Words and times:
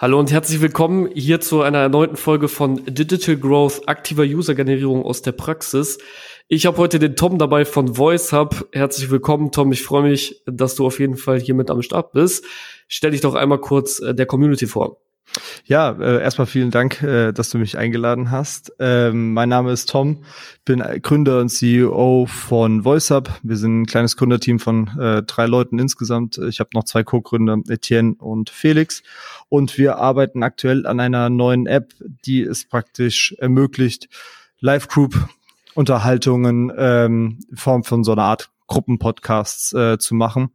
Hallo 0.00 0.18
und 0.18 0.32
herzlich 0.32 0.62
willkommen 0.62 1.10
hier 1.12 1.42
zu 1.42 1.60
einer 1.60 1.80
erneuten 1.80 2.16
Folge 2.16 2.48
von 2.48 2.82
Digital 2.86 3.36
Growth, 3.36 3.86
aktiver 3.86 4.22
User-Generierung 4.22 5.04
aus 5.04 5.20
der 5.20 5.32
Praxis. 5.32 5.98
Ich 6.48 6.64
habe 6.64 6.78
heute 6.78 6.98
den 6.98 7.16
Tom 7.16 7.36
dabei 7.36 7.66
von 7.66 7.98
VoiceHub. 7.98 8.66
Herzlich 8.72 9.10
willkommen, 9.10 9.52
Tom. 9.52 9.72
Ich 9.72 9.82
freue 9.82 10.04
mich, 10.04 10.42
dass 10.46 10.74
du 10.74 10.86
auf 10.86 11.00
jeden 11.00 11.18
Fall 11.18 11.38
hier 11.38 11.54
mit 11.54 11.70
am 11.70 11.82
Start 11.82 12.12
bist. 12.12 12.46
Stell 12.88 13.10
dich 13.10 13.20
doch 13.20 13.34
einmal 13.34 13.60
kurz 13.60 14.00
äh, 14.00 14.14
der 14.14 14.24
Community 14.24 14.66
vor. 14.66 15.02
Ja, 15.64 15.92
äh, 15.92 16.20
erstmal 16.20 16.46
vielen 16.46 16.70
Dank, 16.70 17.02
äh, 17.02 17.32
dass 17.32 17.48
du 17.50 17.58
mich 17.58 17.76
eingeladen 17.78 18.30
hast. 18.30 18.72
Ähm, 18.78 19.34
mein 19.34 19.48
Name 19.48 19.72
ist 19.72 19.88
Tom, 19.88 20.24
bin 20.64 20.82
Gründer 21.02 21.40
und 21.40 21.48
CEO 21.48 22.26
von 22.26 22.84
VoiceUp. 22.84 23.30
Wir 23.42 23.56
sind 23.56 23.82
ein 23.82 23.86
kleines 23.86 24.16
Gründerteam 24.16 24.58
von 24.58 24.88
äh, 24.98 25.22
drei 25.22 25.46
Leuten 25.46 25.78
insgesamt. 25.78 26.38
Ich 26.38 26.58
habe 26.60 26.70
noch 26.74 26.84
zwei 26.84 27.04
Co-Gründer, 27.04 27.58
Etienne 27.68 28.14
und 28.18 28.50
Felix. 28.50 29.02
Und 29.48 29.78
wir 29.78 29.98
arbeiten 29.98 30.42
aktuell 30.42 30.86
an 30.86 31.00
einer 31.00 31.30
neuen 31.30 31.66
App, 31.66 31.94
die 32.24 32.42
es 32.42 32.68
praktisch 32.68 33.34
ermöglicht, 33.38 34.08
Live-Group-Unterhaltungen 34.60 36.72
ähm, 36.76 37.38
in 37.50 37.56
Form 37.56 37.84
von 37.84 38.04
so 38.04 38.12
einer 38.12 38.24
Art 38.24 38.50
Gruppenpodcasts 38.66 39.72
äh, 39.72 39.96
zu 39.98 40.14
machen 40.14 40.50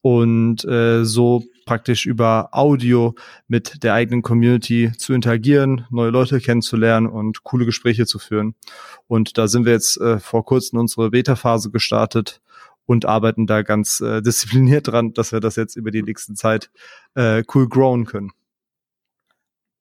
und 0.00 0.64
äh, 0.64 1.04
so 1.04 1.42
praktisch 1.66 2.06
über 2.06 2.48
Audio 2.52 3.14
mit 3.48 3.82
der 3.82 3.92
eigenen 3.92 4.22
Community 4.22 4.92
zu 4.96 5.12
interagieren, 5.12 5.84
neue 5.90 6.10
Leute 6.10 6.40
kennenzulernen 6.40 7.06
und 7.06 7.42
coole 7.42 7.66
Gespräche 7.66 8.06
zu 8.06 8.18
führen. 8.18 8.54
Und 9.06 9.36
da 9.36 9.48
sind 9.48 9.66
wir 9.66 9.72
jetzt 9.72 10.00
äh, 10.00 10.18
vor 10.18 10.46
kurzem 10.46 10.78
unsere 10.78 11.10
Beta-Phase 11.10 11.70
gestartet 11.70 12.40
und 12.86 13.04
arbeiten 13.04 13.46
da 13.46 13.60
ganz 13.60 14.00
äh, 14.00 14.22
diszipliniert 14.22 14.88
dran, 14.88 15.12
dass 15.12 15.32
wir 15.32 15.40
das 15.40 15.56
jetzt 15.56 15.76
über 15.76 15.90
die 15.90 16.02
nächste 16.02 16.32
Zeit 16.32 16.70
äh, 17.14 17.42
cool 17.54 17.68
growen 17.68 18.06
können. 18.06 18.30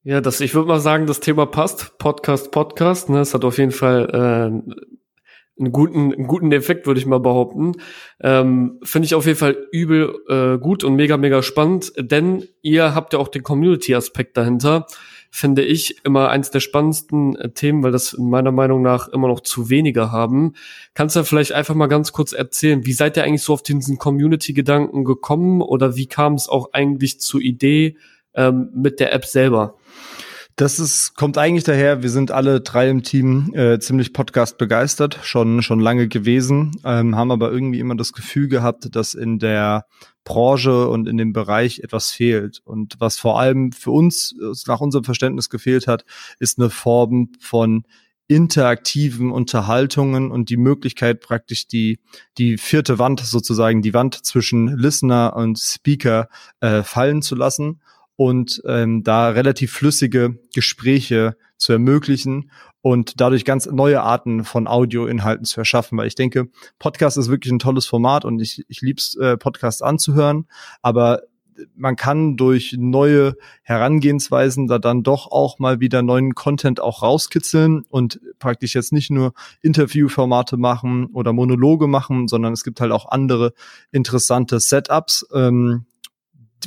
Ja, 0.03 0.21
das, 0.21 0.39
ich 0.41 0.53
würde 0.53 0.67
mal 0.67 0.79
sagen, 0.79 1.07
das 1.07 1.19
Thema 1.19 1.47
passt. 1.47 1.97
Podcast, 1.97 2.51
Podcast. 2.51 3.09
Ne, 3.09 3.21
es 3.21 3.33
hat 3.33 3.43
auf 3.43 3.57
jeden 3.57 3.71
Fall 3.71 4.61
äh, 4.67 4.94
einen 5.57 5.71
guten, 5.71 6.13
einen 6.13 6.27
guten 6.27 6.51
Effekt, 6.51 6.85
würde 6.85 6.99
ich 6.99 7.05
mal 7.05 7.19
behaupten. 7.19 7.73
Ähm, 8.21 8.79
Finde 8.83 9.05
ich 9.05 9.15
auf 9.15 9.25
jeden 9.25 9.37
Fall 9.37 9.57
übel 9.71 10.15
äh, 10.27 10.57
gut 10.57 10.83
und 10.83 10.95
mega, 10.95 11.17
mega 11.17 11.41
spannend, 11.41 11.93
denn 11.97 12.43
ihr 12.61 12.93
habt 12.93 13.13
ja 13.13 13.19
auch 13.19 13.29
den 13.29 13.43
Community-Aspekt 13.43 14.35
dahinter. 14.37 14.85
Finde 15.31 15.63
ich 15.63 15.97
immer 16.05 16.29
eins 16.29 16.49
der 16.49 16.59
spannendsten 16.59 17.35
äh, 17.35 17.51
Themen, 17.51 17.83
weil 17.83 17.91
das 17.91 18.13
in 18.13 18.29
meiner 18.29 18.51
Meinung 18.51 18.81
nach 18.81 19.07
immer 19.09 19.27
noch 19.27 19.41
zu 19.41 19.69
wenige 19.69 20.11
haben. 20.11 20.53
Kannst 20.93 21.15
du 21.15 21.23
vielleicht 21.23 21.51
einfach 21.53 21.75
mal 21.75 21.87
ganz 21.87 22.11
kurz 22.11 22.33
erzählen, 22.33 22.85
wie 22.85 22.93
seid 22.93 23.17
ihr 23.17 23.23
eigentlich 23.23 23.43
so 23.43 23.53
auf 23.53 23.63
diesen 23.63 23.97
Community-Gedanken 23.97 25.03
gekommen 25.03 25.61
oder 25.61 25.95
wie 25.95 26.07
kam 26.07 26.33
es 26.33 26.49
auch 26.49 26.73
eigentlich 26.73 27.19
zur 27.19 27.41
Idee 27.41 27.97
ähm, 28.33 28.69
mit 28.73 28.99
der 28.99 29.13
App 29.13 29.25
selber? 29.25 29.75
Das 30.57 30.79
ist, 30.79 31.15
kommt 31.15 31.37
eigentlich 31.37 31.65
daher, 31.65 32.01
wir 32.01 32.09
sind 32.09 32.31
alle 32.31 32.61
drei 32.61 32.89
im 32.89 33.03
Team 33.03 33.53
äh, 33.53 33.77
ziemlich 33.79 34.13
Podcast 34.13 34.57
begeistert, 34.57 35.19
schon, 35.23 35.61
schon 35.61 35.81
lange 35.81 36.07
gewesen, 36.07 36.71
ähm, 36.85 37.17
haben 37.17 37.31
aber 37.31 37.51
irgendwie 37.51 37.81
immer 37.81 37.95
das 37.95 38.13
Gefühl 38.13 38.47
gehabt, 38.47 38.95
dass 38.95 39.15
in 39.15 39.37
der 39.37 39.85
Branche 40.23 40.87
und 40.87 41.09
in 41.09 41.17
dem 41.17 41.33
Bereich 41.33 41.79
etwas 41.79 42.11
fehlt. 42.11 42.61
Und 42.63 42.95
was 42.99 43.17
vor 43.17 43.37
allem 43.37 43.73
für 43.73 43.91
uns 43.91 44.33
nach 44.65 44.79
unserem 44.79 45.03
Verständnis 45.03 45.49
gefehlt 45.49 45.87
hat, 45.87 46.05
ist 46.39 46.57
eine 46.57 46.69
Form 46.69 47.33
von 47.41 47.83
interaktiven 48.27 49.31
Unterhaltungen 49.31 50.31
und 50.31 50.49
die 50.49 50.57
Möglichkeit 50.57 51.19
praktisch 51.19 51.67
die 51.67 51.99
die 52.37 52.57
vierte 52.57 52.97
Wand 52.97 53.19
sozusagen 53.19 53.83
die 53.83 53.93
Wand 53.93 54.25
zwischen 54.25 54.67
Listener 54.67 55.35
und 55.35 55.59
Speaker 55.59 56.29
äh, 56.59 56.81
fallen 56.81 57.21
zu 57.21 57.35
lassen 57.35 57.81
und 58.15 58.61
ähm, 58.65 59.03
da 59.03 59.29
relativ 59.29 59.71
flüssige 59.71 60.39
Gespräche 60.53 61.37
zu 61.57 61.73
ermöglichen 61.73 62.51
und 62.81 63.19
dadurch 63.19 63.45
ganz 63.45 63.65
neue 63.65 64.01
Arten 64.01 64.43
von 64.43 64.67
Audioinhalten 64.67 65.45
zu 65.45 65.59
erschaffen, 65.59 65.97
weil 65.97 66.07
ich 66.07 66.15
denke, 66.15 66.49
Podcast 66.79 67.17
ist 67.17 67.29
wirklich 67.29 67.51
ein 67.51 67.59
tolles 67.59 67.85
Format 67.85 68.25
und 68.25 68.39
ich, 68.39 68.63
ich 68.67 68.81
lieb's, 68.81 69.15
äh, 69.15 69.37
Podcasts 69.37 69.81
anzuhören, 69.81 70.47
aber 70.81 71.21
man 71.75 71.95
kann 71.95 72.37
durch 72.37 72.75
neue 72.77 73.35
Herangehensweisen 73.63 74.67
da 74.67 74.79
dann 74.79 75.03
doch 75.03 75.31
auch 75.31 75.59
mal 75.59 75.79
wieder 75.79 76.01
neuen 76.01 76.35
Content 76.35 76.79
auch 76.79 77.01
rauskitzeln 77.01 77.83
und 77.89 78.19
praktisch 78.39 78.75
jetzt 78.75 78.93
nicht 78.93 79.09
nur 79.09 79.33
Interviewformate 79.61 80.57
machen 80.57 81.07
oder 81.07 81.33
Monologe 81.33 81.87
machen, 81.87 82.27
sondern 82.27 82.53
es 82.53 82.63
gibt 82.63 82.81
halt 82.81 82.91
auch 82.91 83.07
andere 83.09 83.53
interessante 83.91 84.59
Setups, 84.59 85.25
ähm, 85.33 85.85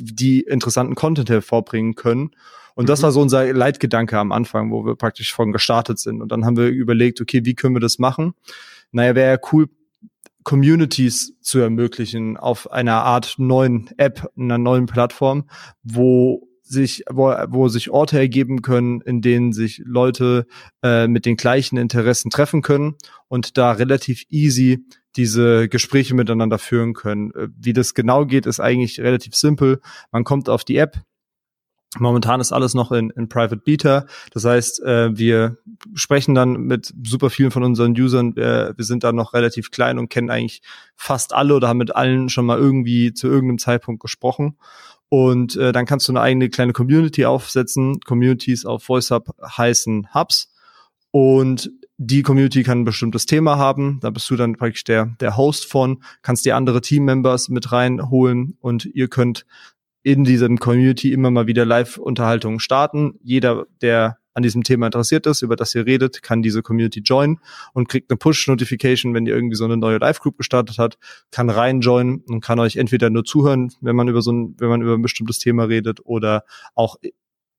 die 0.00 0.40
interessanten 0.40 0.94
Content 0.94 1.30
hervorbringen 1.30 1.94
können. 1.94 2.30
Und 2.74 2.84
mhm. 2.84 2.88
das 2.88 3.02
war 3.02 3.12
so 3.12 3.20
unser 3.20 3.52
Leitgedanke 3.52 4.18
am 4.18 4.32
Anfang, 4.32 4.70
wo 4.70 4.84
wir 4.84 4.96
praktisch 4.96 5.34
von 5.34 5.52
gestartet 5.52 5.98
sind. 5.98 6.22
Und 6.22 6.32
dann 6.32 6.44
haben 6.44 6.56
wir 6.56 6.68
überlegt, 6.68 7.20
okay, 7.20 7.44
wie 7.44 7.54
können 7.54 7.74
wir 7.74 7.80
das 7.80 7.98
machen? 7.98 8.34
Naja, 8.92 9.14
wäre 9.14 9.32
ja 9.32 9.38
cool, 9.52 9.68
Communities 10.44 11.34
zu 11.42 11.58
ermöglichen 11.58 12.38
auf 12.38 12.72
einer 12.72 13.04
Art 13.04 13.34
neuen 13.36 13.90
App, 13.98 14.30
einer 14.34 14.56
neuen 14.56 14.86
Plattform, 14.86 15.44
wo 15.82 16.47
sich, 16.68 17.04
wo, 17.10 17.34
wo 17.48 17.68
sich 17.68 17.90
Orte 17.90 18.18
ergeben 18.18 18.62
können, 18.62 19.00
in 19.00 19.20
denen 19.20 19.52
sich 19.52 19.82
Leute 19.84 20.46
äh, 20.82 21.08
mit 21.08 21.26
den 21.26 21.36
gleichen 21.36 21.76
Interessen 21.76 22.30
treffen 22.30 22.62
können 22.62 22.96
und 23.28 23.56
da 23.56 23.72
relativ 23.72 24.24
easy 24.28 24.84
diese 25.16 25.68
Gespräche 25.68 26.14
miteinander 26.14 26.58
führen 26.58 26.94
können. 26.94 27.32
Äh, 27.32 27.48
wie 27.56 27.72
das 27.72 27.94
genau 27.94 28.26
geht, 28.26 28.46
ist 28.46 28.60
eigentlich 28.60 29.00
relativ 29.00 29.34
simpel. 29.34 29.80
Man 30.12 30.24
kommt 30.24 30.48
auf 30.48 30.64
die 30.64 30.76
App. 30.76 31.02
Momentan 31.98 32.40
ist 32.40 32.52
alles 32.52 32.74
noch 32.74 32.92
in, 32.92 33.08
in 33.10 33.30
Private 33.30 33.56
Beta. 33.56 34.04
Das 34.32 34.44
heißt, 34.44 34.82
äh, 34.82 35.16
wir 35.16 35.56
sprechen 35.94 36.34
dann 36.34 36.52
mit 36.64 36.92
super 37.02 37.30
vielen 37.30 37.50
von 37.50 37.62
unseren 37.62 37.98
Usern. 37.98 38.36
Äh, 38.36 38.74
wir 38.76 38.84
sind 38.84 39.04
da 39.04 39.12
noch 39.12 39.32
relativ 39.32 39.70
klein 39.70 39.98
und 39.98 40.10
kennen 40.10 40.28
eigentlich 40.28 40.60
fast 40.96 41.32
alle 41.32 41.54
oder 41.54 41.68
haben 41.68 41.78
mit 41.78 41.96
allen 41.96 42.28
schon 42.28 42.44
mal 42.44 42.58
irgendwie 42.58 43.14
zu 43.14 43.26
irgendeinem 43.26 43.58
Zeitpunkt 43.58 44.02
gesprochen. 44.02 44.58
Und 45.10 45.56
äh, 45.56 45.72
dann 45.72 45.86
kannst 45.86 46.08
du 46.08 46.12
eine 46.12 46.20
eigene 46.20 46.50
kleine 46.50 46.72
Community 46.72 47.24
aufsetzen. 47.24 48.00
Communities 48.00 48.66
auf 48.66 48.88
VoiceUp 48.88 49.34
heißen 49.56 50.14
Hubs. 50.14 50.52
Und 51.10 51.70
die 51.96 52.22
Community 52.22 52.62
kann 52.62 52.80
ein 52.80 52.84
bestimmtes 52.84 53.26
Thema 53.26 53.58
haben. 53.58 53.98
Da 54.00 54.10
bist 54.10 54.30
du 54.30 54.36
dann 54.36 54.56
praktisch 54.56 54.84
der, 54.84 55.16
der 55.20 55.36
Host 55.36 55.66
von, 55.66 56.02
kannst 56.22 56.44
dir 56.44 56.56
andere 56.56 56.80
Teammembers 56.80 57.48
mit 57.48 57.72
reinholen 57.72 58.56
und 58.60 58.84
ihr 58.84 59.08
könnt 59.08 59.44
in 60.02 60.24
diesem 60.24 60.58
Community 60.58 61.12
immer 61.12 61.30
mal 61.30 61.48
wieder 61.48 61.64
Live-Unterhaltungen 61.64 62.60
starten. 62.60 63.18
Jeder, 63.22 63.66
der 63.82 64.18
an 64.38 64.42
diesem 64.44 64.62
Thema 64.62 64.86
interessiert 64.86 65.26
ist, 65.26 65.42
über 65.42 65.56
das 65.56 65.74
ihr 65.74 65.84
redet, 65.84 66.22
kann 66.22 66.42
diese 66.42 66.62
Community 66.62 67.00
joinen 67.00 67.40
und 67.74 67.88
kriegt 67.88 68.08
eine 68.08 68.16
Push-Notification, 68.16 69.12
wenn 69.12 69.26
ihr 69.26 69.34
irgendwie 69.34 69.56
so 69.56 69.64
eine 69.64 69.76
neue 69.76 69.98
Live-Group 69.98 70.38
gestartet 70.38 70.78
hat, 70.78 70.96
kann 71.32 71.50
reinjoinen 71.50 72.22
und 72.28 72.40
kann 72.40 72.60
euch 72.60 72.76
entweder 72.76 73.10
nur 73.10 73.24
zuhören, 73.24 73.72
wenn 73.80 73.96
man 73.96 74.06
über 74.06 74.22
so 74.22 74.30
ein, 74.30 74.54
wenn 74.58 74.68
man 74.68 74.80
über 74.80 74.94
ein 74.94 75.02
bestimmtes 75.02 75.40
Thema 75.40 75.64
redet 75.64 75.98
oder 76.04 76.44
auch 76.76 76.96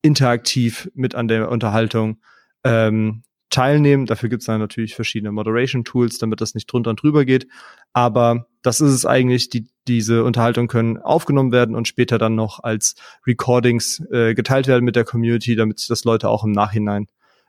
interaktiv 0.02 0.90
mit 0.94 1.16
an 1.16 1.28
der 1.28 1.50
Unterhaltung 1.50 2.22
ähm, 2.64 3.24
teilnehmen. 3.50 4.06
Dafür 4.06 4.30
gibt 4.30 4.42
es 4.42 4.48
dann 4.48 4.60
natürlich 4.60 4.96
verschiedene 4.96 5.32
Moderation-Tools, 5.32 6.18
damit 6.18 6.42
das 6.42 6.54
nicht 6.54 6.72
drunter 6.72 6.92
und 6.92 7.02
drüber 7.02 7.26
geht. 7.26 7.48
Aber 7.94 8.48
das 8.62 8.82
ist 8.82 8.92
es 8.92 9.06
eigentlich. 9.06 9.50
Die, 9.50 9.68
diese 9.88 10.24
Unterhaltungen 10.24 10.68
können 10.68 10.98
aufgenommen 10.98 11.52
werden 11.52 11.76
und 11.76 11.88
später 11.88 12.18
dann 12.18 12.36
noch 12.36 12.64
als 12.64 12.96
Recordings 13.26 14.02
äh, 14.12 14.34
geteilt 14.34 14.68
werden 14.68 14.86
mit 14.86 14.96
der 14.96 15.06
Community, 15.06 15.56
damit 15.56 15.80
sich 15.80 15.88
das 15.88 16.04
Leute 16.04 16.30
auch 16.30 16.44
im 16.44 16.52
Nachhinein 16.52 17.08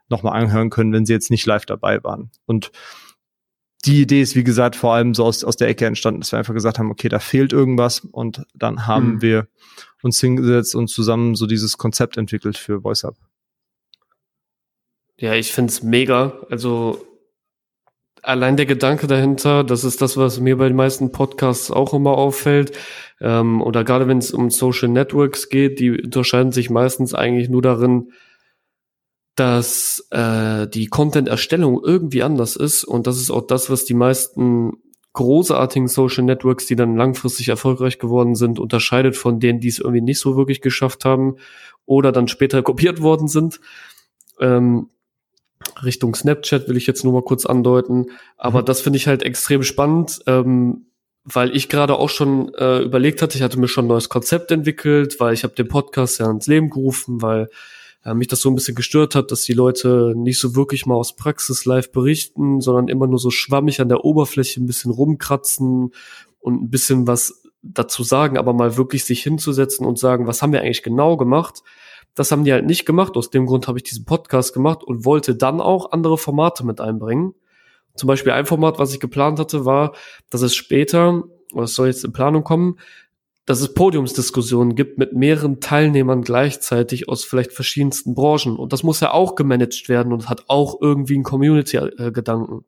nochmal 0.09 0.41
anhören 0.41 0.69
können, 0.69 0.91
wenn 0.93 1.05
sie 1.05 1.13
jetzt 1.13 1.31
nicht 1.31 1.45
live 1.45 1.65
dabei 1.65 2.03
waren. 2.03 2.31
Und 2.45 2.71
die 3.85 4.01
Idee 4.01 4.21
ist, 4.21 4.35
wie 4.35 4.43
gesagt, 4.43 4.75
vor 4.75 4.93
allem 4.93 5.15
so 5.15 5.25
aus, 5.25 5.43
aus 5.43 5.55
der 5.55 5.67
Ecke 5.67 5.85
entstanden, 5.85 6.21
dass 6.21 6.31
wir 6.31 6.39
einfach 6.39 6.53
gesagt 6.53 6.77
haben, 6.77 6.91
okay, 6.91 7.09
da 7.09 7.19
fehlt 7.19 7.51
irgendwas 7.51 8.01
und 8.01 8.45
dann 8.53 8.85
haben 8.85 9.15
mhm. 9.15 9.21
wir 9.21 9.47
uns 10.03 10.19
hingesetzt 10.19 10.75
und 10.75 10.87
zusammen 10.87 11.35
so 11.35 11.47
dieses 11.47 11.77
Konzept 11.77 12.17
entwickelt 12.17 12.57
für 12.57 12.83
VoiceUp. 12.83 13.15
Ja, 15.21 15.35
ich 15.35 15.53
find's 15.53 15.83
mega. 15.83 16.33
Also 16.49 17.05
allein 18.23 18.57
der 18.57 18.65
Gedanke 18.65 19.05
dahinter, 19.05 19.63
das 19.63 19.83
ist 19.83 20.01
das, 20.01 20.17
was 20.17 20.39
mir 20.39 20.57
bei 20.57 20.67
den 20.67 20.75
meisten 20.75 21.11
Podcasts 21.11 21.69
auch 21.69 21.93
immer 21.93 22.17
auffällt. 22.17 22.75
Ähm, 23.19 23.61
oder 23.61 23.83
gerade 23.83 24.07
wenn 24.07 24.17
es 24.17 24.31
um 24.31 24.49
Social 24.49 24.89
Networks 24.89 25.49
geht, 25.49 25.79
die 25.79 25.91
unterscheiden 25.91 26.51
sich 26.51 26.71
meistens 26.71 27.13
eigentlich 27.13 27.49
nur 27.49 27.61
darin, 27.61 28.13
dass 29.35 30.07
äh, 30.09 30.67
die 30.67 30.87
Content-Erstellung 30.87 31.79
irgendwie 31.83 32.23
anders 32.23 32.55
ist. 32.55 32.83
Und 32.83 33.05
das 33.05 33.17
ist 33.17 33.29
auch 33.29 33.45
das, 33.45 33.69
was 33.69 33.85
die 33.85 33.93
meisten 33.93 34.71
großartigen 35.13 35.87
Social 35.87 36.23
Networks, 36.23 36.65
die 36.65 36.75
dann 36.75 36.97
langfristig 36.97 37.49
erfolgreich 37.49 37.99
geworden 37.99 38.33
sind, 38.33 38.57
unterscheidet 38.57 39.15
von 39.15 39.39
denen, 39.39 39.59
die 39.59 39.67
es 39.67 39.77
irgendwie 39.77 40.01
nicht 40.01 40.19
so 40.19 40.35
wirklich 40.35 40.61
geschafft 40.61 41.05
haben 41.05 41.35
oder 41.85 42.11
dann 42.11 42.27
später 42.27 42.63
kopiert 42.63 43.03
worden 43.03 43.27
sind. 43.27 43.59
Ähm, 44.39 44.89
Richtung 45.83 46.15
Snapchat 46.15 46.67
will 46.67 46.77
ich 46.77 46.87
jetzt 46.87 47.03
nur 47.03 47.13
mal 47.13 47.23
kurz 47.23 47.45
andeuten. 47.45 48.07
Aber 48.37 48.61
mhm. 48.61 48.65
das 48.65 48.81
finde 48.81 48.97
ich 48.97 49.07
halt 49.07 49.23
extrem 49.23 49.63
spannend. 49.63 50.21
Ähm, 50.27 50.85
weil 51.23 51.55
ich 51.55 51.69
gerade 51.69 51.97
auch 51.97 52.09
schon 52.09 52.53
äh, 52.55 52.79
überlegt 52.79 53.21
hatte, 53.21 53.37
ich 53.37 53.43
hatte 53.43 53.59
mir 53.59 53.67
schon 53.67 53.85
ein 53.85 53.89
neues 53.89 54.09
Konzept 54.09 54.51
entwickelt, 54.51 55.19
weil 55.19 55.33
ich 55.33 55.43
habe 55.43 55.53
den 55.53 55.67
Podcast 55.67 56.19
ja 56.19 56.29
ins 56.29 56.47
Leben 56.47 56.69
gerufen, 56.69 57.21
weil 57.21 57.49
äh, 58.03 58.13
mich 58.13 58.27
das 58.27 58.41
so 58.41 58.49
ein 58.49 58.55
bisschen 58.55 58.75
gestört 58.75 59.13
hat, 59.13 59.31
dass 59.31 59.43
die 59.43 59.53
Leute 59.53 60.13
nicht 60.15 60.39
so 60.39 60.55
wirklich 60.55 60.85
mal 60.85 60.95
aus 60.95 61.15
Praxis 61.15 61.65
live 61.65 61.91
berichten, 61.91 62.59
sondern 62.59 62.87
immer 62.87 63.05
nur 63.07 63.19
so 63.19 63.29
schwammig 63.29 63.79
an 63.81 63.89
der 63.89 64.03
Oberfläche 64.03 64.61
ein 64.61 64.65
bisschen 64.65 64.91
rumkratzen 64.91 65.91
und 66.39 66.63
ein 66.63 66.69
bisschen 66.69 67.05
was 67.05 67.43
dazu 67.61 68.03
sagen, 68.03 68.39
aber 68.39 68.53
mal 68.53 68.75
wirklich 68.77 69.03
sich 69.03 69.21
hinzusetzen 69.21 69.85
und 69.85 69.99
sagen, 69.99 70.25
was 70.25 70.41
haben 70.41 70.51
wir 70.51 70.61
eigentlich 70.61 70.81
genau 70.81 71.17
gemacht? 71.17 71.61
Das 72.15 72.31
haben 72.31 72.43
die 72.43 72.51
halt 72.51 72.65
nicht 72.65 72.85
gemacht. 72.85 73.15
Aus 73.15 73.29
dem 73.29 73.45
Grund 73.45 73.67
habe 73.67 73.79
ich 73.79 73.83
diesen 73.83 74.05
Podcast 74.05 74.53
gemacht 74.53 74.83
und 74.83 75.05
wollte 75.05 75.35
dann 75.35 75.61
auch 75.61 75.91
andere 75.91 76.17
Formate 76.17 76.65
mit 76.65 76.81
einbringen. 76.81 77.33
Zum 77.95 78.07
Beispiel 78.07 78.31
ein 78.33 78.45
Format, 78.45 78.79
was 78.79 78.93
ich 78.93 78.99
geplant 78.99 79.39
hatte, 79.39 79.65
war, 79.65 79.93
dass 80.29 80.41
es 80.41 80.55
später, 80.55 81.23
oder 81.53 81.63
es 81.63 81.75
soll 81.75 81.87
jetzt 81.87 82.03
in 82.03 82.13
Planung 82.13 82.43
kommen, 82.43 82.77
dass 83.45 83.59
es 83.59 83.73
Podiumsdiskussionen 83.73 84.75
gibt 84.75 84.97
mit 84.97 85.13
mehreren 85.13 85.59
Teilnehmern 85.59 86.21
gleichzeitig 86.21 87.09
aus 87.09 87.23
vielleicht 87.23 87.51
verschiedensten 87.51 88.13
Branchen. 88.13 88.55
Und 88.55 88.71
das 88.71 88.83
muss 88.83 88.99
ja 88.99 89.11
auch 89.11 89.35
gemanagt 89.35 89.89
werden 89.89 90.13
und 90.13 90.29
hat 90.29 90.45
auch 90.47 90.79
irgendwie 90.79 91.15
einen 91.15 91.23
Community-Gedanken. 91.23 92.65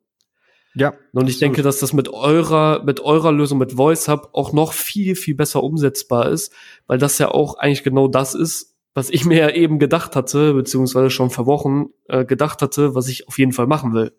Ja. 0.74 0.94
Und 1.12 1.30
ich 1.30 1.38
denke, 1.38 1.62
dass 1.62 1.78
das 1.78 1.92
mit 1.92 2.08
eurer, 2.08 2.82
mit 2.84 2.98
eurer 3.00 3.30
Lösung, 3.30 3.58
mit 3.58 3.72
Voice 3.72 4.08
Hub 4.08 4.30
auch 4.32 4.52
noch 4.52 4.72
viel, 4.72 5.14
viel 5.14 5.36
besser 5.36 5.62
umsetzbar 5.62 6.28
ist, 6.30 6.52
weil 6.88 6.98
das 6.98 7.18
ja 7.18 7.30
auch 7.30 7.56
eigentlich 7.56 7.84
genau 7.84 8.08
das 8.08 8.34
ist, 8.34 8.73
was 8.94 9.10
ich 9.10 9.24
mir 9.24 9.38
ja 9.38 9.50
eben 9.50 9.78
gedacht 9.78 10.16
hatte, 10.16 10.54
beziehungsweise 10.54 11.10
schon 11.10 11.30
vor 11.30 11.46
Wochen 11.46 11.86
äh, 12.08 12.24
gedacht 12.24 12.62
hatte, 12.62 12.94
was 12.94 13.08
ich 13.08 13.28
auf 13.28 13.38
jeden 13.38 13.52
Fall 13.52 13.66
machen 13.66 13.92
will. 13.92 14.12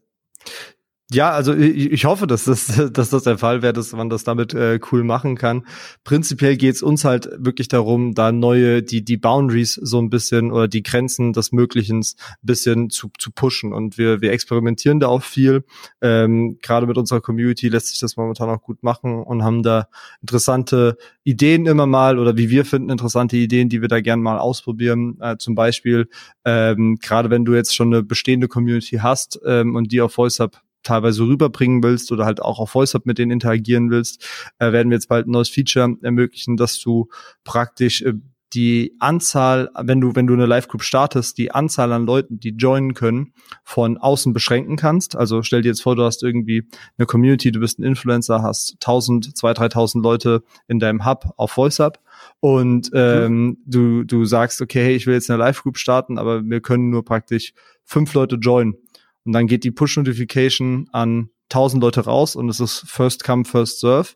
Ja, 1.12 1.30
also 1.30 1.54
ich, 1.54 2.04
hoffe, 2.06 2.25
dass 2.25 2.46
das, 2.46 2.66
dass 2.92 3.12
das 3.12 3.24
der 3.24 3.38
Fall 3.38 3.62
wäre, 3.62 3.74
dass 3.74 3.92
man 3.94 4.10
das 4.10 4.24
damit 4.24 4.56
äh, 4.56 4.80
cool 4.92 5.04
machen 5.04 5.36
kann. 5.36 5.68
Prinzipiell 6.04 6.57
geht's 6.57 6.81
uns 6.81 7.06
halt 7.06 7.30
wirklich 7.38 7.68
darum, 7.68 8.16
da 8.16 8.31
neue, 8.31 8.81
die, 8.81 9.06
die 9.06 9.18
Boundaries 9.18 9.75
so 9.75 10.00
ein 10.00 10.10
bisschen 10.10 10.52
oder 10.52 10.68
die 10.68 10.81
Grenzen 10.81 11.31
des 11.31 11.52
Möglichen 11.52 12.00
ein 12.00 12.06
bisschen 12.42 12.90
zu, 12.90 13.12
zu 13.19 13.31
pushen. 13.31 13.72
Und 13.72 14.00
wir, 14.00 14.22
wir 14.22 14.31
experimentieren 14.31 15.00
da 15.00 15.07
auch 15.07 15.22
viel. 15.22 15.63
Ähm, 16.02 16.57
Gerade 16.63 16.88
mit 16.88 16.98
unserer 16.98 17.22
Community 17.22 17.69
lässt 17.69 17.90
sich 17.90 18.00
das 18.00 18.18
momentan 18.18 18.50
auch 18.50 18.62
gut 18.63 18.81
machen 18.81 19.22
und 19.22 19.44
haben 19.44 19.62
da 19.62 19.88
interessante 20.22 20.98
Ideen 21.24 21.68
immer 21.68 21.86
mal 21.86 22.18
oder 22.18 22.36
wie 22.36 22.50
wir 22.50 22.66
finden, 22.66 22.90
interessante 22.90 23.38
Ideen, 23.38 23.69
die 23.69 23.81
wir 23.81 23.90
da 23.90 24.01
gern 24.01 24.22
mal 24.22 24.40
ausprobieren. 24.40 25.19
Äh, 25.22 25.38
zum 25.38 25.54
Beispiel, 25.54 26.10
ähm, 26.46 26.98
gerade 27.00 27.30
wenn 27.30 27.46
du 27.46 27.54
jetzt 27.54 27.75
schon 27.75 27.94
eine 27.94 28.01
bestehende 28.01 28.48
Community 28.48 28.98
hast 29.04 29.40
ähm, 29.46 29.75
und 29.75 29.92
die 29.92 30.01
auf 30.01 30.18
VoiceUp 30.18 30.66
teilweise 30.86 31.24
rüberbringen 31.24 31.84
willst 31.84 32.12
oder 32.12 32.26
halt 32.26 32.42
auch 32.42 32.60
auf 32.60 32.74
VoiceUp 32.74 33.06
mit 33.06 33.18
denen 33.18 33.32
interagieren 33.32 33.90
willst, 33.90 34.26
äh, 34.60 34.72
werden 34.72 34.90
wir 34.90 34.96
jetzt 34.96 35.10
bald 35.10 35.28
ein 35.28 35.32
neues 35.32 35.50
Feature 35.50 35.98
ermöglichen, 36.02 36.56
dass 36.56 36.80
du 36.80 37.10
praktisch 37.44 38.02
äh, 38.04 38.14
die 38.54 38.96
Anzahl, 39.00 39.70
wenn 39.78 40.00
du, 40.00 40.16
wenn 40.16 40.28
du 40.28 40.34
eine 40.34 40.46
Live-Group 40.46 40.82
startest, 40.82 41.38
die 41.38 41.52
Anzahl 41.52 41.92
an 41.92 42.06
Leuten, 42.06 42.40
die 42.40 42.56
joinen 42.56 42.94
können, 42.94 43.34
von 43.64 43.98
außen 43.98 44.32
beschränken 44.32 44.78
kannst. 44.78 45.16
Also 45.16 45.44
stell 45.44 45.62
dir 45.62 45.70
jetzt 45.70 45.82
vor, 45.82 45.96
du 45.96 46.04
hast 46.04 46.24
irgendwie 46.24 46.68
eine 46.98 47.06
Community, 47.06 47.52
du 47.52 47.60
bist 47.60 47.80
ein 47.80 47.84
Influencer, 47.84 48.42
hast 48.42 48.76
1000, 48.76 49.36
2000, 49.36 49.60
3000 49.60 50.04
Leute 50.04 50.44
in 50.68 50.80
deinem 50.80 51.06
Hub 51.06 51.34
auf 51.36 51.58
VoiceUp 51.58 52.00
und 52.40 52.94
mhm. 52.94 52.98
ähm, 52.98 53.58
du, 53.66 54.04
du 54.04 54.24
sagst, 54.26 54.62
okay, 54.62 54.84
hey, 54.84 54.96
ich 54.96 55.06
will 55.06 55.16
jetzt 55.16 55.30
eine 55.30 55.40
Live-Group 55.40 55.78
starten, 55.78 56.18
aber 56.18 56.44
wir 56.44 56.62
können 56.62 56.90
nur 56.90 57.04
praktisch 57.04 57.54
fünf 57.84 58.14
Leute 58.14 58.38
joinen. 58.38 58.76
Und 59.25 59.33
dann 59.33 59.48
geht 59.48 59.63
die 59.63 59.72
Push-Notification 59.72 60.88
an 60.92 61.30
1000 61.51 61.81
Leute 61.81 62.01
raus 62.01 62.36
und 62.36 62.50
es 62.50 62.60
ist 62.60 62.83
First 62.88 63.24
Come, 63.24 63.45
First 63.45 63.80
Serve. 63.80 64.10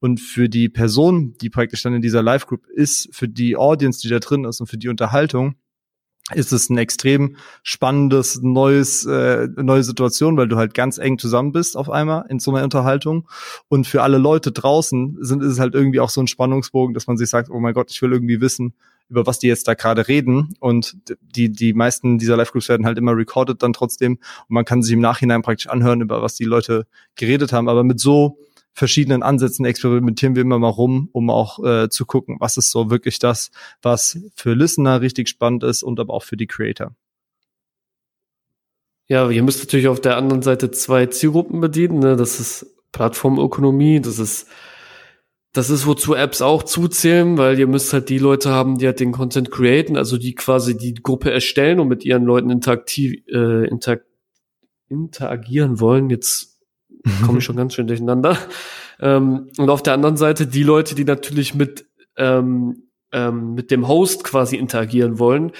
Und 0.00 0.20
für 0.20 0.48
die 0.48 0.68
Person, 0.68 1.34
die 1.40 1.50
praktisch 1.50 1.82
dann 1.82 1.94
in 1.94 2.02
dieser 2.02 2.22
Live-Group 2.22 2.66
ist, 2.66 3.08
für 3.12 3.28
die 3.28 3.56
Audience, 3.56 4.00
die 4.00 4.08
da 4.08 4.18
drin 4.18 4.44
ist 4.44 4.60
und 4.60 4.66
für 4.66 4.78
die 4.78 4.88
Unterhaltung, 4.88 5.56
ist 6.34 6.52
es 6.52 6.70
ein 6.70 6.78
extrem 6.78 7.36
spannendes 7.62 8.40
neues 8.42 9.06
äh, 9.06 9.46
neue 9.56 9.84
Situation, 9.84 10.36
weil 10.36 10.48
du 10.48 10.56
halt 10.56 10.74
ganz 10.74 10.98
eng 10.98 11.18
zusammen 11.18 11.52
bist 11.52 11.76
auf 11.76 11.88
einmal 11.88 12.24
in 12.28 12.40
so 12.40 12.52
einer 12.52 12.64
Unterhaltung 12.64 13.28
und 13.68 13.86
für 13.86 14.02
alle 14.02 14.18
Leute 14.18 14.50
draußen 14.50 15.18
sind 15.20 15.42
ist 15.44 15.52
es 15.52 15.60
halt 15.60 15.76
irgendwie 15.76 16.00
auch 16.00 16.10
so 16.10 16.20
ein 16.20 16.26
Spannungsbogen, 16.26 16.94
dass 16.94 17.06
man 17.06 17.16
sich 17.16 17.28
sagt, 17.28 17.48
oh 17.48 17.60
mein 17.60 17.74
Gott, 17.74 17.92
ich 17.92 18.02
will 18.02 18.12
irgendwie 18.12 18.40
wissen, 18.40 18.74
über 19.08 19.26
was 19.26 19.38
die 19.38 19.46
jetzt 19.46 19.68
da 19.68 19.74
gerade 19.74 20.08
reden 20.08 20.54
und 20.60 20.96
die 21.20 21.50
die 21.50 21.72
meisten 21.72 22.18
dieser 22.18 22.36
Live 22.36 22.52
Groups 22.52 22.68
werden 22.68 22.86
halt 22.86 22.98
immer 22.98 23.16
recorded 23.16 23.62
dann 23.62 23.72
trotzdem 23.72 24.14
und 24.14 24.54
man 24.54 24.64
kann 24.64 24.82
sich 24.82 24.92
im 24.92 25.00
Nachhinein 25.00 25.42
praktisch 25.42 25.68
anhören 25.68 26.00
über 26.00 26.22
was 26.22 26.34
die 26.34 26.44
Leute 26.44 26.86
geredet 27.14 27.52
haben, 27.52 27.68
aber 27.68 27.84
mit 27.84 28.00
so 28.00 28.38
verschiedenen 28.76 29.22
Ansätzen 29.22 29.64
experimentieren 29.64 30.34
wir 30.34 30.42
immer 30.42 30.58
mal 30.58 30.68
rum, 30.68 31.08
um 31.12 31.30
auch 31.30 31.64
äh, 31.64 31.88
zu 31.88 32.04
gucken, 32.04 32.36
was 32.40 32.58
ist 32.58 32.70
so 32.70 32.90
wirklich 32.90 33.18
das, 33.18 33.50
was 33.80 34.18
für 34.34 34.52
Listener 34.52 35.00
richtig 35.00 35.28
spannend 35.28 35.64
ist 35.64 35.82
und 35.82 35.98
aber 35.98 36.12
auch 36.12 36.22
für 36.22 36.36
die 36.36 36.46
Creator. 36.46 36.94
Ja, 39.08 39.30
ihr 39.30 39.42
müsst 39.42 39.60
natürlich 39.60 39.88
auf 39.88 40.00
der 40.00 40.16
anderen 40.16 40.42
Seite 40.42 40.70
zwei 40.72 41.06
Zielgruppen 41.06 41.60
bedienen. 41.60 42.00
Ne? 42.00 42.16
Das 42.16 42.38
ist 42.38 42.66
Plattformökonomie, 42.92 44.00
das 44.00 44.18
ist 44.18 44.46
das 45.56 45.70
ist, 45.70 45.86
wozu 45.86 46.14
Apps 46.14 46.42
auch 46.42 46.62
zuzählen, 46.62 47.38
weil 47.38 47.58
ihr 47.58 47.66
müsst 47.66 47.92
halt 47.92 48.08
die 48.10 48.18
Leute 48.18 48.50
haben, 48.50 48.78
die 48.78 48.86
halt 48.86 49.00
den 49.00 49.12
Content 49.12 49.50
createn, 49.50 49.96
also 49.96 50.18
die 50.18 50.34
quasi 50.34 50.76
die 50.76 50.94
Gruppe 50.94 51.30
erstellen 51.30 51.80
und 51.80 51.88
mit 51.88 52.04
ihren 52.04 52.24
Leuten 52.24 52.50
interaktiv, 52.50 53.22
äh, 53.28 53.66
inter 53.66 54.00
interagieren 54.88 55.80
wollen. 55.80 56.10
Jetzt 56.10 56.60
komme 57.24 57.38
ich 57.38 57.44
schon 57.44 57.56
ganz 57.56 57.74
schön 57.74 57.86
durcheinander. 57.86 58.36
Ähm, 59.00 59.50
und 59.56 59.70
auf 59.70 59.82
der 59.82 59.94
anderen 59.94 60.16
Seite 60.16 60.46
die 60.46 60.62
Leute, 60.62 60.94
die 60.94 61.04
natürlich 61.04 61.54
mit, 61.54 61.86
ähm, 62.16 62.82
ähm, 63.12 63.54
mit 63.54 63.70
dem 63.70 63.88
Host 63.88 64.24
quasi 64.24 64.56
interagieren 64.56 65.18
wollen. 65.18 65.52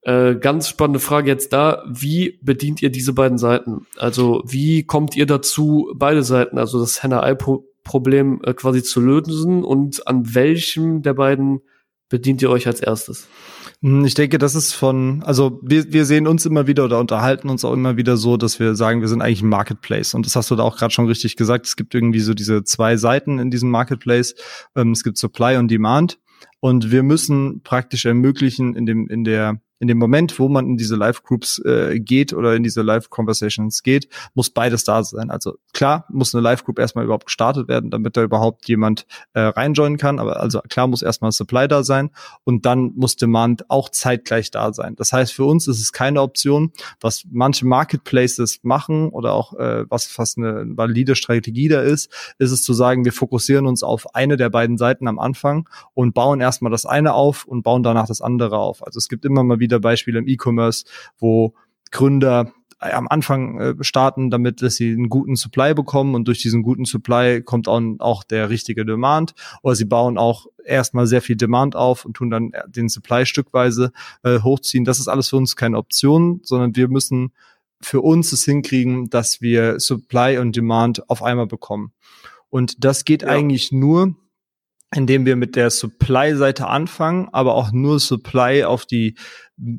Äh, 0.00 0.34
ganz 0.36 0.68
spannende 0.68 0.98
Frage 0.98 1.30
jetzt 1.30 1.52
da. 1.52 1.84
Wie 1.88 2.40
bedient 2.42 2.82
ihr 2.82 2.90
diese 2.90 3.12
beiden 3.12 3.38
Seiten? 3.38 3.86
Also 3.98 4.42
wie 4.46 4.84
kommt 4.84 5.14
ihr 5.14 5.26
dazu, 5.26 5.92
beide 5.94 6.22
Seiten, 6.22 6.58
also 6.58 6.80
das 6.80 7.02
Henne-Ei-Problem 7.82 8.40
äh, 8.44 8.54
quasi 8.54 8.82
zu 8.82 9.00
lösen 9.00 9.64
und 9.64 10.06
an 10.06 10.34
welchem 10.34 11.02
der 11.02 11.14
beiden 11.14 11.60
bedient 12.08 12.42
ihr 12.42 12.50
euch 12.50 12.66
als 12.66 12.80
erstes? 12.80 13.28
Hm, 13.80 14.04
ich 14.04 14.14
denke, 14.14 14.38
das 14.38 14.54
ist 14.54 14.74
von, 14.74 15.22
also 15.24 15.60
wir, 15.62 15.92
wir 15.92 16.04
sehen 16.04 16.26
uns 16.26 16.44
immer 16.44 16.66
wieder 16.66 16.84
oder 16.84 16.98
unterhalten 16.98 17.48
uns 17.48 17.64
auch 17.64 17.72
immer 17.72 17.96
wieder 17.96 18.16
so, 18.16 18.36
dass 18.36 18.60
wir 18.60 18.74
sagen, 18.74 19.00
wir 19.00 19.08
sind 19.08 19.22
eigentlich 19.22 19.42
ein 19.42 19.48
Marketplace. 19.48 20.14
Und 20.14 20.26
das 20.26 20.36
hast 20.36 20.50
du 20.50 20.56
da 20.56 20.62
auch 20.62 20.76
gerade 20.76 20.92
schon 20.92 21.06
richtig 21.06 21.36
gesagt. 21.36 21.66
Es 21.66 21.76
gibt 21.76 21.94
irgendwie 21.94 22.20
so 22.20 22.34
diese 22.34 22.64
zwei 22.64 22.96
Seiten 22.96 23.38
in 23.38 23.50
diesem 23.50 23.70
Marketplace. 23.70 24.34
Ähm, 24.76 24.92
es 24.92 25.02
gibt 25.02 25.16
Supply 25.16 25.56
und 25.56 25.70
Demand. 25.70 26.18
Und 26.60 26.90
wir 26.90 27.02
müssen 27.02 27.62
praktisch 27.62 28.04
ermöglichen, 28.04 28.76
in 28.76 28.86
dem, 28.86 29.08
in 29.08 29.24
der 29.24 29.60
in 29.82 29.88
dem 29.88 29.98
Moment, 29.98 30.38
wo 30.38 30.48
man 30.48 30.64
in 30.68 30.76
diese 30.76 30.94
Live-Groups 30.94 31.58
äh, 31.64 31.98
geht 31.98 32.32
oder 32.32 32.54
in 32.54 32.62
diese 32.62 32.82
Live-Conversations 32.82 33.82
geht, 33.82 34.08
muss 34.32 34.48
beides 34.48 34.84
da 34.84 35.02
sein. 35.02 35.28
Also 35.28 35.56
klar 35.72 36.06
muss 36.08 36.32
eine 36.32 36.40
Live-Group 36.40 36.78
erstmal 36.78 37.04
überhaupt 37.04 37.26
gestartet 37.26 37.66
werden, 37.66 37.90
damit 37.90 38.16
da 38.16 38.22
überhaupt 38.22 38.68
jemand 38.68 39.06
äh, 39.32 39.40
reinjoinen 39.40 39.98
kann. 39.98 40.20
Aber 40.20 40.38
also 40.38 40.60
klar 40.68 40.86
muss 40.86 41.02
erstmal 41.02 41.32
Supply 41.32 41.66
da 41.66 41.82
sein 41.82 42.10
und 42.44 42.64
dann 42.64 42.92
muss 42.94 43.16
Demand 43.16 43.68
auch 43.70 43.88
zeitgleich 43.88 44.52
da 44.52 44.72
sein. 44.72 44.94
Das 44.94 45.12
heißt, 45.12 45.32
für 45.32 45.46
uns 45.46 45.66
ist 45.66 45.80
es 45.80 45.92
keine 45.92 46.22
Option, 46.22 46.70
was 47.00 47.24
manche 47.32 47.66
Marketplaces 47.66 48.60
machen 48.62 49.08
oder 49.08 49.32
auch 49.32 49.52
äh, 49.54 49.84
was 49.90 50.06
fast 50.06 50.38
eine 50.38 50.64
valide 50.76 51.16
Strategie 51.16 51.66
da 51.66 51.80
ist, 51.80 52.08
ist 52.38 52.52
es 52.52 52.62
zu 52.62 52.72
sagen, 52.72 53.04
wir 53.04 53.12
fokussieren 53.12 53.66
uns 53.66 53.82
auf 53.82 54.14
eine 54.14 54.36
der 54.36 54.48
beiden 54.48 54.78
Seiten 54.78 55.08
am 55.08 55.18
Anfang 55.18 55.68
und 55.92 56.14
bauen 56.14 56.40
erstmal 56.40 56.70
das 56.70 56.86
eine 56.86 57.14
auf 57.14 57.46
und 57.46 57.64
bauen 57.64 57.82
danach 57.82 58.06
das 58.06 58.20
andere 58.20 58.58
auf. 58.58 58.86
Also 58.86 58.98
es 58.98 59.08
gibt 59.08 59.24
immer 59.24 59.42
mal 59.42 59.58
wieder 59.58 59.71
wieder 59.72 59.80
Beispiele 59.80 60.18
im 60.18 60.28
E-Commerce, 60.28 60.84
wo 61.18 61.54
Gründer 61.90 62.52
äh, 62.80 62.90
am 62.92 63.08
Anfang 63.08 63.58
äh, 63.58 63.74
starten, 63.80 64.30
damit 64.30 64.60
dass 64.60 64.76
sie 64.76 64.92
einen 64.92 65.08
guten 65.08 65.34
Supply 65.34 65.72
bekommen 65.74 66.14
und 66.14 66.28
durch 66.28 66.42
diesen 66.42 66.62
guten 66.62 66.84
Supply 66.84 67.42
kommt 67.42 67.68
auch, 67.68 67.80
auch 67.98 68.22
der 68.22 68.50
richtige 68.50 68.84
Demand 68.84 69.34
oder 69.62 69.74
sie 69.74 69.86
bauen 69.86 70.18
auch 70.18 70.46
erstmal 70.64 71.06
sehr 71.06 71.22
viel 71.22 71.36
Demand 71.36 71.74
auf 71.74 72.04
und 72.04 72.14
tun 72.14 72.30
dann 72.30 72.52
den 72.66 72.88
Supply 72.88 73.24
stückweise 73.24 73.92
äh, 74.22 74.40
hochziehen. 74.40 74.84
Das 74.84 74.98
ist 74.98 75.08
alles 75.08 75.30
für 75.30 75.36
uns 75.36 75.56
keine 75.56 75.78
Option, 75.78 76.40
sondern 76.42 76.76
wir 76.76 76.88
müssen 76.88 77.32
für 77.80 78.00
uns 78.00 78.32
es 78.32 78.44
hinkriegen, 78.44 79.10
dass 79.10 79.40
wir 79.40 79.80
Supply 79.80 80.38
und 80.38 80.54
Demand 80.54 81.08
auf 81.10 81.22
einmal 81.22 81.46
bekommen. 81.46 81.92
Und 82.48 82.84
das 82.84 83.04
geht 83.04 83.22
ja. 83.22 83.28
eigentlich 83.28 83.72
nur, 83.72 84.14
indem 84.94 85.26
wir 85.26 85.36
mit 85.36 85.56
der 85.56 85.70
Supply-Seite 85.70 86.66
anfangen, 86.66 87.28
aber 87.32 87.54
auch 87.54 87.72
nur 87.72 87.98
Supply 87.98 88.64
auf 88.64 88.86
die 88.86 89.16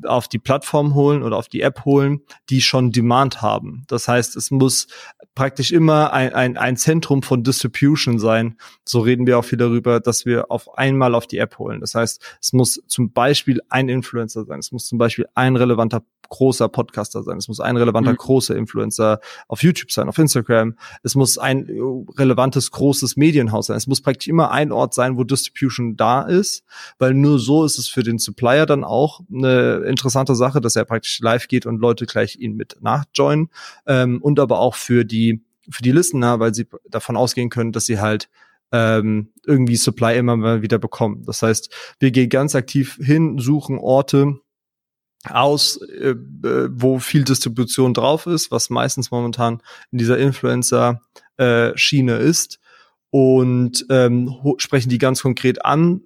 auf 0.04 0.28
die 0.28 0.38
Plattform 0.38 0.94
holen 0.94 1.22
oder 1.22 1.36
auf 1.36 1.48
die 1.48 1.60
App 1.60 1.84
holen, 1.84 2.20
die 2.48 2.62
schon 2.62 2.90
Demand 2.90 3.42
haben. 3.42 3.84
Das 3.88 4.08
heißt, 4.08 4.34
es 4.36 4.50
muss 4.50 4.86
praktisch 5.34 5.72
immer 5.72 6.12
ein, 6.12 6.32
ein, 6.32 6.56
ein 6.56 6.76
Zentrum 6.76 7.22
von 7.22 7.42
Distribution 7.42 8.18
sein. 8.18 8.56
So 8.84 9.00
reden 9.00 9.26
wir 9.26 9.38
auch 9.38 9.44
viel 9.44 9.58
darüber, 9.58 10.00
dass 10.00 10.26
wir 10.26 10.50
auf 10.50 10.78
einmal 10.78 11.14
auf 11.14 11.26
die 11.26 11.38
App 11.38 11.58
holen. 11.58 11.80
Das 11.80 11.94
heißt, 11.94 12.22
es 12.40 12.52
muss 12.52 12.82
zum 12.86 13.12
Beispiel 13.12 13.60
ein 13.68 13.88
Influencer 13.88 14.44
sein, 14.44 14.60
es 14.60 14.72
muss 14.72 14.86
zum 14.86 14.98
Beispiel 14.98 15.26
ein 15.34 15.56
relevanter 15.56 16.02
großer 16.28 16.68
Podcaster 16.68 17.22
sein, 17.22 17.38
es 17.38 17.48
muss 17.48 17.60
ein 17.60 17.76
relevanter 17.76 18.12
mhm. 18.12 18.16
großer 18.16 18.56
Influencer 18.56 19.20
auf 19.48 19.62
YouTube 19.62 19.92
sein, 19.92 20.08
auf 20.08 20.18
Instagram, 20.18 20.74
es 21.02 21.14
muss 21.14 21.38
ein 21.38 21.68
relevantes 22.18 22.70
großes 22.70 23.16
Medienhaus 23.16 23.66
sein. 23.66 23.76
Es 23.76 23.86
muss 23.86 24.00
praktisch 24.00 24.28
immer 24.28 24.50
ein 24.50 24.72
Ort 24.72 24.94
sein, 24.94 25.16
wo 25.16 25.24
Distribution 25.24 25.96
da 25.96 26.22
ist, 26.22 26.64
weil 26.98 27.14
nur 27.14 27.38
so 27.38 27.64
ist 27.64 27.78
es 27.78 27.88
für 27.88 28.02
den 28.02 28.18
Supplier 28.18 28.66
dann 28.66 28.84
auch 28.84 29.20
eine 29.32 29.84
interessante 29.86 30.34
Sache, 30.34 30.60
dass 30.60 30.76
er 30.76 30.84
praktisch 30.84 31.20
live 31.20 31.48
geht 31.48 31.66
und 31.66 31.78
Leute 31.78 32.06
gleich 32.06 32.36
ihn 32.36 32.56
mit 32.56 32.76
nachjoinen 32.80 33.48
ähm, 33.86 34.20
und 34.20 34.40
aber 34.40 34.58
auch 34.58 34.74
für 34.74 35.04
die 35.04 35.23
für 35.70 35.82
die 35.82 35.92
Listener, 35.92 36.40
weil 36.40 36.54
sie 36.54 36.66
davon 36.88 37.16
ausgehen 37.16 37.50
können, 37.50 37.72
dass 37.72 37.86
sie 37.86 38.00
halt 38.00 38.28
ähm, 38.72 39.32
irgendwie 39.46 39.76
Supply 39.76 40.16
immer 40.16 40.36
mal 40.36 40.62
wieder 40.62 40.78
bekommen. 40.78 41.22
Das 41.26 41.42
heißt, 41.42 41.72
wir 42.00 42.10
gehen 42.10 42.28
ganz 42.28 42.54
aktiv 42.54 42.98
hin, 43.00 43.38
suchen 43.38 43.78
Orte 43.78 44.40
aus, 45.28 45.76
äh, 45.76 46.10
äh 46.10 46.68
wo 46.70 46.98
viel 46.98 47.24
Distribution 47.24 47.94
drauf 47.94 48.26
ist, 48.26 48.50
was 48.50 48.70
meistens 48.70 49.10
momentan 49.10 49.62
in 49.90 49.98
dieser 49.98 50.18
Influencer-Schiene 50.18 52.18
äh, 52.18 52.28
ist 52.28 52.58
und 53.10 53.86
ähm, 53.90 54.34
sprechen 54.58 54.88
die 54.88 54.98
ganz 54.98 55.22
konkret 55.22 55.64
an, 55.64 56.02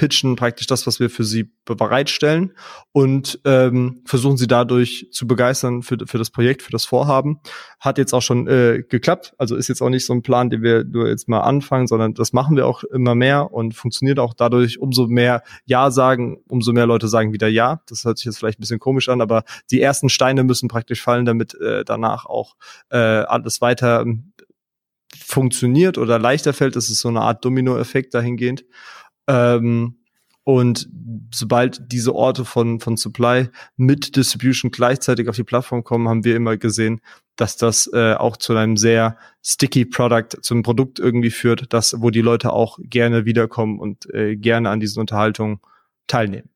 pitchen 0.00 0.34
praktisch 0.34 0.66
das, 0.66 0.86
was 0.86 0.98
wir 0.98 1.10
für 1.10 1.24
sie 1.24 1.52
bereitstellen 1.66 2.54
und 2.92 3.38
ähm, 3.44 4.00
versuchen 4.06 4.38
sie 4.38 4.46
dadurch 4.46 5.08
zu 5.12 5.26
begeistern 5.26 5.82
für, 5.82 5.98
für 6.06 6.16
das 6.16 6.30
Projekt, 6.30 6.62
für 6.62 6.70
das 6.70 6.86
Vorhaben. 6.86 7.40
Hat 7.78 7.98
jetzt 7.98 8.14
auch 8.14 8.22
schon 8.22 8.48
äh, 8.48 8.82
geklappt, 8.88 9.34
also 9.36 9.56
ist 9.56 9.68
jetzt 9.68 9.82
auch 9.82 9.90
nicht 9.90 10.06
so 10.06 10.14
ein 10.14 10.22
Plan, 10.22 10.48
den 10.48 10.62
wir 10.62 10.84
nur 10.84 11.06
jetzt 11.06 11.28
mal 11.28 11.40
anfangen, 11.40 11.86
sondern 11.86 12.14
das 12.14 12.32
machen 12.32 12.56
wir 12.56 12.66
auch 12.66 12.82
immer 12.82 13.14
mehr 13.14 13.52
und 13.52 13.74
funktioniert 13.74 14.18
auch 14.18 14.32
dadurch, 14.32 14.78
umso 14.78 15.06
mehr 15.06 15.42
Ja 15.66 15.90
sagen, 15.90 16.38
umso 16.48 16.72
mehr 16.72 16.86
Leute 16.86 17.06
sagen 17.06 17.34
wieder 17.34 17.48
Ja. 17.48 17.82
Das 17.86 18.06
hört 18.06 18.16
sich 18.16 18.24
jetzt 18.24 18.38
vielleicht 18.38 18.58
ein 18.58 18.62
bisschen 18.62 18.80
komisch 18.80 19.10
an, 19.10 19.20
aber 19.20 19.44
die 19.70 19.82
ersten 19.82 20.08
Steine 20.08 20.44
müssen 20.44 20.68
praktisch 20.70 21.02
fallen, 21.02 21.26
damit 21.26 21.52
äh, 21.60 21.84
danach 21.84 22.24
auch 22.24 22.56
äh, 22.88 22.96
alles 22.96 23.60
weiter 23.60 24.06
funktioniert 25.18 25.98
oder 25.98 26.18
leichter 26.18 26.54
fällt. 26.54 26.74
Das 26.74 26.88
ist 26.88 27.00
so 27.00 27.08
eine 27.08 27.20
Art 27.20 27.44
Domino-Effekt 27.44 28.14
dahingehend. 28.14 28.64
Ähm, 29.30 29.96
und 30.42 30.88
sobald 31.32 31.92
diese 31.92 32.14
Orte 32.14 32.44
von, 32.44 32.80
von 32.80 32.96
Supply 32.96 33.48
mit 33.76 34.16
Distribution 34.16 34.72
gleichzeitig 34.72 35.28
auf 35.28 35.36
die 35.36 35.44
Plattform 35.44 35.84
kommen, 35.84 36.08
haben 36.08 36.24
wir 36.24 36.34
immer 36.34 36.56
gesehen, 36.56 37.00
dass 37.36 37.56
das 37.56 37.88
äh, 37.92 38.14
auch 38.14 38.36
zu 38.36 38.56
einem 38.56 38.76
sehr 38.76 39.16
sticky 39.44 39.84
Product, 39.84 40.42
zum 40.42 40.62
Produkt 40.62 40.98
irgendwie 40.98 41.30
führt, 41.30 41.72
das, 41.72 41.94
wo 42.00 42.10
die 42.10 42.20
Leute 42.20 42.52
auch 42.52 42.78
gerne 42.82 43.24
wiederkommen 43.26 43.78
und 43.78 44.12
äh, 44.12 44.34
gerne 44.34 44.70
an 44.70 44.80
diesen 44.80 45.00
Unterhaltungen 45.00 45.60
teilnehmen. 46.08 46.48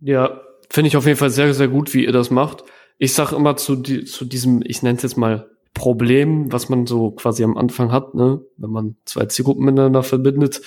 Ja, 0.00 0.40
finde 0.70 0.88
ich 0.88 0.96
auf 0.96 1.06
jeden 1.06 1.18
Fall 1.18 1.30
sehr, 1.30 1.52
sehr 1.52 1.68
gut, 1.68 1.92
wie 1.92 2.06
ihr 2.06 2.12
das 2.12 2.30
macht. 2.30 2.64
Ich 2.96 3.12
sage 3.12 3.36
immer 3.36 3.56
zu, 3.56 3.76
die, 3.76 4.04
zu 4.04 4.24
diesem, 4.24 4.62
ich 4.64 4.82
nenne 4.82 4.96
es 4.96 5.02
jetzt 5.02 5.16
mal 5.18 5.50
Problem, 5.74 6.50
was 6.52 6.68
man 6.68 6.86
so 6.86 7.10
quasi 7.10 7.44
am 7.44 7.56
Anfang 7.56 7.92
hat, 7.92 8.14
ne, 8.14 8.40
wenn 8.56 8.70
man 8.70 8.96
zwei 9.04 9.26
Zielgruppen 9.26 9.64
miteinander 9.64 10.02
verbindet 10.02 10.62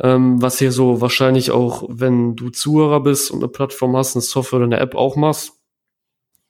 ähm, 0.00 0.42
was 0.42 0.58
hier 0.58 0.72
so 0.72 1.00
wahrscheinlich 1.00 1.50
auch, 1.50 1.84
wenn 1.88 2.36
du 2.36 2.50
Zuhörer 2.50 3.00
bist 3.00 3.30
und 3.30 3.38
eine 3.38 3.48
Plattform 3.48 3.96
hast, 3.96 4.16
eine 4.16 4.22
Software 4.22 4.58
oder 4.58 4.66
eine 4.66 4.80
App 4.80 4.94
auch 4.94 5.16
machst, 5.16 5.52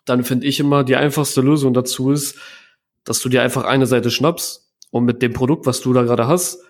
dann 0.04 0.24
finde 0.24 0.46
ich 0.46 0.60
immer, 0.60 0.84
die 0.84 0.96
einfachste 0.96 1.40
Lösung 1.40 1.74
dazu 1.74 2.10
ist, 2.10 2.38
dass 3.04 3.20
du 3.20 3.28
dir 3.28 3.42
einfach 3.42 3.64
eine 3.64 3.86
Seite 3.86 4.10
schnappst 4.10 4.70
und 4.90 5.04
mit 5.04 5.22
dem 5.22 5.32
Produkt, 5.32 5.66
was 5.66 5.80
du 5.80 5.92
da 5.92 6.02
gerade 6.02 6.26
hast, 6.26 6.62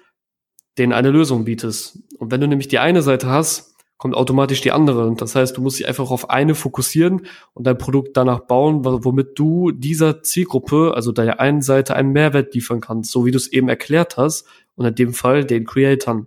denen 0.79 0.93
eine 0.93 1.11
Lösung 1.11 1.45
bietest. 1.45 1.99
Und 2.19 2.31
wenn 2.31 2.41
du 2.41 2.49
nämlich 2.49 2.69
die 2.69 2.79
eine 2.79 3.03
Seite 3.03 3.29
hast, 3.29 3.75
kommt 3.97 4.17
automatisch 4.17 4.61
die 4.61 4.73
andere. 4.73 5.07
Und 5.07 5.23
das 5.23 5.35
heißt, 5.35 5.57
du 5.57 5.63
musst 5.63 5.79
dich 5.79 5.87
einfach 5.87 6.11
auf 6.11 6.31
eine 6.31 6.55
fokussieren 6.55 7.27
und 7.55 7.67
dein 7.67 7.79
Produkt 7.79 8.17
danach 8.17 8.41
bauen, 8.41 8.85
womit 8.85 9.39
du 9.39 9.71
dieser 9.71 10.23
Zielgruppe, 10.23 10.93
also 10.95 11.13
deiner 11.13 11.41
einen 11.41 11.63
Seite, 11.63 11.95
einen 11.95 12.13
Mehrwert 12.13 12.55
liefern 12.55 12.81
kannst, 12.81 13.13
so 13.13 13.25
wie 13.25 13.31
du 13.31 13.37
es 13.37 13.53
eben 13.53 13.69
erklärt 13.69 14.17
hast 14.17 14.47
und 14.75 14.85
in 14.85 14.95
dem 14.95 15.15
Fall 15.15 15.45
den 15.45 15.65
Creatoren. 15.65 16.27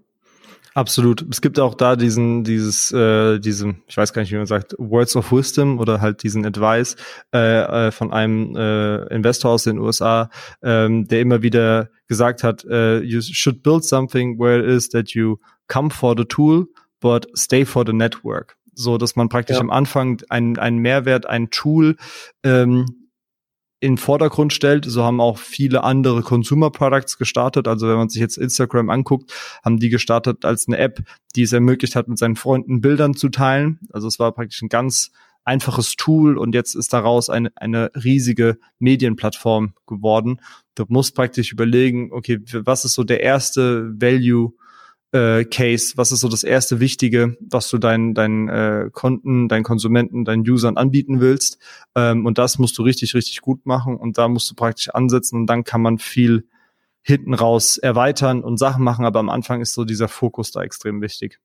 Absolut. 0.78 1.26
Es 1.32 1.42
gibt 1.42 1.60
auch 1.60 1.74
da 1.74 1.96
diesen, 1.96 2.44
dieses, 2.44 2.92
äh, 2.92 3.40
diesen, 3.40 3.82
ich 3.88 3.98
weiß 3.98 4.14
gar 4.14 4.22
nicht, 4.22 4.32
wie 4.32 4.38
man 4.38 4.46
sagt, 4.46 4.76
Words 4.78 5.16
of 5.16 5.32
Wisdom 5.32 5.80
oder 5.80 6.02
halt 6.02 6.22
diesen 6.22 6.46
Advice 6.46 6.96
äh, 7.34 7.88
äh, 7.88 7.92
von 7.92 8.14
einem 8.14 8.56
äh, 8.56 9.08
Investor 9.08 9.54
aus 9.54 9.64
den 9.64 9.80
USA, 9.80 10.30
ähm, 10.62 11.08
der 11.08 11.22
immer 11.22 11.42
wieder 11.42 11.90
gesagt 12.08 12.44
hat, 12.44 12.64
äh, 12.66 13.00
you 13.00 13.22
should 13.22 13.64
build 13.64 13.86
something 13.86 14.38
where 14.38 14.60
it 14.60 14.68
is 14.68 14.88
that 14.90 15.16
you 15.16 15.38
come 15.68 15.90
for 15.90 16.14
the 16.16 16.26
tool, 16.26 16.68
but 17.00 17.26
stay 17.36 17.66
for 17.66 17.84
the 17.84 17.94
network. 17.94 18.56
So, 18.76 19.00
dass 19.00 19.16
man 19.16 19.30
praktisch 19.30 19.56
ja. 19.56 19.62
am 19.62 19.72
Anfang 19.72 20.22
einen, 20.30 20.60
einen 20.60 20.78
Mehrwert, 20.78 21.26
ein 21.26 21.50
Tool 21.50 21.96
ähm, 22.44 23.07
in 23.80 23.98
Vordergrund 23.98 24.54
stellt. 24.54 24.86
So 24.86 25.04
haben 25.04 25.22
auch 25.22 25.38
viele 25.38 25.84
andere 25.84 26.22
Consumer 26.24 26.72
Products 26.72 27.18
gestartet. 27.18 27.68
Also 27.68 27.88
wenn 27.88 27.98
man 27.98 28.10
sich 28.10 28.22
jetzt 28.22 28.38
Instagram 28.38 28.90
anguckt, 28.90 29.32
haben 29.64 29.78
die 29.78 29.90
gestartet 29.90 30.46
als 30.46 30.68
eine 30.68 30.78
App, 30.78 31.02
die 31.36 31.44
es 31.44 31.54
ermöglicht 31.54 31.96
hat, 31.96 32.08
mit 32.08 32.18
seinen 32.18 32.36
Freunden 32.36 32.82
Bildern 32.82 33.14
zu 33.14 33.30
teilen. 33.30 33.80
Also 33.92 34.08
es 34.08 34.20
war 34.20 34.32
praktisch 34.32 34.62
ein 34.62 34.70
ganz 34.70 35.12
einfaches 35.44 35.96
Tool 35.96 36.38
und 36.38 36.54
jetzt 36.54 36.76
ist 36.76 36.92
daraus 36.92 37.30
eine, 37.30 37.52
eine 37.56 37.92
riesige 37.96 38.58
Medienplattform 38.80 39.74
geworden. 39.86 40.42
Du 40.76 40.84
musst 40.90 41.16
praktisch 41.16 41.54
überlegen, 41.54 42.12
okay, 42.12 42.40
was 42.54 42.84
ist 42.84 42.96
so 42.96 43.04
der 43.04 43.22
erste 43.22 43.90
Value 44.00 44.54
äh, 45.12 45.46
Case? 45.46 45.94
Was 45.96 46.12
ist 46.12 46.22
so 46.22 46.30
das 46.30 46.44
erste 46.44 46.80
Wichtige, 46.80 47.38
was 47.40 47.70
du 47.70 47.78
deinen 47.78 48.14
deinen 48.14 48.50
äh, 48.50 48.90
Konten, 48.92 49.48
deinen 49.48 49.64
Konsumenten, 49.64 50.26
deinen 50.26 50.48
Usern 50.48 50.78
anbieten 50.78 51.20
willst? 51.20 51.60
Ähm, 51.96 52.26
und 52.26 52.38
das 52.38 52.60
musst 52.60 52.78
du 52.78 52.84
richtig, 52.84 53.16
richtig 53.16 53.42
gut 53.42 53.66
machen 53.66 53.98
und 53.98 54.18
da 54.18 54.28
musst 54.28 54.50
du 54.50 54.56
praktisch 54.56 54.90
ansetzen 54.90 55.42
und 55.42 55.48
dann 55.48 55.64
kann 55.64 55.82
man 55.82 55.98
viel 55.98 56.48
hinten 57.02 57.34
raus 57.34 57.78
erweitern 57.78 58.44
und 58.44 58.58
Sachen 58.58 58.84
machen, 58.84 59.06
aber 59.06 59.20
am 59.20 59.30
Anfang 59.30 59.62
ist 59.62 59.74
so 59.74 59.86
dieser 59.86 60.10
Fokus 60.10 60.52
da 60.52 60.62
extrem 60.62 61.02
wichtig. 61.02 61.40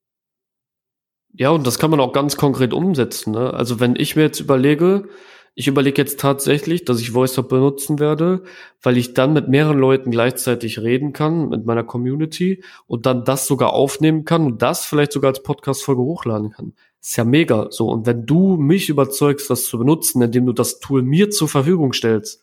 Ja, 1.35 1.51
und 1.51 1.67
das 1.67 1.79
kann 1.79 1.91
man 1.91 2.01
auch 2.01 2.13
ganz 2.13 2.37
konkret 2.37 2.75
umsetzen. 2.75 3.33
Ne? 3.33 3.55
Also 3.55 3.81
wenn 3.81 3.97
ich 3.97 4.17
mir 4.17 4.23
jetzt 4.23 4.41
überlege, 4.41 5.09
ich 5.55 5.69
überlege 5.69 6.01
jetzt 6.01 6.19
tatsächlich, 6.19 6.85
dass 6.85 7.01
ich 7.01 7.15
VoiceUp 7.15 7.49
benutzen 7.49 7.99
werde, 7.99 8.43
weil 8.81 8.97
ich 8.97 9.13
dann 9.13 9.35
mit 9.35 9.49
mehreren 9.49 9.79
Leuten 9.79 10.11
gleichzeitig 10.11 10.81
reden 10.81 11.13
kann, 11.13 11.51
mit 11.51 11.67
meiner 11.67 11.85
Community 11.85 12.65
und 12.87 13.05
dann 13.05 13.25
das 13.25 13.47
sogar 13.47 13.75
aufnehmen 13.75 14.25
kann 14.25 14.47
und 14.47 14.63
das 14.63 14.87
vielleicht 14.87 15.13
sogar 15.13 15.31
als 15.31 15.43
Podcast-Folge 15.43 16.01
hochladen 16.01 16.51
kann. 16.51 16.73
ist 17.01 17.17
ja 17.17 17.25
mega 17.25 17.67
so. 17.71 17.89
Und 17.89 18.07
wenn 18.07 18.25
du 18.25 18.57
mich 18.57 18.89
überzeugst, 18.89 19.51
das 19.51 19.65
zu 19.65 19.79
benutzen, 19.79 20.23
indem 20.23 20.47
du 20.47 20.53
das 20.53 20.81
Tool 20.81 21.03
mir 21.03 21.31
zur 21.31 21.49
Verfügung 21.49 21.93
stellst, 21.93 22.43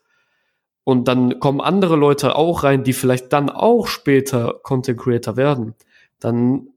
und 0.90 1.08
dann 1.08 1.40
kommen 1.40 1.62
andere 1.62 1.96
Leute 1.96 2.36
auch 2.36 2.64
rein, 2.64 2.84
die 2.84 2.94
vielleicht 2.94 3.32
dann 3.32 3.52
auch 3.52 3.86
später 3.86 4.60
Content 4.64 5.00
Creator 5.00 5.38
werden, 5.38 5.76
dann 6.20 6.70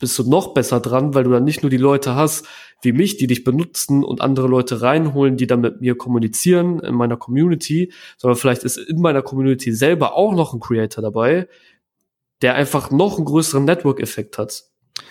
bist 0.00 0.18
du 0.18 0.28
noch 0.28 0.54
besser 0.54 0.80
dran, 0.80 1.14
weil 1.14 1.22
du 1.22 1.30
dann 1.30 1.44
nicht 1.44 1.62
nur 1.62 1.70
die 1.70 1.76
Leute 1.76 2.16
hast 2.16 2.48
wie 2.82 2.92
mich, 2.92 3.16
die 3.16 3.26
dich 3.26 3.44
benutzen 3.44 4.04
und 4.04 4.20
andere 4.20 4.48
Leute 4.48 4.82
reinholen, 4.82 5.36
die 5.36 5.46
dann 5.46 5.60
mit 5.60 5.80
mir 5.80 5.96
kommunizieren 5.96 6.80
in 6.80 6.94
meiner 6.94 7.16
Community, 7.16 7.92
sondern 8.16 8.38
vielleicht 8.38 8.64
ist 8.64 8.76
in 8.76 9.00
meiner 9.00 9.22
Community 9.22 9.72
selber 9.72 10.14
auch 10.14 10.34
noch 10.34 10.54
ein 10.54 10.60
Creator 10.60 11.02
dabei, 11.02 11.48
der 12.42 12.54
einfach 12.54 12.90
noch 12.90 13.16
einen 13.16 13.26
größeren 13.26 13.64
Network-Effekt 13.64 14.38
hat. 14.38 14.64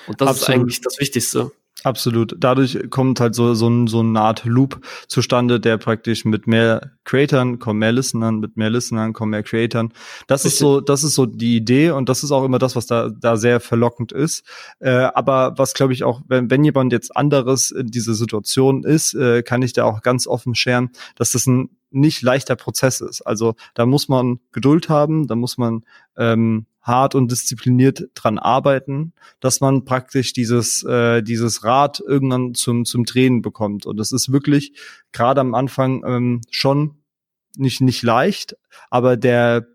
Und 0.07 0.21
das 0.21 0.29
Absolut. 0.29 0.41
ist 0.41 0.49
eigentlich 0.49 0.81
das 0.81 0.99
Wichtigste. 0.99 1.51
Absolut. 1.83 2.35
Dadurch 2.37 2.89
kommt 2.89 3.21
halt 3.21 3.35
so, 3.35 3.53
so, 3.53 3.69
ein, 3.69 3.87
so 3.87 4.01
eine 4.01 4.19
Art 4.19 4.43
Loop 4.43 4.81
zustande, 5.07 5.59
der 5.59 5.77
praktisch 5.77 6.25
mit 6.25 6.45
mehr 6.45 6.91
Creatern 7.05 7.59
kommen 7.59 7.79
mehr 7.79 7.93
Listenern, 7.93 8.39
mit 8.39 8.57
mehr 8.57 8.69
Listenern 8.69 9.13
kommen 9.13 9.31
mehr 9.31 9.43
Creatern. 9.43 9.93
Das 10.27 10.43
ist 10.43 10.57
so, 10.57 10.81
das 10.81 11.03
ist 11.03 11.15
so 11.15 11.25
die 11.25 11.55
Idee 11.55 11.91
und 11.91 12.09
das 12.09 12.23
ist 12.23 12.31
auch 12.31 12.43
immer 12.43 12.59
das, 12.59 12.75
was 12.75 12.85
da, 12.85 13.09
da 13.09 13.37
sehr 13.37 13.59
verlockend 13.61 14.11
ist. 14.11 14.43
Äh, 14.79 14.89
aber 14.89 15.53
was 15.57 15.73
glaube 15.73 15.93
ich 15.93 16.03
auch, 16.03 16.21
wenn, 16.27 16.49
wenn 16.49 16.63
jemand 16.65 16.91
jetzt 16.91 17.15
anderes 17.15 17.71
in 17.71 17.87
dieser 17.87 18.13
Situation 18.13 18.83
ist, 18.83 19.13
äh, 19.13 19.41
kann 19.41 19.61
ich 19.61 19.71
da 19.71 19.85
auch 19.85 20.01
ganz 20.01 20.27
offen 20.27 20.55
scheren, 20.55 20.89
dass 21.15 21.31
das 21.31 21.47
ein 21.47 21.69
nicht 21.91 22.21
leichter 22.21 22.55
Prozess 22.55 23.01
ist. 23.01 23.21
Also 23.21 23.55
da 23.73 23.85
muss 23.85 24.09
man 24.09 24.39
Geduld 24.51 24.89
haben, 24.89 25.27
da 25.27 25.35
muss 25.35 25.57
man 25.57 25.83
ähm, 26.17 26.65
hart 26.81 27.15
und 27.15 27.31
diszipliniert 27.31 28.09
dran 28.15 28.39
arbeiten, 28.39 29.13
dass 29.39 29.61
man 29.61 29.85
praktisch 29.85 30.33
dieses, 30.33 30.83
äh, 30.83 31.21
dieses 31.21 31.63
Rad 31.63 31.99
irgendwann 31.99 32.53
zum, 32.53 32.85
zum 32.85 33.05
Drehen 33.05 33.41
bekommt. 33.41 33.85
Und 33.85 33.97
das 33.97 34.11
ist 34.11 34.31
wirklich 34.31 34.73
gerade 35.11 35.41
am 35.41 35.53
Anfang 35.53 36.03
ähm, 36.05 36.41
schon 36.49 36.95
nicht, 37.57 37.81
nicht 37.81 38.03
leicht, 38.03 38.55
aber 38.89 39.17
der, 39.17 39.67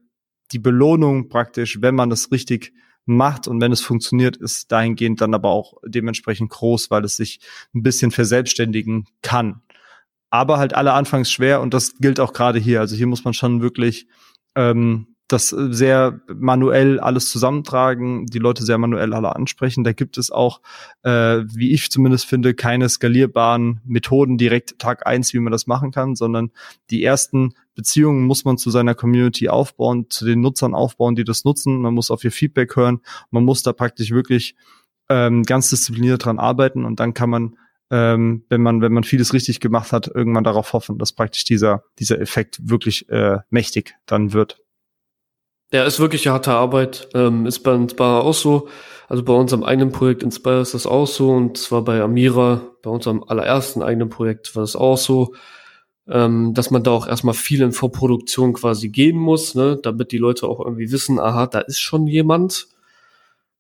die 0.53 0.59
Belohnung 0.59 1.29
praktisch, 1.29 1.83
wenn 1.83 1.95
man 1.95 2.11
es 2.11 2.31
richtig 2.33 2.73
macht 3.07 3.49
und 3.49 3.61
wenn 3.61 3.73
es 3.73 3.83
funktioniert, 3.83 4.37
ist 4.39 4.73
dahingehend 4.73 5.21
dann 5.21 5.35
aber 5.35 5.51
auch 5.51 5.75
dementsprechend 5.87 6.51
groß, 6.51 6.91
weil 6.91 7.05
es 7.05 7.17
sich 7.17 7.41
ein 7.75 7.83
bisschen 7.83 8.11
verselbstständigen 8.11 9.07
kann. 9.21 9.61
aber 10.31 10.59
halt 10.59 10.75
alle 10.75 10.95
anfangs 10.95 11.31
schwer 11.31 11.61
und 11.61 11.75
das 11.75 11.95
gilt 11.99 12.19
auch 12.19 12.33
gerade 12.33 12.59
hier. 12.59 12.81
Also 12.81 12.97
hier 12.97 13.07
muss 13.07 13.25
man 13.25 13.35
schon 13.35 13.63
wirklich 13.63 14.09
ähm, 14.57 15.14
das 15.29 15.53
äh, 15.53 15.73
sehr 15.73 16.21
manuell 16.29 17.01
alles 17.01 17.29
zusammentragen, 17.29 18.27
die 18.27 18.39
Leute 18.39 18.65
sehr 18.65 18.79
manuell 18.79 19.13
alle 19.15 19.35
ansprechen. 19.35 19.85
Da 19.85 19.93
gibt 19.93 20.19
es 20.19 20.31
auch, 20.31 20.61
äh, 21.03 21.43
wie 21.47 21.73
ich 21.73 21.91
zumindest 21.91 22.27
finde, 22.27 22.55
keine 22.55 22.89
skalierbaren 22.89 23.81
Methoden 23.85 24.39
direkt 24.39 24.79
Tag 24.79 25.07
eins, 25.07 25.33
wie 25.33 25.41
man 25.41 25.53
das 25.53 25.67
machen 25.67 25.91
kann, 25.91 26.15
sondern 26.15 26.51
die 26.91 27.03
ersten 27.03 27.55
Beziehungen 27.75 28.27
muss 28.27 28.45
man 28.45 28.59
zu 28.59 28.71
seiner 28.71 28.95
Community 28.95 29.49
aufbauen, 29.49 30.07
zu 30.11 30.25
den 30.25 30.41
Nutzern 30.41 30.75
aufbauen, 30.75 31.17
die 31.17 31.25
das 31.25 31.45
nutzen. 31.45 31.81
Man 31.81 31.95
muss 31.95 32.11
auf 32.11 32.23
ihr 32.25 32.33
Feedback 32.33 32.77
hören. 32.77 33.01
Man 33.31 33.45
muss 33.45 33.63
da 33.63 33.73
praktisch 33.73 34.11
wirklich 34.11 34.55
ähm, 35.09 35.43
ganz 35.43 35.71
diszipliniert 35.71 36.25
dran 36.25 36.39
arbeiten 36.39 36.85
und 36.85 37.01
dann 37.01 37.15
kann 37.15 37.31
man 37.31 37.57
ähm, 37.91 38.45
wenn 38.49 38.63
man, 38.63 38.81
wenn 38.81 38.93
man 38.93 39.05
vieles 39.05 39.35
richtig 39.35 39.61
gemacht 39.61 39.93
hat, 39.93 40.09
irgendwann 40.09 40.43
darauf 40.43 40.73
hoffen, 40.73 40.99
dass 40.99 41.13
praktisch 41.13 41.45
dieser, 41.45 41.85
dieser 41.99 42.19
Effekt 42.19 42.59
wirklich 42.63 43.09
äh, 43.11 43.39
mächtig 43.51 43.95
dann 44.07 44.33
wird. 44.33 44.64
Ja, 45.75 45.83
ist 45.83 45.99
wirklich 45.99 46.29
harte 46.29 46.53
Arbeit. 46.53 47.09
Ähm, 47.15 47.47
ist 47.47 47.65
bei 47.65 47.75
Inspire 47.75 48.23
auch 48.23 48.33
so. 48.33 48.69
Also 49.09 49.25
bei 49.25 49.33
unserem 49.33 49.65
eigenen 49.65 49.91
Projekt 49.91 50.23
Inspire 50.23 50.61
ist 50.61 50.73
das 50.73 50.87
auch 50.87 51.09
so. 51.09 51.31
Und 51.33 51.59
zwar 51.59 51.83
bei 51.83 52.01
Amira, 52.01 52.63
bei 52.81 52.91
unserem 52.91 53.25
allerersten 53.25 53.83
eigenen 53.83 54.09
Projekt 54.09 54.55
war 54.55 54.63
das 54.63 54.77
auch 54.77 54.97
so, 54.97 55.35
ähm, 56.07 56.55
dass 56.55 56.71
man 56.71 56.85
da 56.85 56.93
auch 56.93 57.09
erstmal 57.09 57.35
viel 57.35 57.61
in 57.61 57.73
Vorproduktion 57.73 58.53
quasi 58.53 58.89
gehen 58.91 59.17
muss, 59.19 59.57
ne, 59.57 59.77
damit 59.83 60.13
die 60.13 60.19
Leute 60.19 60.47
auch 60.47 60.61
irgendwie 60.61 60.93
wissen, 60.93 61.19
aha, 61.19 61.49
da 61.49 61.59
ist 61.59 61.81
schon 61.81 62.07
jemand. 62.07 62.69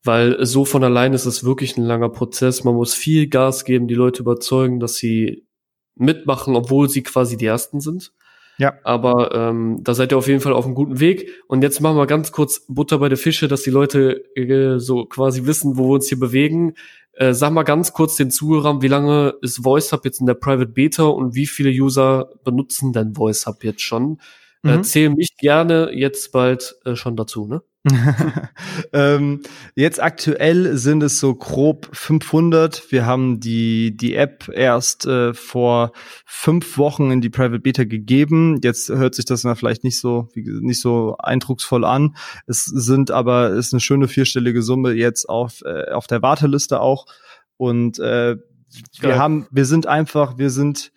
Weil 0.05 0.47
so 0.47 0.65
von 0.65 0.85
allein 0.85 1.15
ist 1.15 1.27
es 1.27 1.43
wirklich 1.43 1.77
ein 1.77 1.83
langer 1.85 2.11
Prozess. 2.11 2.63
Man 2.63 2.77
muss 2.77 2.95
viel 2.95 3.27
Gas 3.27 3.65
geben, 3.65 3.89
die 3.89 3.95
Leute 3.97 4.23
überzeugen, 4.23 4.79
dass 4.79 4.95
sie 4.95 5.49
mitmachen, 5.97 6.55
obwohl 6.55 6.89
sie 6.89 7.03
quasi 7.03 7.37
die 7.37 7.47
Ersten 7.47 7.81
sind. 7.81 8.13
Ja. 8.59 8.75
Aber 8.85 9.35
ähm, 9.35 9.81
da 9.83 9.95
seid 9.95 10.13
ihr 10.13 10.19
auf 10.19 10.29
jeden 10.29 10.41
Fall 10.41 10.53
auf 10.53 10.65
einem 10.65 10.75
guten 10.75 11.01
Weg. 11.01 11.29
Und 11.49 11.63
jetzt 11.63 11.81
machen 11.81 11.97
wir 11.97 12.07
ganz 12.07 12.33
kurz 12.33 12.65
Butter 12.69 12.99
bei 12.99 13.09
der 13.09 13.19
Fische, 13.19 13.49
dass 13.49 13.63
die 13.63 13.71
Leute 13.71 14.25
äh, 14.37 14.79
so 14.79 15.05
quasi 15.07 15.47
wissen, 15.47 15.77
wo 15.77 15.89
wir 15.89 15.95
uns 15.95 16.09
hier 16.09 16.19
bewegen. 16.19 16.75
Äh, 17.13 17.33
sag 17.33 17.53
mal 17.53 17.63
ganz 17.63 17.93
kurz 17.93 18.17
den 18.17 18.31
Zuhörern, 18.31 18.83
wie 18.83 18.89
lange 18.89 19.35
ist 19.41 19.65
VoiceHub 19.65 20.05
jetzt 20.05 20.21
in 20.21 20.27
der 20.27 20.35
Private 20.35 20.71
Beta 20.71 21.05
und 21.05 21.35
wie 21.35 21.47
viele 21.47 21.71
User 21.71 22.31
benutzen 22.45 22.93
denn 22.93 23.17
VoiceHub 23.17 23.63
jetzt 23.65 23.83
schon? 23.83 24.19
Mhm. 24.63 24.71
Erzähl 24.71 25.11
mich 25.11 25.37
gerne 25.37 25.91
jetzt 25.93 26.33
bald 26.33 26.77
äh, 26.85 26.97
schon 26.97 27.17
dazu, 27.17 27.47
ne? 27.47 27.63
ähm, 28.95 29.43
jetzt 29.75 30.03
aktuell 30.03 30.77
sind 30.79 31.03
es 31.03 31.21
so 31.21 31.35
grob 31.35 31.89
500. 31.93 32.91
Wir 32.91 33.05
haben 33.05 33.41
die, 33.41 33.95
die 33.95 34.15
App 34.15 34.49
erst 34.53 35.07
äh, 35.07 35.35
vor 35.35 35.93
fünf 36.25 36.79
Wochen 36.79 37.11
in 37.11 37.21
die 37.21 37.29
Private 37.29 37.61
Beta 37.61 37.85
gegeben. 37.85 38.59
Jetzt 38.63 38.89
hört 38.89 39.15
sich 39.15 39.27
das 39.27 39.43
dann 39.43 39.57
vielleicht 39.57 39.85
nicht 39.85 40.01
so, 40.01 40.29
nicht 40.35 40.81
so 40.81 41.17
eindrucksvoll 41.19 41.85
an. 41.85 42.17
Es 42.47 42.65
sind 42.65 43.11
aber, 43.11 43.51
ist 43.51 43.75
eine 43.75 43.81
schöne 43.81 44.09
vierstellige 44.09 44.63
Summe 44.63 44.93
jetzt 44.93 45.29
auf, 45.29 45.61
äh, 45.63 45.91
auf 45.91 46.07
der 46.07 46.23
Warteliste 46.23 46.81
auch. 46.81 47.07
Und 47.59 47.99
äh, 47.99 48.37
wir 49.01 49.19
haben, 49.19 49.47
wir 49.51 49.67
sind 49.67 49.87
einfach, 49.87 50.39
wir 50.39 50.51
sind 50.51 50.91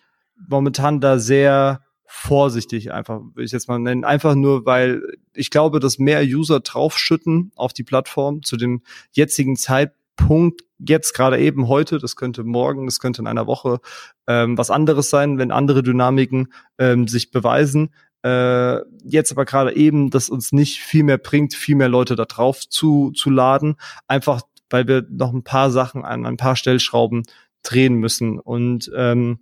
momentan 0.47 1.01
da 1.01 1.19
sehr 1.19 1.81
vorsichtig 2.07 2.91
einfach, 2.91 3.21
will 3.35 3.45
ich 3.45 3.51
jetzt 3.51 3.67
mal 3.67 3.79
nennen. 3.79 4.03
Einfach 4.03 4.35
nur, 4.35 4.65
weil 4.65 5.01
ich 5.33 5.49
glaube, 5.49 5.79
dass 5.79 5.99
mehr 5.99 6.23
User 6.23 6.59
draufschütten 6.61 7.51
auf 7.55 7.73
die 7.73 7.83
Plattform 7.83 8.43
zu 8.43 8.57
dem 8.57 8.81
jetzigen 9.11 9.55
Zeitpunkt, 9.55 10.61
jetzt 10.79 11.13
gerade 11.13 11.39
eben 11.39 11.67
heute, 11.67 11.99
das 11.99 12.15
könnte 12.15 12.43
morgen, 12.43 12.85
das 12.85 12.99
könnte 12.99 13.21
in 13.21 13.27
einer 13.27 13.47
Woche 13.47 13.79
ähm, 14.25 14.57
was 14.57 14.71
anderes 14.71 15.09
sein, 15.09 15.37
wenn 15.37 15.51
andere 15.51 15.83
Dynamiken 15.83 16.53
ähm, 16.77 17.07
sich 17.07 17.31
beweisen. 17.31 17.93
Äh, 18.23 18.79
jetzt 19.03 19.31
aber 19.31 19.45
gerade 19.45 19.75
eben, 19.75 20.09
dass 20.09 20.29
uns 20.29 20.51
nicht 20.51 20.79
viel 20.79 21.03
mehr 21.03 21.17
bringt, 21.17 21.53
viel 21.53 21.75
mehr 21.75 21.89
Leute 21.89 22.15
da 22.15 22.25
drauf 22.25 22.67
zu, 22.67 23.11
zu 23.11 23.29
laden, 23.29 23.75
einfach 24.07 24.41
weil 24.69 24.87
wir 24.87 25.05
noch 25.09 25.33
ein 25.33 25.43
paar 25.43 25.71
Sachen 25.71 26.03
an 26.03 26.25
ein 26.25 26.37
paar 26.37 26.55
Stellschrauben 26.55 27.23
drehen 27.63 27.95
müssen. 27.95 28.39
Und 28.39 28.91
ähm, 28.95 29.39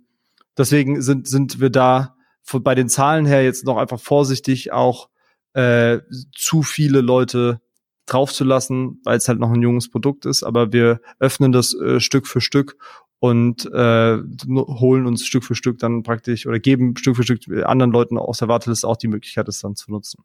deswegen 0.56 1.02
sind, 1.02 1.28
sind 1.28 1.60
wir 1.60 1.70
da 1.70 2.15
von, 2.46 2.62
bei 2.62 2.74
den 2.74 2.88
Zahlen 2.88 3.26
her 3.26 3.44
jetzt 3.44 3.64
noch 3.66 3.76
einfach 3.76 4.00
vorsichtig 4.00 4.72
auch 4.72 5.08
äh, 5.52 5.98
zu 6.34 6.62
viele 6.62 7.00
Leute 7.00 7.60
draufzulassen, 8.06 9.00
weil 9.04 9.16
es 9.16 9.28
halt 9.28 9.40
noch 9.40 9.50
ein 9.50 9.62
junges 9.62 9.90
Produkt 9.90 10.26
ist. 10.26 10.44
Aber 10.44 10.72
wir 10.72 11.00
öffnen 11.18 11.50
das 11.52 11.74
äh, 11.74 11.98
Stück 11.98 12.26
für 12.26 12.40
Stück 12.40 12.76
und 13.18 13.66
äh, 13.66 14.18
holen 14.48 15.06
uns 15.06 15.26
Stück 15.26 15.42
für 15.42 15.56
Stück 15.56 15.78
dann 15.78 16.04
praktisch 16.04 16.46
oder 16.46 16.60
geben 16.60 16.96
Stück 16.96 17.16
für 17.16 17.24
Stück 17.24 17.40
anderen 17.64 17.90
Leuten 17.90 18.16
aus 18.16 18.38
der 18.38 18.48
Warteliste 18.48 18.86
auch 18.86 18.96
die 18.96 19.08
Möglichkeit, 19.08 19.48
es 19.48 19.60
dann 19.60 19.74
zu 19.74 19.90
nutzen. 19.90 20.22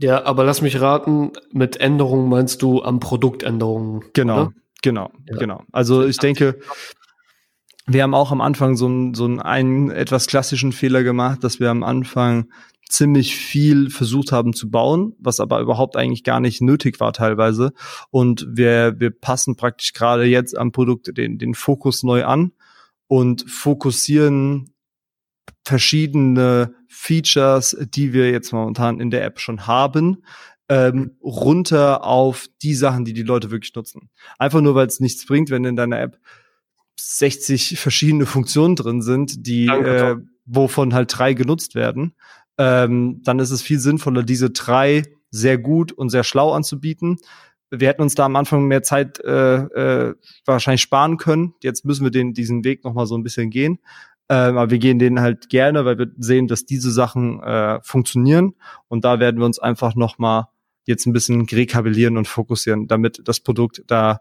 Ja, 0.00 0.24
aber 0.24 0.44
lass 0.44 0.62
mich 0.62 0.80
raten, 0.80 1.32
mit 1.52 1.78
Änderungen 1.78 2.28
meinst 2.28 2.62
du 2.62 2.82
am 2.82 3.00
Produktänderungen? 3.00 4.04
Genau, 4.14 4.42
oder? 4.42 4.52
genau, 4.80 5.10
ja. 5.26 5.36
genau. 5.36 5.64
Also 5.72 6.06
ich 6.06 6.18
denke, 6.18 6.60
wir 7.88 8.02
haben 8.02 8.14
auch 8.14 8.32
am 8.32 8.40
Anfang 8.40 8.76
so, 8.76 8.86
einen, 8.86 9.14
so 9.14 9.24
einen, 9.24 9.40
einen 9.40 9.90
etwas 9.90 10.26
klassischen 10.26 10.72
Fehler 10.72 11.02
gemacht, 11.02 11.42
dass 11.42 11.58
wir 11.58 11.70
am 11.70 11.82
Anfang 11.82 12.48
ziemlich 12.88 13.36
viel 13.36 13.90
versucht 13.90 14.32
haben 14.32 14.52
zu 14.52 14.70
bauen, 14.70 15.14
was 15.18 15.40
aber 15.40 15.60
überhaupt 15.60 15.96
eigentlich 15.96 16.24
gar 16.24 16.40
nicht 16.40 16.60
nötig 16.60 17.00
war 17.00 17.12
teilweise. 17.12 17.72
Und 18.10 18.46
wir, 18.50 18.98
wir 18.98 19.10
passen 19.10 19.56
praktisch 19.56 19.92
gerade 19.92 20.24
jetzt 20.24 20.56
am 20.56 20.72
Produkt 20.72 21.16
den, 21.16 21.38
den 21.38 21.54
Fokus 21.54 22.02
neu 22.02 22.24
an 22.24 22.52
und 23.06 23.50
fokussieren 23.50 24.74
verschiedene 25.64 26.74
Features, 26.88 27.76
die 27.80 28.12
wir 28.12 28.30
jetzt 28.30 28.52
momentan 28.52 29.00
in 29.00 29.10
der 29.10 29.24
App 29.24 29.40
schon 29.40 29.66
haben, 29.66 30.24
ähm, 30.70 31.16
runter 31.22 32.04
auf 32.04 32.46
die 32.62 32.74
Sachen, 32.74 33.04
die 33.04 33.12
die 33.12 33.22
Leute 33.22 33.50
wirklich 33.50 33.74
nutzen. 33.74 34.10
Einfach 34.38 34.60
nur, 34.60 34.74
weil 34.74 34.86
es 34.86 35.00
nichts 35.00 35.26
bringt, 35.26 35.50
wenn 35.50 35.64
in 35.64 35.76
deiner 35.76 36.00
App 36.00 36.18
60 36.98 37.78
verschiedene 37.78 38.26
Funktionen 38.26 38.76
drin 38.76 39.02
sind, 39.02 39.46
die 39.46 39.66
äh, 39.66 40.16
wovon 40.46 40.94
halt 40.94 41.16
drei 41.16 41.34
genutzt 41.34 41.74
werden, 41.74 42.14
ähm, 42.58 43.20
dann 43.24 43.38
ist 43.38 43.50
es 43.50 43.62
viel 43.62 43.78
sinnvoller, 43.78 44.22
diese 44.22 44.50
drei 44.50 45.04
sehr 45.30 45.58
gut 45.58 45.92
und 45.92 46.10
sehr 46.10 46.24
schlau 46.24 46.52
anzubieten. 46.52 47.18
Wir 47.70 47.88
hätten 47.88 48.02
uns 48.02 48.14
da 48.14 48.24
am 48.24 48.36
Anfang 48.36 48.64
mehr 48.64 48.82
Zeit 48.82 49.20
äh, 49.20 49.56
äh, 49.56 50.14
wahrscheinlich 50.46 50.80
sparen 50.80 51.18
können. 51.18 51.54
Jetzt 51.62 51.84
müssen 51.84 52.04
wir 52.04 52.10
den, 52.10 52.32
diesen 52.32 52.64
Weg 52.64 52.82
noch 52.82 52.94
mal 52.94 53.06
so 53.06 53.16
ein 53.16 53.22
bisschen 53.22 53.50
gehen. 53.50 53.78
Ähm, 54.30 54.56
aber 54.56 54.70
wir 54.70 54.78
gehen 54.78 54.98
den 54.98 55.20
halt 55.20 55.48
gerne, 55.50 55.84
weil 55.84 55.98
wir 55.98 56.10
sehen, 56.18 56.48
dass 56.48 56.64
diese 56.64 56.90
Sachen 56.90 57.42
äh, 57.42 57.78
funktionieren. 57.82 58.54
Und 58.88 59.04
da 59.04 59.20
werden 59.20 59.38
wir 59.38 59.46
uns 59.46 59.58
einfach 59.58 59.94
noch 59.94 60.18
mal 60.18 60.48
jetzt 60.86 61.06
ein 61.06 61.12
bisschen 61.12 61.42
rekabellieren 61.46 62.16
und 62.16 62.26
fokussieren, 62.26 62.88
damit 62.88 63.20
das 63.24 63.40
Produkt 63.40 63.82
da 63.86 64.20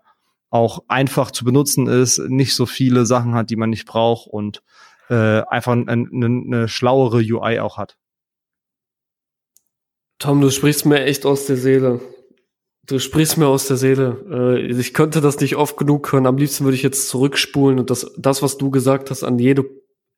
auch 0.49 0.83
einfach 0.87 1.31
zu 1.31 1.43
benutzen 1.45 1.87
ist, 1.87 2.19
nicht 2.19 2.55
so 2.55 2.65
viele 2.65 3.05
Sachen 3.05 3.33
hat, 3.33 3.49
die 3.49 3.55
man 3.55 3.69
nicht 3.69 3.85
braucht 3.85 4.27
und 4.27 4.63
äh, 5.09 5.41
einfach 5.41 5.73
eine, 5.73 5.91
eine 5.91 6.67
schlauere 6.67 7.17
UI 7.17 7.59
auch 7.59 7.77
hat. 7.77 7.97
Tom, 10.19 10.41
du 10.41 10.49
sprichst 10.49 10.85
mir 10.85 11.03
echt 11.03 11.25
aus 11.25 11.45
der 11.45 11.57
Seele. 11.57 12.01
Du 12.85 12.99
sprichst 12.99 13.37
mir 13.37 13.47
aus 13.47 13.67
der 13.67 13.77
Seele. 13.77 14.25
Äh, 14.31 14.71
ich 14.71 14.93
könnte 14.93 15.21
das 15.21 15.39
nicht 15.39 15.57
oft 15.57 15.77
genug 15.77 16.11
hören. 16.11 16.25
Am 16.25 16.37
liebsten 16.37 16.63
würde 16.63 16.75
ich 16.75 16.83
jetzt 16.83 17.09
zurückspulen 17.09 17.79
und 17.79 17.89
das, 17.89 18.11
das 18.17 18.41
was 18.41 18.57
du 18.57 18.71
gesagt 18.71 19.11
hast, 19.11 19.23
an 19.23 19.37
jede 19.37 19.65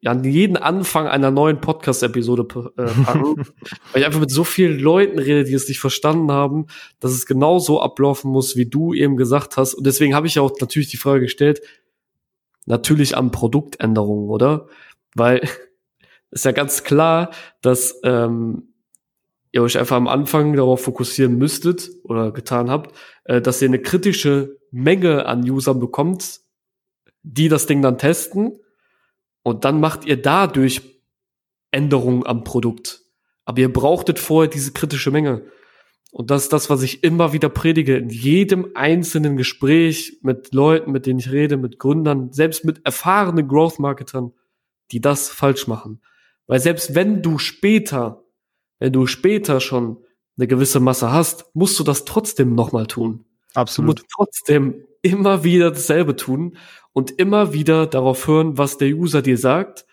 an 0.05 0.23
jeden 0.23 0.55
Anfang 0.55 1.07
einer 1.07 1.29
neuen 1.29 1.59
Podcast-Episode 1.59 2.43
äh, 2.77 3.03
packen, 3.03 3.35
weil 3.91 4.01
ich 4.01 4.05
einfach 4.05 4.21
mit 4.21 4.31
so 4.31 4.43
vielen 4.43 4.79
Leuten 4.79 5.19
rede, 5.19 5.43
die 5.43 5.53
es 5.53 5.67
nicht 5.67 5.79
verstanden 5.79 6.31
haben, 6.31 6.67
dass 6.99 7.11
es 7.11 7.25
genau 7.25 7.59
so 7.59 7.81
ablaufen 7.81 8.31
muss, 8.31 8.55
wie 8.55 8.65
du 8.65 8.93
eben 8.93 9.17
gesagt 9.17 9.57
hast. 9.57 9.73
Und 9.73 9.85
deswegen 9.85 10.15
habe 10.15 10.27
ich 10.27 10.35
ja 10.35 10.41
auch 10.41 10.53
natürlich 10.61 10.89
die 10.89 10.97
Frage 10.97 11.21
gestellt, 11.21 11.61
natürlich 12.65 13.17
an 13.17 13.31
Produktänderungen, 13.31 14.29
oder? 14.29 14.67
Weil 15.15 15.41
ist 16.31 16.45
ja 16.45 16.51
ganz 16.53 16.83
klar, 16.83 17.31
dass 17.61 17.99
ähm, 18.03 18.73
ihr 19.51 19.63
euch 19.63 19.77
einfach 19.77 19.97
am 19.97 20.07
Anfang 20.07 20.55
darauf 20.55 20.81
fokussieren 20.81 21.37
müsstet 21.37 21.89
oder 22.03 22.31
getan 22.31 22.69
habt, 22.69 22.95
äh, 23.25 23.41
dass 23.41 23.61
ihr 23.61 23.67
eine 23.67 23.81
kritische 23.81 24.57
Menge 24.71 25.25
an 25.25 25.49
Usern 25.49 25.79
bekommt, 25.79 26.39
die 27.23 27.49
das 27.49 27.65
Ding 27.65 27.81
dann 27.81 27.97
testen 27.97 28.59
und 29.43 29.65
dann 29.65 29.79
macht 29.79 30.05
ihr 30.05 30.21
dadurch 30.21 30.81
Änderungen 31.71 32.25
am 32.25 32.43
Produkt. 32.43 33.01
Aber 33.45 33.61
ihr 33.61 33.71
brauchtet 33.71 34.19
vorher 34.19 34.49
diese 34.49 34.71
kritische 34.73 35.11
Menge. 35.11 35.43
Und 36.11 36.31
das 36.31 36.43
ist 36.43 36.53
das, 36.53 36.69
was 36.69 36.81
ich 36.81 37.03
immer 37.03 37.33
wieder 37.33 37.49
predige. 37.49 37.97
In 37.97 38.09
jedem 38.09 38.71
einzelnen 38.73 39.37
Gespräch 39.37 40.19
mit 40.23 40.53
Leuten, 40.53 40.91
mit 40.91 41.05
denen 41.05 41.19
ich 41.19 41.31
rede, 41.31 41.57
mit 41.57 41.77
Gründern, 41.77 42.31
selbst 42.31 42.65
mit 42.65 42.85
erfahrenen 42.85 43.47
Growth-Marketern, 43.47 44.33
die 44.91 45.01
das 45.01 45.29
falsch 45.29 45.67
machen. 45.67 46.01
Weil 46.47 46.59
selbst 46.59 46.95
wenn 46.95 47.21
du 47.21 47.37
später, 47.37 48.23
wenn 48.79 48.91
du 48.91 49.05
später 49.05 49.59
schon 49.59 50.03
eine 50.37 50.47
gewisse 50.47 50.79
Masse 50.79 51.11
hast, 51.11 51.45
musst 51.53 51.77
du 51.79 51.83
das 51.83 52.05
trotzdem 52.05 52.55
nochmal 52.55 52.87
tun. 52.87 53.25
Absolut. 53.53 53.99
Du 53.99 54.01
musst 54.01 54.11
trotzdem 54.15 54.85
immer 55.01 55.43
wieder 55.43 55.71
dasselbe 55.71 56.15
tun 56.15 56.57
und 56.93 57.11
immer 57.11 57.53
wieder 57.53 57.87
darauf 57.87 58.27
hören, 58.27 58.57
was 58.57 58.77
der 58.77 58.89
User 58.89 59.21
dir 59.21 59.37
sagt 59.37 59.85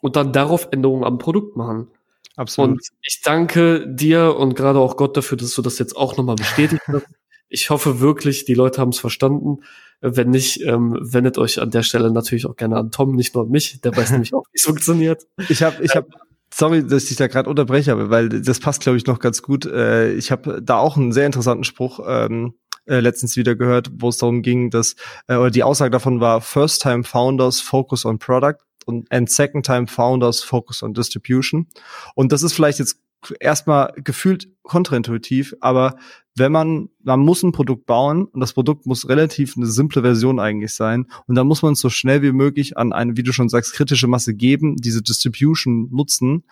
und 0.00 0.16
dann 0.16 0.32
darauf 0.32 0.68
Änderungen 0.70 1.04
am 1.04 1.18
Produkt 1.18 1.56
machen. 1.56 1.88
Absolut. 2.36 2.70
Und 2.70 2.88
ich 3.02 3.20
danke 3.22 3.86
dir 3.86 4.36
und 4.36 4.54
gerade 4.54 4.78
auch 4.78 4.96
Gott 4.96 5.16
dafür, 5.16 5.36
dass 5.36 5.54
du 5.54 5.62
das 5.62 5.78
jetzt 5.78 5.96
auch 5.96 6.16
nochmal 6.16 6.36
bestätigt 6.36 6.82
hast. 6.86 7.06
Ich 7.52 7.68
hoffe 7.68 8.00
wirklich, 8.00 8.44
die 8.44 8.54
Leute 8.54 8.80
haben 8.80 8.90
es 8.90 9.00
verstanden. 9.00 9.58
Wenn 10.00 10.30
nicht, 10.30 10.60
ähm, 10.62 10.96
wendet 11.00 11.36
euch 11.36 11.60
an 11.60 11.70
der 11.70 11.82
Stelle 11.82 12.10
natürlich 12.12 12.46
auch 12.46 12.54
gerne 12.54 12.76
an 12.76 12.92
Tom, 12.92 13.16
nicht 13.16 13.34
nur 13.34 13.44
an 13.44 13.50
mich. 13.50 13.80
Der 13.80 13.94
weiß 13.94 14.12
nämlich 14.12 14.32
auch, 14.32 14.44
wie 14.52 14.56
es 14.56 14.62
funktioniert. 14.62 15.26
Ich 15.48 15.62
habe, 15.62 15.82
ich 15.82 15.96
habe, 15.96 16.06
sorry, 16.54 16.86
dass 16.86 17.02
ich 17.02 17.08
dich 17.08 17.18
da 17.18 17.26
gerade 17.26 17.50
unterbreche, 17.50 18.08
weil 18.08 18.28
das 18.28 18.60
passt, 18.60 18.82
glaube 18.82 18.98
ich, 18.98 19.06
noch 19.06 19.18
ganz 19.18 19.42
gut. 19.42 19.66
Äh, 19.66 20.12
ich 20.12 20.30
habe 20.30 20.62
da 20.62 20.78
auch 20.78 20.96
einen 20.96 21.12
sehr 21.12 21.26
interessanten 21.26 21.64
Spruch 21.64 22.00
ähm, 22.06 22.54
äh, 22.90 23.00
letztens 23.00 23.36
wieder 23.36 23.54
gehört, 23.54 23.90
wo 23.94 24.08
es 24.08 24.18
darum 24.18 24.42
ging, 24.42 24.70
dass 24.70 24.96
äh, 25.28 25.36
oder 25.36 25.50
die 25.50 25.62
Aussage 25.62 25.90
davon 25.90 26.20
war: 26.20 26.40
First-time 26.40 27.04
Founders 27.04 27.60
focus 27.60 28.04
on 28.04 28.18
product 28.18 28.58
und 28.84 29.10
and 29.10 29.30
Second-time 29.30 29.86
Founders 29.86 30.42
focus 30.42 30.82
on 30.82 30.92
distribution. 30.92 31.68
Und 32.14 32.32
das 32.32 32.42
ist 32.42 32.52
vielleicht 32.52 32.78
jetzt 32.78 33.00
erstmal 33.38 33.92
gefühlt 33.96 34.48
kontraintuitiv, 34.62 35.54
aber 35.60 35.96
wenn 36.40 36.50
man, 36.50 36.88
man 37.02 37.20
muss 37.20 37.44
ein 37.44 37.52
Produkt 37.52 37.86
bauen 37.86 38.24
und 38.24 38.40
das 38.40 38.54
Produkt 38.54 38.86
muss 38.86 39.08
relativ 39.08 39.56
eine 39.56 39.66
simple 39.66 40.02
Version 40.02 40.40
eigentlich 40.40 40.74
sein 40.74 41.06
und 41.28 41.36
dann 41.36 41.46
muss 41.46 41.62
man 41.62 41.74
es 41.74 41.80
so 41.80 41.90
schnell 41.90 42.22
wie 42.22 42.32
möglich 42.32 42.76
an 42.76 42.92
eine, 42.92 43.16
wie 43.16 43.22
du 43.22 43.32
schon 43.32 43.48
sagst, 43.48 43.74
kritische 43.74 44.08
Masse 44.08 44.34
geben, 44.34 44.76
diese 44.76 45.02
Distribution 45.02 45.88
nutzen 45.92 46.42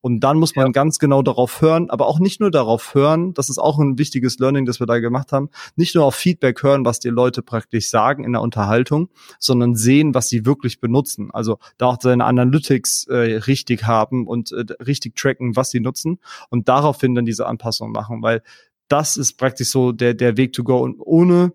und 0.00 0.20
dann 0.20 0.38
muss 0.38 0.54
man 0.54 0.66
ja. 0.66 0.72
ganz 0.72 0.98
genau 0.98 1.22
darauf 1.22 1.60
hören, 1.60 1.90
aber 1.90 2.06
auch 2.06 2.20
nicht 2.20 2.40
nur 2.40 2.50
darauf 2.50 2.94
hören, 2.94 3.34
das 3.34 3.48
ist 3.48 3.58
auch 3.58 3.78
ein 3.78 3.98
wichtiges 3.98 4.38
Learning, 4.38 4.66
das 4.66 4.78
wir 4.78 4.86
da 4.86 5.00
gemacht 5.00 5.32
haben, 5.32 5.48
nicht 5.74 5.94
nur 5.94 6.04
auf 6.04 6.14
Feedback 6.14 6.62
hören, 6.62 6.84
was 6.84 7.00
die 7.00 7.08
Leute 7.08 7.42
praktisch 7.42 7.90
sagen 7.90 8.22
in 8.22 8.32
der 8.32 8.42
Unterhaltung, 8.42 9.08
sondern 9.38 9.74
sehen, 9.74 10.14
was 10.14 10.28
sie 10.28 10.46
wirklich 10.46 10.78
benutzen. 10.78 11.30
Also 11.32 11.58
da 11.78 11.86
auch 11.86 11.96
seine 12.00 12.26
Analytics 12.26 13.06
äh, 13.08 13.16
richtig 13.16 13.84
haben 13.84 14.26
und 14.26 14.52
äh, 14.52 14.64
richtig 14.84 15.16
tracken, 15.16 15.56
was 15.56 15.70
sie 15.70 15.80
nutzen 15.80 16.18
und 16.50 16.68
daraufhin 16.68 17.14
dann 17.14 17.24
diese 17.24 17.46
Anpassung 17.46 17.92
machen, 17.92 18.22
weil 18.22 18.42
das 18.88 19.16
ist 19.16 19.34
praktisch 19.34 19.68
so 19.68 19.92
der, 19.92 20.14
der 20.14 20.36
Weg 20.36 20.52
to 20.52 20.64
go. 20.64 20.78
Und 20.78 20.96
ohne 20.98 21.52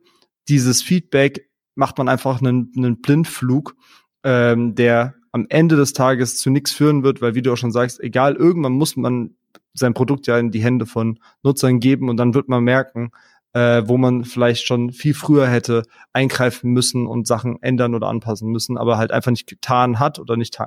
dieses 0.47 0.81
Feedback 0.81 1.49
macht 1.75 1.97
man 1.97 2.09
einfach 2.09 2.41
einen, 2.41 2.71
einen 2.75 3.01
Blindflug, 3.01 3.75
ähm, 4.23 4.75
der 4.75 5.15
am 5.31 5.47
Ende 5.49 5.75
des 5.75 5.93
Tages 5.93 6.37
zu 6.37 6.51
nichts 6.51 6.71
führen 6.71 7.03
wird, 7.03 7.21
weil 7.21 7.35
wie 7.35 7.41
du 7.41 7.51
auch 7.51 7.57
schon 7.57 7.71
sagst, 7.71 7.99
egal, 7.99 8.35
irgendwann 8.35 8.73
muss 8.73 8.95
man 8.95 9.35
sein 9.73 9.95
Produkt 9.95 10.27
ja 10.27 10.37
in 10.37 10.51
die 10.51 10.63
Hände 10.63 10.85
von 10.85 11.19
Nutzern 11.41 11.79
geben 11.79 12.09
und 12.09 12.17
dann 12.17 12.35
wird 12.35 12.47
man 12.47 12.63
merken, 12.63 13.09
äh, 13.53 13.83
wo 13.85 13.97
man 13.97 14.25
vielleicht 14.25 14.65
schon 14.65 14.91
viel 14.91 15.15
früher 15.15 15.47
hätte 15.47 15.83
eingreifen 16.11 16.71
müssen 16.71 17.07
und 17.07 17.27
Sachen 17.27 17.61
ändern 17.61 17.95
oder 17.95 18.07
anpassen 18.07 18.49
müssen, 18.49 18.77
aber 18.77 18.97
halt 18.97 19.11
einfach 19.11 19.31
nicht 19.31 19.47
getan 19.47 19.99
hat 19.99 20.19
oder 20.19 20.37
nicht 20.37 20.57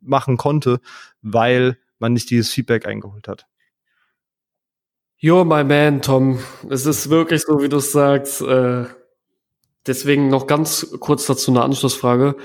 machen 0.00 0.36
konnte, 0.36 0.80
weil 1.22 1.78
man 2.00 2.12
nicht 2.12 2.30
dieses 2.30 2.50
Feedback 2.50 2.86
eingeholt 2.86 3.28
hat. 3.28 3.46
You're 5.20 5.44
my 5.44 5.64
man, 5.64 6.00
Tom. 6.00 6.38
Es 6.70 6.86
ist 6.86 7.10
wirklich 7.10 7.42
so, 7.42 7.60
wie 7.60 7.68
du 7.68 7.78
es 7.78 7.90
sagst. 7.90 8.40
Äh, 8.40 8.84
deswegen 9.84 10.28
noch 10.28 10.46
ganz 10.46 10.94
kurz 11.00 11.26
dazu 11.26 11.50
eine 11.50 11.62
Anschlussfrage. 11.62 12.36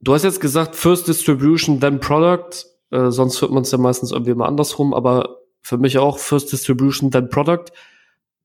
Du 0.00 0.14
hast 0.14 0.22
jetzt 0.22 0.40
gesagt, 0.40 0.76
First 0.76 1.08
Distribution, 1.08 1.78
then 1.78 2.00
Product. 2.00 2.64
Äh, 2.90 3.10
sonst 3.10 3.42
hört 3.42 3.50
man 3.50 3.64
es 3.64 3.70
ja 3.70 3.76
meistens 3.76 4.12
irgendwie 4.12 4.30
immer 4.30 4.46
andersrum, 4.46 4.94
aber 4.94 5.40
für 5.60 5.76
mich 5.76 5.98
auch 5.98 6.18
First 6.18 6.52
Distribution, 6.52 7.10
then 7.10 7.28
Product. 7.28 7.66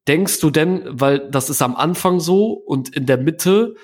Denkst 0.06 0.42
du 0.42 0.50
denn, 0.50 0.84
weil 0.88 1.20
das 1.32 1.50
ist 1.50 1.62
am 1.62 1.78
Anfang 1.78 2.20
so 2.20 2.52
und 2.52 2.94
in 2.94 3.06
der 3.06 3.18
Mitte 3.18 3.76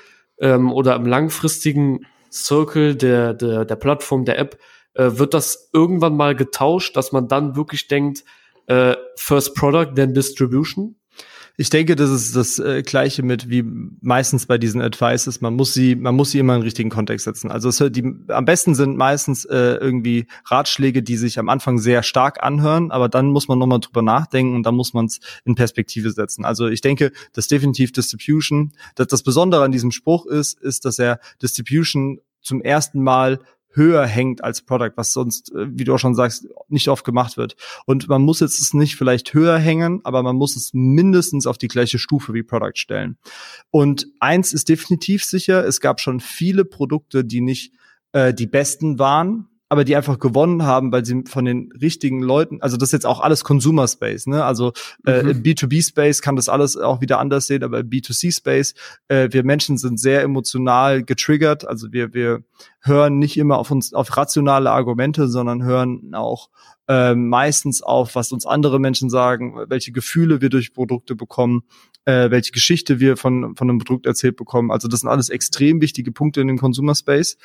ähm, 0.41 0.73
oder 0.73 0.97
im 0.97 1.05
langfristigen 1.05 2.05
Circle 2.29 2.95
der, 2.95 3.33
der, 3.33 3.63
der 3.63 3.75
Plattform, 3.77 4.25
der 4.25 4.37
App, 4.37 4.59
äh, 4.95 5.11
wird 5.13 5.33
das 5.33 5.69
irgendwann 5.71 6.17
mal 6.17 6.35
getauscht, 6.35 6.97
dass 6.97 7.13
man 7.13 7.29
dann 7.29 7.55
wirklich 7.55 7.87
denkt, 7.87 8.25
äh, 8.67 8.95
First 9.15 9.55
Product, 9.55 9.95
then 9.95 10.13
Distribution? 10.13 10.95
Ich 11.57 11.69
denke, 11.69 11.95
das 11.95 12.09
ist 12.09 12.35
das 12.35 12.59
äh, 12.59 12.81
gleiche 12.81 13.23
mit 13.23 13.49
wie 13.49 13.63
meistens 14.01 14.45
bei 14.45 14.57
diesen 14.57 14.81
Advices. 14.81 15.41
Man 15.41 15.55
muss 15.55 15.73
sie, 15.73 15.95
man 15.95 16.15
muss 16.15 16.31
sie 16.31 16.39
immer 16.39 16.55
in 16.55 16.61
den 16.61 16.65
richtigen 16.65 16.89
Kontext 16.89 17.25
setzen. 17.25 17.51
Also 17.51 17.69
es, 17.69 17.83
die 17.91 18.03
am 18.29 18.45
besten 18.45 18.73
sind 18.73 18.97
meistens 18.97 19.45
äh, 19.45 19.75
irgendwie 19.75 20.27
Ratschläge, 20.45 21.03
die 21.03 21.17
sich 21.17 21.37
am 21.37 21.49
Anfang 21.49 21.77
sehr 21.77 22.03
stark 22.03 22.41
anhören, 22.41 22.89
aber 22.89 23.09
dann 23.09 23.27
muss 23.27 23.47
man 23.47 23.59
nochmal 23.59 23.79
drüber 23.79 24.01
nachdenken 24.01 24.55
und 24.55 24.63
dann 24.63 24.75
muss 24.75 24.93
man 24.93 25.05
es 25.05 25.19
in 25.45 25.55
Perspektive 25.55 26.09
setzen. 26.11 26.45
Also 26.45 26.67
ich 26.67 26.81
denke, 26.81 27.11
dass 27.33 27.47
definitiv 27.47 27.91
Distribution, 27.91 28.71
dass 28.95 29.07
das 29.07 29.21
Besondere 29.21 29.63
an 29.63 29.71
diesem 29.71 29.91
Spruch 29.91 30.25
ist, 30.25 30.59
ist, 30.61 30.85
dass 30.85 30.99
er 30.99 31.19
Distribution 31.41 32.21
zum 32.41 32.61
ersten 32.61 33.03
Mal 33.03 33.39
höher 33.73 34.05
hängt 34.05 34.43
als 34.43 34.61
Product, 34.61 34.91
was 34.95 35.13
sonst, 35.13 35.51
äh, 35.53 35.67
wie 35.69 35.83
du 35.83 35.93
auch 35.93 35.99
schon 35.99 36.15
sagst, 36.15 36.47
nicht 36.69 36.87
oft 36.87 37.05
gemacht 37.05 37.37
wird. 37.37 37.55
Und 37.85 38.07
man 38.07 38.21
muss 38.21 38.39
jetzt 38.39 38.59
es 38.59 38.73
nicht 38.73 38.95
vielleicht 38.95 39.33
höher 39.33 39.57
hängen, 39.57 40.01
aber 40.03 40.23
man 40.23 40.35
muss 40.35 40.55
es 40.55 40.71
mindestens 40.73 41.47
auf 41.47 41.57
die 41.57 41.67
gleiche 41.67 41.99
Stufe 41.99 42.33
wie 42.33 42.43
Product 42.43 42.75
stellen. 42.75 43.17
Und 43.69 44.07
eins 44.19 44.53
ist 44.53 44.69
definitiv 44.69 45.23
sicher, 45.23 45.65
es 45.65 45.79
gab 45.79 45.99
schon 45.99 46.19
viele 46.19 46.65
Produkte, 46.65 47.23
die 47.23 47.41
nicht 47.41 47.73
äh, 48.13 48.33
die 48.33 48.47
besten 48.47 48.99
waren, 48.99 49.47
aber 49.71 49.85
die 49.85 49.95
einfach 49.95 50.19
gewonnen 50.19 50.63
haben, 50.63 50.91
weil 50.91 51.05
sie 51.05 51.23
von 51.29 51.45
den 51.45 51.71
richtigen 51.71 52.21
Leuten, 52.21 52.61
also 52.61 52.75
das 52.75 52.89
ist 52.89 52.91
jetzt 52.91 53.05
auch 53.05 53.21
alles 53.21 53.45
Consumer 53.45 53.87
Space, 53.87 54.27
ne? 54.27 54.43
Also 54.43 54.73
äh, 55.05 55.23
mhm. 55.23 55.43
B2B 55.43 55.87
Space 55.87 56.21
kann 56.21 56.35
das 56.35 56.49
alles 56.49 56.75
auch 56.75 56.99
wieder 56.99 57.19
anders 57.19 57.47
sehen, 57.47 57.63
aber 57.63 57.79
B2C 57.79 58.35
Space, 58.35 58.73
äh, 59.07 59.29
wir 59.31 59.45
Menschen 59.45 59.77
sind 59.77 59.97
sehr 59.97 60.23
emotional 60.23 61.03
getriggert, 61.03 61.65
also 61.65 61.93
wir 61.93 62.13
wir 62.13 62.43
hören 62.81 63.17
nicht 63.17 63.37
immer 63.37 63.59
auf 63.59 63.71
uns 63.71 63.93
auf 63.93 64.17
rationale 64.17 64.69
Argumente, 64.71 65.29
sondern 65.29 65.63
hören 65.63 66.13
auch 66.15 66.49
äh, 66.89 67.15
meistens 67.15 67.81
auf, 67.81 68.15
was 68.15 68.33
uns 68.33 68.45
andere 68.45 68.77
Menschen 68.77 69.09
sagen, 69.09 69.55
welche 69.69 69.93
Gefühle 69.93 70.41
wir 70.41 70.49
durch 70.49 70.73
Produkte 70.73 71.15
bekommen, 71.15 71.63
äh, 72.03 72.29
welche 72.29 72.51
Geschichte 72.51 72.99
wir 72.99 73.15
von 73.15 73.55
von 73.55 73.69
einem 73.69 73.79
Produkt 73.79 74.05
erzählt 74.05 74.35
bekommen. 74.35 74.69
Also 74.69 74.89
das 74.89 74.99
sind 74.99 75.09
alles 75.09 75.29
extrem 75.29 75.79
wichtige 75.79 76.11
Punkte 76.11 76.41
in 76.41 76.47
dem 76.49 76.57
Consumer 76.57 76.93
Space 76.93 77.37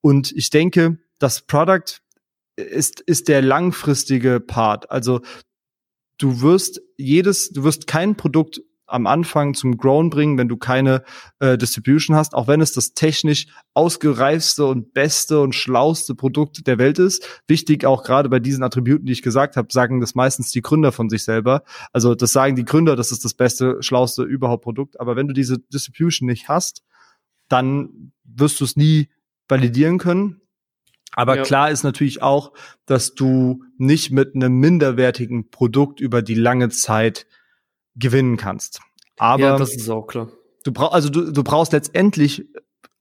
und 0.00 0.32
ich 0.32 0.48
denke 0.48 0.96
das 1.18 1.42
Product 1.42 2.00
ist, 2.56 3.00
ist 3.00 3.28
der 3.28 3.42
langfristige 3.42 4.40
Part. 4.40 4.90
Also 4.90 5.20
du 6.18 6.40
wirst 6.40 6.80
jedes, 6.96 7.50
du 7.50 7.64
wirst 7.64 7.86
kein 7.86 8.16
Produkt 8.16 8.60
am 8.86 9.06
Anfang 9.06 9.54
zum 9.54 9.76
Grown 9.76 10.10
bringen, 10.10 10.36
wenn 10.36 10.48
du 10.48 10.56
keine 10.56 11.02
äh, 11.38 11.56
Distribution 11.56 12.16
hast, 12.16 12.34
auch 12.34 12.48
wenn 12.48 12.60
es 12.60 12.72
das 12.72 12.92
technisch 12.92 13.46
ausgereifste 13.72 14.66
und 14.66 14.92
beste 14.92 15.40
und 15.40 15.54
schlauste 15.54 16.14
Produkt 16.14 16.66
der 16.66 16.78
Welt 16.78 16.98
ist. 16.98 17.42
Wichtig 17.48 17.86
auch 17.86 18.04
gerade 18.04 18.28
bei 18.28 18.40
diesen 18.40 18.62
Attributen, 18.62 19.06
die 19.06 19.12
ich 19.12 19.22
gesagt 19.22 19.56
habe, 19.56 19.68
sagen 19.72 20.00
das 20.00 20.14
meistens 20.14 20.50
die 20.50 20.60
Gründer 20.60 20.92
von 20.92 21.08
sich 21.08 21.24
selber. 21.24 21.64
Also 21.92 22.14
das 22.14 22.32
sagen 22.32 22.56
die 22.56 22.64
Gründer, 22.64 22.94
das 22.94 23.10
ist 23.10 23.24
das 23.24 23.34
beste, 23.34 23.82
schlauste 23.82 24.22
überhaupt 24.22 24.64
Produkt. 24.64 25.00
Aber 25.00 25.16
wenn 25.16 25.28
du 25.28 25.34
diese 25.34 25.58
Distribution 25.58 26.26
nicht 26.26 26.48
hast, 26.48 26.82
dann 27.48 28.12
wirst 28.22 28.60
du 28.60 28.64
es 28.64 28.76
nie 28.76 29.08
validieren 29.48 29.98
können. 29.98 30.40
Aber 31.14 31.36
ja. 31.36 31.42
klar 31.42 31.70
ist 31.70 31.82
natürlich 31.82 32.22
auch, 32.22 32.52
dass 32.86 33.14
du 33.14 33.62
nicht 33.78 34.10
mit 34.10 34.34
einem 34.34 34.54
minderwertigen 34.54 35.50
Produkt 35.50 36.00
über 36.00 36.22
die 36.22 36.34
lange 36.34 36.68
Zeit 36.70 37.26
gewinnen 37.94 38.36
kannst. 38.36 38.80
Aber 39.16 39.42
ja, 39.42 39.58
das 39.58 39.74
ist 39.74 39.88
auch 39.88 40.06
klar. 40.06 40.28
Du 40.64 40.72
brauchst 40.72 40.94
also 40.94 41.08
du, 41.10 41.32
du 41.32 41.44
brauchst 41.44 41.72
letztendlich, 41.72 42.46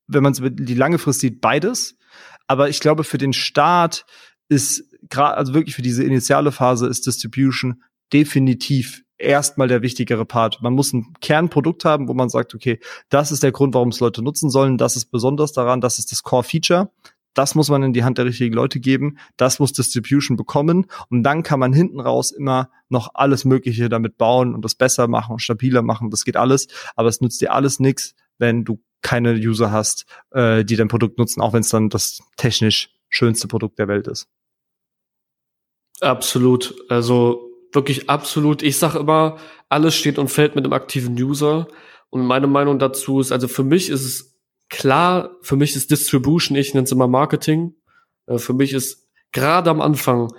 wenn 0.08 0.24
man 0.24 0.34
es 0.34 0.42
die 0.44 0.76
lange 0.76 1.00
Frist 1.00 1.22
sieht, 1.22 1.42
beides. 1.42 1.98
Aber 2.48 2.70
ich 2.70 2.80
glaube, 2.80 3.04
für 3.04 3.18
den 3.18 3.34
Start 3.34 4.06
ist 4.50 4.84
gerade, 5.10 5.38
also 5.38 5.54
wirklich 5.54 5.76
für 5.76 5.82
diese 5.82 6.04
initiale 6.04 6.52
Phase 6.52 6.88
ist 6.88 7.08
Distribution 7.08 7.82
definitiv 8.12 9.04
erstmal 9.18 9.68
der 9.68 9.82
wichtigere 9.82 10.26
Part. 10.26 10.62
Man 10.62 10.74
muss 10.74 10.94
ein 10.94 11.14
Kernprodukt 11.22 11.86
haben, 11.86 12.08
wo 12.08 12.14
man 12.14 12.30
sagt, 12.30 12.54
okay, 12.54 12.80
das 13.10 13.32
ist 13.32 13.42
der 13.42 13.52
Grund, 13.52 13.74
warum 13.74 13.90
es 13.90 14.00
Leute 14.00 14.22
nutzen 14.22 14.50
sollen, 14.50 14.78
das 14.78 14.96
ist 14.96 15.06
besonders 15.06 15.54
daran, 15.54 15.82
das 15.82 15.98
ist 15.98 16.12
das 16.12 16.24
Core 16.24 16.44
Feature. 16.44 16.92
Das 17.34 17.56
muss 17.56 17.70
man 17.70 17.84
in 17.84 17.94
die 17.94 18.04
Hand 18.04 18.18
der 18.18 18.26
richtigen 18.26 18.54
Leute 18.54 18.80
geben. 18.80 19.18
Das 19.38 19.60
muss 19.60 19.74
Distribution 19.74 20.38
bekommen. 20.38 20.88
Und 21.10 21.24
dann 21.24 21.44
kann 21.44 21.60
man 21.60 21.74
hinten 21.74 22.00
raus 22.00 22.32
immer 22.32 22.70
noch 22.90 23.12
alles 23.14 23.46
Mögliche 23.46 23.90
damit 23.90 24.18
bauen 24.18 24.54
und 24.54 24.64
das 24.64 24.76
besser 24.76 25.08
machen 25.08 25.34
und 25.34 25.40
stabiler 25.40 25.82
machen. 25.82 26.10
Das 26.10 26.26
geht 26.26 26.38
alles. 26.38 26.68
Aber 26.96 27.10
es 27.10 27.22
nützt 27.22 27.42
dir 27.42 27.54
alles 27.54 27.80
nichts, 27.80 28.16
wenn 28.38 28.64
du 28.64 28.82
keine 29.02 29.34
User 29.34 29.72
hast, 29.72 30.06
äh, 30.32 30.64
die 30.64 30.76
dein 30.76 30.88
Produkt 30.88 31.18
nutzen, 31.18 31.42
auch 31.42 31.54
wenn 31.54 31.62
es 31.62 31.70
dann 31.70 31.90
das 31.90 32.20
technisch 32.38 32.90
schönste 33.10 33.48
Produkt 33.48 33.78
der 33.78 33.88
Welt 33.88 34.08
ist. 34.08 34.28
Absolut. 36.02 36.76
Also 36.90 37.50
wirklich 37.72 38.10
absolut. 38.10 38.64
Ich 38.64 38.78
sag 38.78 38.96
immer, 38.96 39.38
alles 39.70 39.96
steht 39.96 40.18
und 40.18 40.30
fällt 40.30 40.56
mit 40.56 40.66
dem 40.66 40.74
aktiven 40.74 41.14
User. 41.22 41.68
Und 42.10 42.26
meine 42.26 42.48
Meinung 42.48 42.80
dazu 42.80 43.20
ist, 43.20 43.32
also 43.32 43.48
für 43.48 43.64
mich 43.64 43.90
ist 43.90 44.04
es 44.04 44.33
klar, 44.74 45.38
für 45.42 45.56
mich 45.56 45.76
ist 45.76 45.92
Distribution, 45.92 46.58
ich 46.58 46.74
nenne 46.74 46.84
es 46.86 46.92
immer 46.92 47.08
Marketing. 47.08 47.76
Äh, 48.26 48.38
für 48.38 48.54
mich 48.54 48.74
ist 48.74 49.08
gerade 49.32 49.70
am 49.70 49.82
Anfang, 49.82 50.34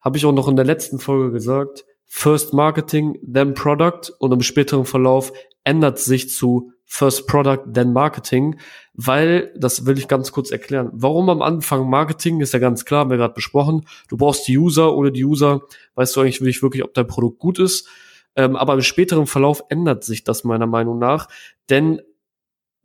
habe 0.00 0.16
ich 0.16 0.24
auch 0.24 0.32
noch 0.32 0.48
in 0.48 0.56
der 0.56 0.64
letzten 0.64 0.98
Folge 0.98 1.32
gesagt, 1.32 1.84
First 2.06 2.54
Marketing, 2.54 3.18
then 3.30 3.54
Product 3.54 4.12
und 4.18 4.32
im 4.32 4.42
späteren 4.42 4.84
Verlauf 4.84 5.32
ändert 5.64 5.98
sich 5.98 6.30
zu 6.30 6.72
First 6.84 7.26
Product, 7.26 7.70
then 7.70 7.92
Marketing, 7.92 8.58
weil, 8.94 9.52
das 9.58 9.84
will 9.84 9.98
ich 9.98 10.08
ganz 10.08 10.32
kurz 10.32 10.50
erklären, 10.50 10.88
warum 10.94 11.28
am 11.28 11.42
Anfang 11.42 11.90
Marketing 11.90 12.40
ist 12.40 12.54
ja 12.54 12.58
ganz 12.58 12.86
klar, 12.86 13.00
haben 13.00 13.10
wir 13.10 13.18
gerade 13.18 13.34
besprochen, 13.34 13.86
du 14.08 14.16
brauchst 14.16 14.48
die 14.48 14.56
User, 14.56 14.94
ohne 14.96 15.12
die 15.12 15.24
User 15.24 15.60
weißt 15.96 16.16
du 16.16 16.20
eigentlich 16.22 16.62
wirklich, 16.62 16.82
ob 16.82 16.94
dein 16.94 17.06
Produkt 17.06 17.38
gut 17.40 17.58
ist, 17.58 17.88
ähm, 18.36 18.56
aber 18.56 18.72
im 18.72 18.80
späteren 18.80 19.26
Verlauf 19.26 19.64
ändert 19.68 20.02
sich 20.02 20.24
das 20.24 20.44
meiner 20.44 20.66
Meinung 20.66 20.98
nach, 20.98 21.28
denn 21.68 22.00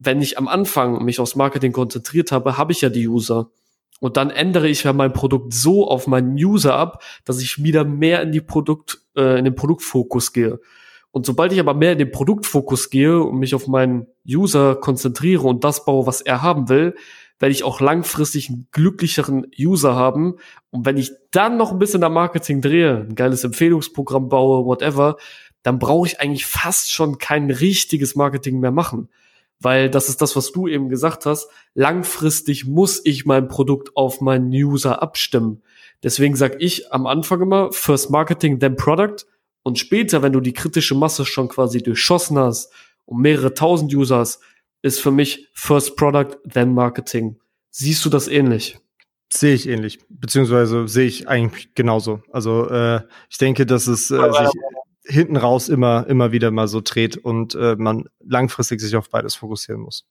wenn 0.03 0.21
ich 0.21 0.37
am 0.37 0.47
Anfang 0.47 1.03
mich 1.03 1.19
aufs 1.19 1.35
Marketing 1.35 1.71
konzentriert 1.71 2.31
habe, 2.31 2.57
habe 2.57 2.71
ich 2.71 2.81
ja 2.81 2.89
die 2.89 3.07
User. 3.07 3.49
Und 3.99 4.17
dann 4.17 4.31
ändere 4.31 4.67
ich 4.67 4.83
ja 4.83 4.91
mein 4.91 5.13
Produkt 5.13 5.53
so 5.53 5.87
auf 5.87 6.07
meinen 6.07 6.33
User 6.33 6.75
ab, 6.75 7.01
dass 7.25 7.41
ich 7.41 7.63
wieder 7.63 7.85
mehr 7.85 8.21
in 8.21 8.31
die 8.31 8.41
Produkt, 8.41 8.99
äh, 9.15 9.39
in 9.39 9.45
den 9.45 9.55
Produktfokus 9.55 10.33
gehe. 10.33 10.59
Und 11.11 11.25
sobald 11.25 11.53
ich 11.53 11.59
aber 11.59 11.73
mehr 11.73 11.93
in 11.93 11.99
den 11.99 12.11
Produktfokus 12.11 12.89
gehe 12.89 13.21
und 13.21 13.37
mich 13.37 13.55
auf 13.55 13.67
meinen 13.67 14.07
User 14.27 14.75
konzentriere 14.75 15.43
und 15.43 15.63
das 15.63 15.85
baue, 15.85 16.07
was 16.07 16.21
er 16.21 16.41
haben 16.41 16.69
will, 16.69 16.95
werde 17.39 17.51
ich 17.51 17.63
auch 17.63 17.79
langfristig 17.81 18.49
einen 18.49 18.67
glücklicheren 18.71 19.47
User 19.57 19.95
haben. 19.95 20.35
Und 20.71 20.85
wenn 20.85 20.97
ich 20.97 21.11
dann 21.31 21.57
noch 21.57 21.71
ein 21.71 21.79
bisschen 21.79 22.03
am 22.03 22.13
Marketing 22.13 22.61
drehe, 22.61 23.05
ein 23.07 23.15
geiles 23.15 23.43
Empfehlungsprogramm 23.43 24.27
baue, 24.27 24.65
whatever, 24.65 25.17
dann 25.61 25.79
brauche 25.79 26.07
ich 26.07 26.19
eigentlich 26.19 26.45
fast 26.45 26.91
schon 26.91 27.19
kein 27.19 27.51
richtiges 27.51 28.15
Marketing 28.15 28.59
mehr 28.59 28.71
machen. 28.71 29.09
Weil 29.63 29.89
das 29.89 30.09
ist 30.09 30.21
das, 30.21 30.35
was 30.35 30.51
du 30.51 30.67
eben 30.67 30.89
gesagt 30.89 31.25
hast. 31.25 31.47
Langfristig 31.73 32.65
muss 32.65 33.01
ich 33.03 33.25
mein 33.25 33.47
Produkt 33.47 33.95
auf 33.95 34.19
meinen 34.19 34.49
User 34.49 35.01
abstimmen. 35.01 35.63
Deswegen 36.03 36.35
sage 36.35 36.57
ich 36.59 36.91
am 36.91 37.07
Anfang 37.07 37.41
immer, 37.41 37.71
First 37.71 38.11
Marketing, 38.11 38.59
then 38.59 38.75
Product. 38.75 39.25
Und 39.63 39.79
später, 39.79 40.21
wenn 40.21 40.33
du 40.33 40.41
die 40.41 40.51
kritische 40.51 40.95
Masse 40.95 41.25
schon 41.25 41.47
quasi 41.47 41.81
durchschossen 41.81 42.37
hast 42.37 42.73
und 43.05 43.21
mehrere 43.21 43.53
tausend 43.53 43.93
Users, 43.93 44.41
ist 44.81 44.99
für 44.99 45.11
mich 45.11 45.47
First 45.53 45.95
Product, 45.95 46.37
then 46.51 46.73
Marketing. 46.73 47.37
Siehst 47.71 48.03
du 48.03 48.09
das 48.09 48.27
ähnlich? 48.27 48.77
Sehe 49.29 49.55
ich 49.55 49.67
ähnlich, 49.67 49.99
beziehungsweise 50.09 50.87
sehe 50.87 51.07
ich 51.07 51.27
eigentlich 51.27 51.73
genauso. 51.73 52.21
Also 52.31 52.69
äh, 52.69 53.01
ich 53.29 53.37
denke, 53.37 53.65
dass 53.65 53.87
es 53.87 54.11
äh, 54.11 54.17
sich 54.17 54.49
hinten 55.05 55.37
raus 55.37 55.69
immer, 55.69 56.07
immer 56.07 56.31
wieder 56.31 56.51
mal 56.51 56.67
so 56.67 56.81
dreht 56.81 57.17
und 57.17 57.55
äh, 57.55 57.75
man 57.77 58.05
langfristig 58.25 58.81
sich 58.81 58.95
auf 58.95 59.09
beides 59.09 59.35
fokussieren 59.35 59.81
muss. 59.81 60.05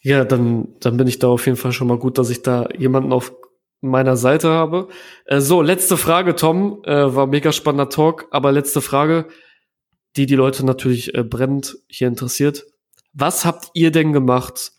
Ja, 0.00 0.24
dann, 0.24 0.68
dann 0.80 0.96
bin 0.96 1.06
ich 1.06 1.18
da 1.18 1.28
auf 1.28 1.46
jeden 1.46 1.58
Fall 1.58 1.72
schon 1.72 1.88
mal 1.88 1.98
gut, 1.98 2.18
dass 2.18 2.30
ich 2.30 2.42
da 2.42 2.68
jemanden 2.76 3.12
auf 3.12 3.32
meiner 3.80 4.16
Seite 4.16 4.50
habe. 4.50 4.88
Äh, 5.24 5.40
so, 5.40 5.62
letzte 5.62 5.96
Frage, 5.96 6.36
Tom. 6.36 6.82
Äh, 6.84 7.14
war 7.14 7.26
mega 7.26 7.52
spannender 7.52 7.88
Talk, 7.88 8.28
aber 8.30 8.52
letzte 8.52 8.80
Frage, 8.80 9.26
die 10.16 10.26
die 10.26 10.36
Leute 10.36 10.64
natürlich 10.64 11.14
äh, 11.14 11.22
brennend 11.22 11.78
hier 11.88 12.08
interessiert. 12.08 12.66
Was 13.12 13.44
habt 13.44 13.70
ihr 13.74 13.90
denn 13.90 14.12
gemacht, 14.12 14.72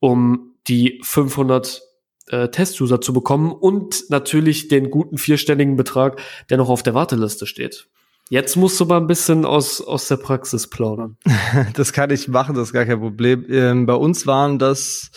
um 0.00 0.56
die 0.66 1.00
500 1.02 1.82
äh, 2.28 2.48
Test-User 2.48 3.00
zu 3.00 3.12
bekommen 3.12 3.52
und 3.52 4.10
natürlich 4.10 4.68
den 4.68 4.90
guten 4.90 5.18
vierstelligen 5.18 5.76
Betrag, 5.76 6.20
der 6.50 6.58
noch 6.58 6.68
auf 6.68 6.82
der 6.82 6.94
Warteliste 6.94 7.46
steht? 7.46 7.88
Jetzt 8.30 8.56
musst 8.56 8.80
du 8.80 8.86
mal 8.86 8.96
ein 8.96 9.06
bisschen 9.06 9.44
aus, 9.44 9.80
aus 9.80 10.08
der 10.08 10.16
Praxis 10.16 10.68
plaudern. 10.68 11.16
Das 11.74 11.92
kann 11.92 12.10
ich 12.10 12.28
machen, 12.28 12.54
das 12.54 12.68
ist 12.68 12.72
gar 12.72 12.84
kein 12.84 13.00
Problem. 13.00 13.44
Ähm, 13.48 13.86
bei 13.86 13.94
uns 13.94 14.26
waren 14.26 14.58
das 14.58 15.10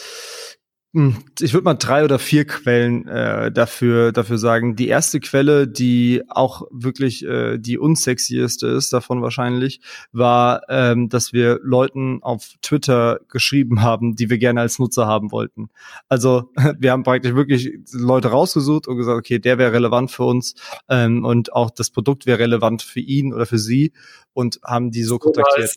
ich 1.40 1.54
würde 1.54 1.66
mal 1.66 1.76
drei 1.76 2.04
oder 2.04 2.18
vier 2.18 2.46
Quellen 2.46 3.08
äh, 3.08 3.52
dafür 3.52 4.12
dafür 4.12 4.38
sagen. 4.38 4.76
Die 4.76 4.88
erste 4.88 5.20
Quelle, 5.20 5.68
die 5.68 6.24
auch 6.28 6.64
wirklich 6.72 7.24
äh, 7.24 7.58
die 7.58 7.78
unsexieste 7.78 8.68
ist 8.68 8.92
davon 8.94 9.22
wahrscheinlich, 9.22 9.82
war, 10.12 10.62
ähm, 10.70 11.10
dass 11.10 11.34
wir 11.34 11.60
Leuten 11.62 12.24
auf 12.24 12.54
Twitter 12.62 13.20
geschrieben 13.30 13.82
haben, 13.82 14.16
die 14.16 14.30
wir 14.30 14.40
gerne 14.40 14.62
als 14.62 14.80
Nutzer 14.80 15.06
haben 15.06 15.32
wollten. 15.32 15.70
Also 16.10 16.52
wir 16.80 16.92
haben 16.92 17.04
praktisch 17.04 17.36
wirklich 17.36 17.72
Leute 17.92 18.30
rausgesucht 18.30 18.88
und 18.88 18.98
gesagt, 18.98 19.18
okay, 19.18 19.40
der 19.40 19.58
wäre 19.58 19.74
relevant 19.74 20.10
für 20.10 20.24
uns 20.24 20.56
ähm, 20.90 21.24
und 21.24 21.54
auch 21.54 21.70
das 21.70 21.92
Produkt 21.92 22.26
wäre 22.26 22.40
relevant 22.40 22.82
für 22.82 23.02
ihn 23.02 23.34
oder 23.34 23.46
für 23.46 23.60
sie 23.60 23.94
und 24.34 24.60
haben 24.64 24.92
die 24.92 25.04
so 25.04 25.20
kontaktiert. 25.20 25.76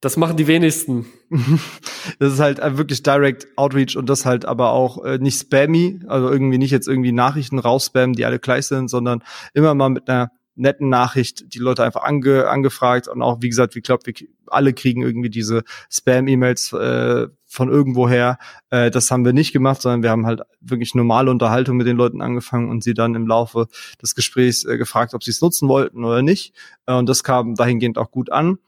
Das 0.00 0.16
machen 0.16 0.36
die 0.36 0.46
wenigsten. 0.46 1.06
das 2.20 2.34
ist 2.34 2.40
halt 2.40 2.58
wirklich 2.78 3.02
Direct 3.02 3.48
Outreach 3.56 3.96
und 3.96 4.08
das 4.08 4.24
halt 4.24 4.44
aber 4.44 4.70
auch 4.70 5.04
äh, 5.04 5.18
nicht 5.18 5.40
spammy, 5.40 6.00
also 6.06 6.30
irgendwie 6.30 6.58
nicht 6.58 6.70
jetzt 6.70 6.86
irgendwie 6.86 7.12
Nachrichten 7.12 7.58
rausspammen, 7.58 8.14
die 8.14 8.24
alle 8.24 8.38
gleich 8.38 8.66
sind, 8.66 8.88
sondern 8.88 9.24
immer 9.54 9.74
mal 9.74 9.88
mit 9.88 10.08
einer 10.08 10.30
netten 10.58 10.88
Nachricht 10.88 11.54
die 11.54 11.58
Leute 11.58 11.84
einfach 11.84 12.02
ange, 12.02 12.48
angefragt 12.48 13.08
und 13.08 13.22
auch, 13.22 13.40
wie 13.40 13.48
gesagt, 13.48 13.76
ich 13.76 13.82
glaube, 13.82 14.02
wir 14.06 14.14
alle 14.46 14.72
kriegen 14.72 15.02
irgendwie 15.02 15.30
diese 15.30 15.62
Spam-E-Mails 15.90 16.72
äh, 16.72 17.28
von 17.46 17.68
irgendwoher. 17.68 18.38
Äh, 18.70 18.90
das 18.90 19.10
haben 19.10 19.24
wir 19.24 19.32
nicht 19.32 19.52
gemacht, 19.52 19.80
sondern 19.80 20.02
wir 20.02 20.10
haben 20.10 20.26
halt 20.26 20.42
wirklich 20.60 20.94
normale 20.94 21.30
Unterhaltung 21.30 21.76
mit 21.76 21.86
den 21.86 21.96
Leuten 21.96 22.20
angefangen 22.20 22.68
und 22.70 22.82
sie 22.82 22.94
dann 22.94 23.14
im 23.14 23.26
Laufe 23.26 23.68
des 24.02 24.14
Gesprächs 24.14 24.64
äh, 24.64 24.76
gefragt, 24.76 25.14
ob 25.14 25.22
sie 25.22 25.30
es 25.30 25.40
nutzen 25.40 25.68
wollten 25.68 26.04
oder 26.04 26.22
nicht. 26.22 26.54
Äh, 26.86 26.94
und 26.94 27.08
das 27.08 27.22
kam 27.22 27.54
dahingehend 27.54 27.96
auch 27.96 28.10
gut 28.10 28.30
an. 28.30 28.58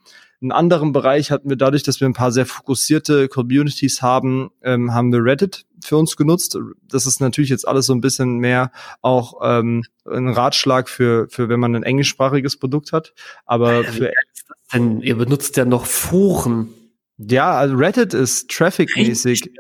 Einen 0.43 0.53
anderen 0.53 0.93
Bereich 0.93 1.31
hatten 1.31 1.51
wir 1.51 1.57
dadurch, 1.57 1.83
dass 1.83 2.01
wir 2.01 2.09
ein 2.09 2.15
paar 2.15 2.33
sehr 2.33 2.47
fokussierte 2.47 3.29
Communities 3.29 4.01
haben, 4.01 4.51
ähm, 4.63 4.95
haben 4.95 5.13
wir 5.13 5.23
Reddit 5.23 5.67
für 5.85 5.99
uns 5.99 6.17
genutzt. 6.17 6.59
Das 6.89 7.07
ist 7.07 7.21
natürlich 7.21 7.51
jetzt 7.51 7.69
alles 7.69 7.87
so 7.87 7.93
ein 7.93 8.01
bisschen 8.01 8.39
mehr 8.39 8.73
auch 9.03 9.41
ähm, 9.43 9.85
ein 10.07 10.29
Ratschlag 10.29 10.89
für, 10.89 11.29
für 11.29 11.49
wenn 11.49 11.61
man 11.61 11.77
ein 11.77 11.83
englischsprachiges 11.83 12.59
Produkt 12.59 12.93
hat. 12.93 13.13
Aber 13.45 13.85
für 13.85 14.11
denn 14.73 15.01
ihr 15.01 15.17
benutzt 15.17 15.57
ja 15.57 15.65
noch 15.65 15.87
Foren. 15.87 16.69
Ja, 17.19 17.53
also 17.53 17.77
Reddit 17.77 18.15
ist 18.15 18.51
trafficmäßig 18.51 19.51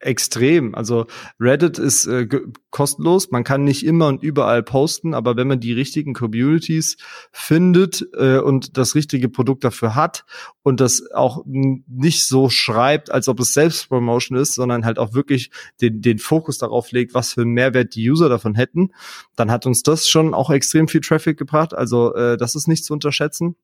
extrem. 0.00 0.74
Also 0.74 1.06
Reddit 1.38 1.78
ist 1.78 2.06
äh, 2.06 2.26
kostenlos, 2.70 3.30
man 3.30 3.44
kann 3.44 3.64
nicht 3.64 3.84
immer 3.84 4.08
und 4.08 4.22
überall 4.22 4.62
posten, 4.62 5.14
aber 5.14 5.36
wenn 5.36 5.46
man 5.46 5.60
die 5.60 5.72
richtigen 5.72 6.14
Communities 6.14 6.96
findet 7.32 8.08
äh, 8.14 8.38
und 8.38 8.78
das 8.78 8.94
richtige 8.94 9.28
Produkt 9.28 9.62
dafür 9.62 9.94
hat 9.94 10.24
und 10.62 10.80
das 10.80 11.10
auch 11.12 11.44
nicht 11.46 12.26
so 12.26 12.48
schreibt, 12.48 13.10
als 13.10 13.28
ob 13.28 13.40
es 13.40 13.52
Selbstpromotion 13.52 14.38
ist, 14.38 14.54
sondern 14.54 14.84
halt 14.84 14.98
auch 14.98 15.12
wirklich 15.12 15.50
den, 15.80 16.00
den 16.00 16.18
Fokus 16.18 16.58
darauf 16.58 16.90
legt, 16.92 17.14
was 17.14 17.34
für 17.34 17.42
einen 17.42 17.52
Mehrwert 17.52 17.94
die 17.94 18.10
User 18.10 18.28
davon 18.28 18.54
hätten, 18.54 18.92
dann 19.36 19.50
hat 19.50 19.66
uns 19.66 19.82
das 19.82 20.08
schon 20.08 20.32
auch 20.32 20.50
extrem 20.50 20.88
viel 20.88 21.02
Traffic 21.02 21.38
gebracht. 21.38 21.74
Also 21.74 22.14
äh, 22.14 22.38
das 22.38 22.54
ist 22.54 22.68
nicht 22.68 22.84
zu 22.84 22.94
unterschätzen. 22.94 23.56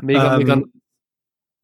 Mega, 0.00 0.36
ähm, 0.36 0.38
mega 0.38 0.62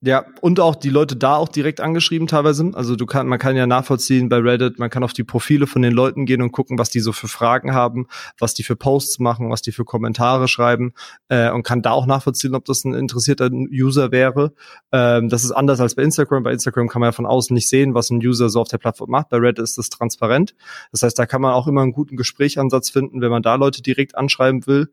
ja, 0.01 0.25
und 0.43 0.61
auch 0.61 0.77
die 0.77 0.91
Leute 0.91 1.17
da 1.17 1.35
auch 1.35 1.49
direkt 1.49 1.81
angeschrieben 1.81 2.29
teilweise. 2.29 2.71
Also 2.75 2.95
du 2.95 3.05
kann, 3.05 3.27
man 3.27 3.41
kann 3.41 3.57
ja 3.57 3.67
nachvollziehen 3.67 4.29
bei 4.29 4.37
Reddit, 4.37 4.79
man 4.79 4.91
kann 4.91 5.03
auf 5.03 5.13
die 5.13 5.25
Profile 5.25 5.67
von 5.67 5.83
den 5.83 5.93
Leuten 5.93 6.25
gehen 6.25 6.41
und 6.41 6.53
gucken, 6.53 6.79
was 6.79 6.91
die 6.91 7.01
so 7.01 7.13
für 7.13 7.27
Fragen 7.27 7.75
haben, 7.75 8.07
was 8.39 8.55
die 8.55 8.63
für 8.63 8.77
Posts 8.77 9.19
machen, 9.19 9.51
was 9.51 9.61
die 9.61 9.73
für 9.73 9.85
Kommentare 9.85 10.47
schreiben 10.47 10.93
äh, 11.29 11.51
und 11.51 11.65
kann 11.65 11.83
da 11.83 11.91
auch 11.91 12.07
nachvollziehen, 12.07 12.55
ob 12.55 12.65
das 12.65 12.85
ein 12.85 12.95
interessierter 12.95 13.51
User 13.51 14.13
wäre. 14.13 14.53
Ähm, 14.93 15.29
das 15.31 15.43
ist 15.43 15.51
anders 15.51 15.81
als 15.81 15.97
bei 15.97 16.05
Instagram. 16.05 16.45
Bei 16.45 16.53
Instagram 16.53 16.87
kann 16.89 17.01
man 17.01 17.09
ja 17.09 17.13
von 17.13 17.27
außen 17.27 17.53
nicht 17.53 17.69
sehen, 17.69 17.95
was 17.95 18.11
ein 18.11 18.19
User 18.19 18.51
so 18.51 18.61
auf 18.61 18.69
der 18.69 18.79
Plattform 18.79 19.11
macht. 19.11 19.31
Bei 19.31 19.39
Reddit 19.39 19.65
ist 19.65 19.79
das 19.79 19.89
transparent. 19.89 20.55
Das 20.93 21.03
heißt, 21.03 21.19
da 21.19 21.27
kann 21.27 21.43
man 21.43 21.55
auch 21.55 21.67
immer 21.67 21.83
einen 21.83 21.93
guten 21.93 22.17
Gesprächansatz 22.17 22.91
finden, 22.91 23.21
wenn 23.21 23.31
man 23.31 23.43
da 23.43 23.57
Leute 23.57 23.83
direkt 23.83 24.17
anschreiben 24.17 24.65
will. 24.69 24.93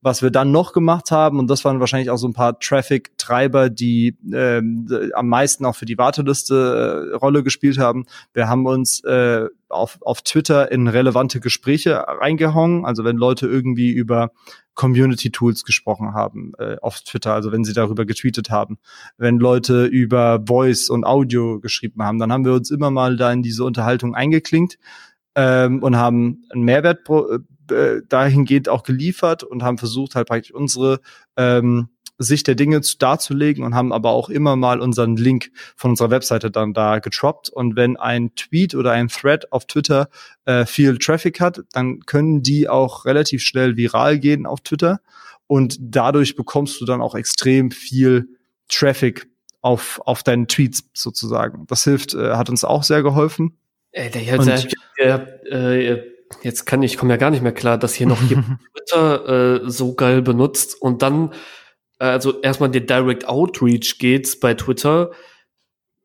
Was 0.00 0.22
wir 0.22 0.30
dann 0.30 0.52
noch 0.52 0.72
gemacht 0.72 1.10
haben, 1.10 1.40
und 1.40 1.48
das 1.48 1.64
waren 1.64 1.80
wahrscheinlich 1.80 2.10
auch 2.10 2.18
so 2.18 2.28
ein 2.28 2.32
paar 2.32 2.58
Traffic-Treiber, 2.60 3.68
die 3.68 4.16
ähm, 4.32 4.88
am 5.14 5.28
meisten 5.28 5.64
auch 5.64 5.74
für 5.74 5.86
die 5.86 5.98
Warteliste 5.98 7.10
äh, 7.12 7.16
Rolle 7.16 7.42
gespielt 7.42 7.78
haben. 7.78 8.06
Wir 8.32 8.48
haben 8.48 8.66
uns 8.66 9.02
äh, 9.02 9.46
auf, 9.68 9.98
auf 10.02 10.22
Twitter 10.22 10.70
in 10.70 10.88
relevante 10.88 11.40
Gespräche 11.40 11.96
reingehauen. 11.96 12.84
Also 12.84 13.04
wenn 13.04 13.16
Leute 13.16 13.46
irgendwie 13.46 13.90
über 13.90 14.30
Community 14.74 15.30
Tools 15.30 15.64
gesprochen 15.64 16.14
haben 16.14 16.52
äh, 16.58 16.76
auf 16.80 17.00
Twitter, 17.00 17.34
also 17.34 17.50
wenn 17.50 17.64
sie 17.64 17.72
darüber 17.72 18.06
getweetet 18.06 18.50
haben, 18.50 18.78
wenn 19.16 19.38
Leute 19.38 19.86
über 19.86 20.44
Voice 20.46 20.88
und 20.88 21.04
Audio 21.04 21.58
geschrieben 21.58 22.02
haben, 22.02 22.20
dann 22.20 22.32
haben 22.32 22.44
wir 22.44 22.54
uns 22.54 22.70
immer 22.70 22.92
mal 22.92 23.16
da 23.16 23.32
in 23.32 23.42
diese 23.42 23.64
Unterhaltung 23.64 24.14
eingeklinkt 24.14 24.78
ähm, 25.34 25.82
und 25.82 25.96
haben 25.96 26.44
einen 26.50 26.62
Mehrwert 26.62 27.02
pro, 27.04 27.38
äh, 27.70 28.02
dahingehend 28.08 28.68
auch 28.68 28.82
geliefert 28.82 29.42
und 29.42 29.62
haben 29.62 29.78
versucht 29.78 30.14
halt 30.14 30.28
praktisch 30.28 30.52
unsere 30.52 31.00
ähm, 31.36 31.88
Sicht 32.18 32.48
der 32.48 32.56
Dinge 32.56 32.80
zu, 32.80 32.98
darzulegen 32.98 33.64
und 33.64 33.74
haben 33.74 33.92
aber 33.92 34.10
auch 34.10 34.28
immer 34.28 34.56
mal 34.56 34.80
unseren 34.80 35.16
Link 35.16 35.52
von 35.76 35.92
unserer 35.92 36.10
Webseite 36.10 36.50
dann 36.50 36.74
da 36.74 36.98
getroppt. 36.98 37.48
Und 37.48 37.76
wenn 37.76 37.96
ein 37.96 38.34
Tweet 38.34 38.74
oder 38.74 38.92
ein 38.92 39.08
Thread 39.08 39.52
auf 39.52 39.66
Twitter 39.66 40.08
äh, 40.44 40.66
viel 40.66 40.98
Traffic 40.98 41.40
hat, 41.40 41.62
dann 41.72 42.00
können 42.00 42.42
die 42.42 42.68
auch 42.68 43.04
relativ 43.04 43.42
schnell 43.42 43.76
viral 43.76 44.18
gehen 44.18 44.46
auf 44.46 44.60
Twitter. 44.60 45.00
Und 45.46 45.76
dadurch 45.80 46.34
bekommst 46.34 46.80
du 46.80 46.84
dann 46.84 47.00
auch 47.00 47.14
extrem 47.14 47.70
viel 47.70 48.28
Traffic 48.68 49.28
auf, 49.62 50.00
auf 50.04 50.22
deinen 50.22 50.48
Tweets 50.48 50.90
sozusagen. 50.94 51.66
Das 51.68 51.84
hilft, 51.84 52.14
äh, 52.14 52.32
hat 52.34 52.50
uns 52.50 52.64
auch 52.64 52.82
sehr 52.82 53.02
geholfen. 53.02 53.56
Ey, 53.92 54.10
der, 54.10 54.22
der, 54.38 54.66
der, 54.98 55.18
der, 55.18 56.04
jetzt 56.42 56.66
kann 56.66 56.82
ich 56.82 56.96
komme 56.96 57.12
ja 57.12 57.16
gar 57.16 57.30
nicht 57.30 57.42
mehr 57.42 57.52
klar, 57.52 57.78
dass 57.78 57.94
hier 57.94 58.06
noch 58.06 58.22
jemand 58.22 58.60
Twitter 58.74 59.64
äh, 59.64 59.70
so 59.70 59.94
geil 59.94 60.22
benutzt 60.22 60.80
und 60.80 61.02
dann 61.02 61.32
also 61.98 62.40
erstmal 62.40 62.70
den 62.70 62.86
Direct 62.86 63.26
Outreach 63.26 63.98
geht 63.98 64.40
bei 64.40 64.54
Twitter. 64.54 65.10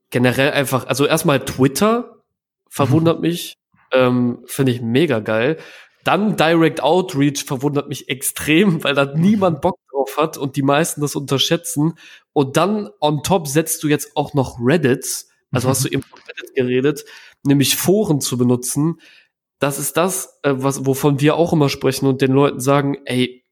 Generell 0.09 0.51
einfach, 0.51 0.87
also 0.87 1.05
erstmal 1.05 1.43
Twitter 1.45 2.21
verwundert 2.69 3.19
mich, 3.21 3.57
ähm, 3.91 4.43
finde 4.45 4.71
ich 4.71 4.81
mega 4.81 5.19
geil. 5.19 5.57
Dann 6.03 6.35
Direct 6.35 6.81
Outreach 6.81 7.45
verwundert 7.45 7.89
mich 7.89 8.09
extrem, 8.09 8.83
weil 8.83 8.95
da 8.95 9.05
niemand 9.05 9.61
Bock 9.61 9.77
drauf 9.91 10.17
hat 10.17 10.37
und 10.37 10.55
die 10.55 10.63
meisten 10.63 11.01
das 11.01 11.15
unterschätzen. 11.15 11.93
Und 12.33 12.57
dann 12.57 12.89
on 12.99 13.21
top 13.23 13.47
setzt 13.47 13.83
du 13.83 13.87
jetzt 13.87 14.15
auch 14.15 14.33
noch 14.33 14.57
Reddit, 14.59 15.25
also 15.51 15.69
hast 15.69 15.85
du 15.85 15.89
eben 15.89 16.01
von 16.01 16.19
Reddit 16.19 16.55
geredet, 16.55 17.05
nämlich 17.43 17.75
Foren 17.75 18.19
zu 18.19 18.39
benutzen. 18.39 18.99
Das 19.63 19.79
ist 19.79 19.95
das, 19.95 20.41
äh, 20.43 20.55
was, 20.57 20.85
wovon 20.85 21.21
wir 21.21 21.37
auch 21.37 21.53
immer 21.53 21.69
sprechen 21.69 22.05
und 22.05 22.21
den 22.21 22.33
Leuten 22.33 22.59
sagen, 22.59 22.97
ey, 23.05 23.45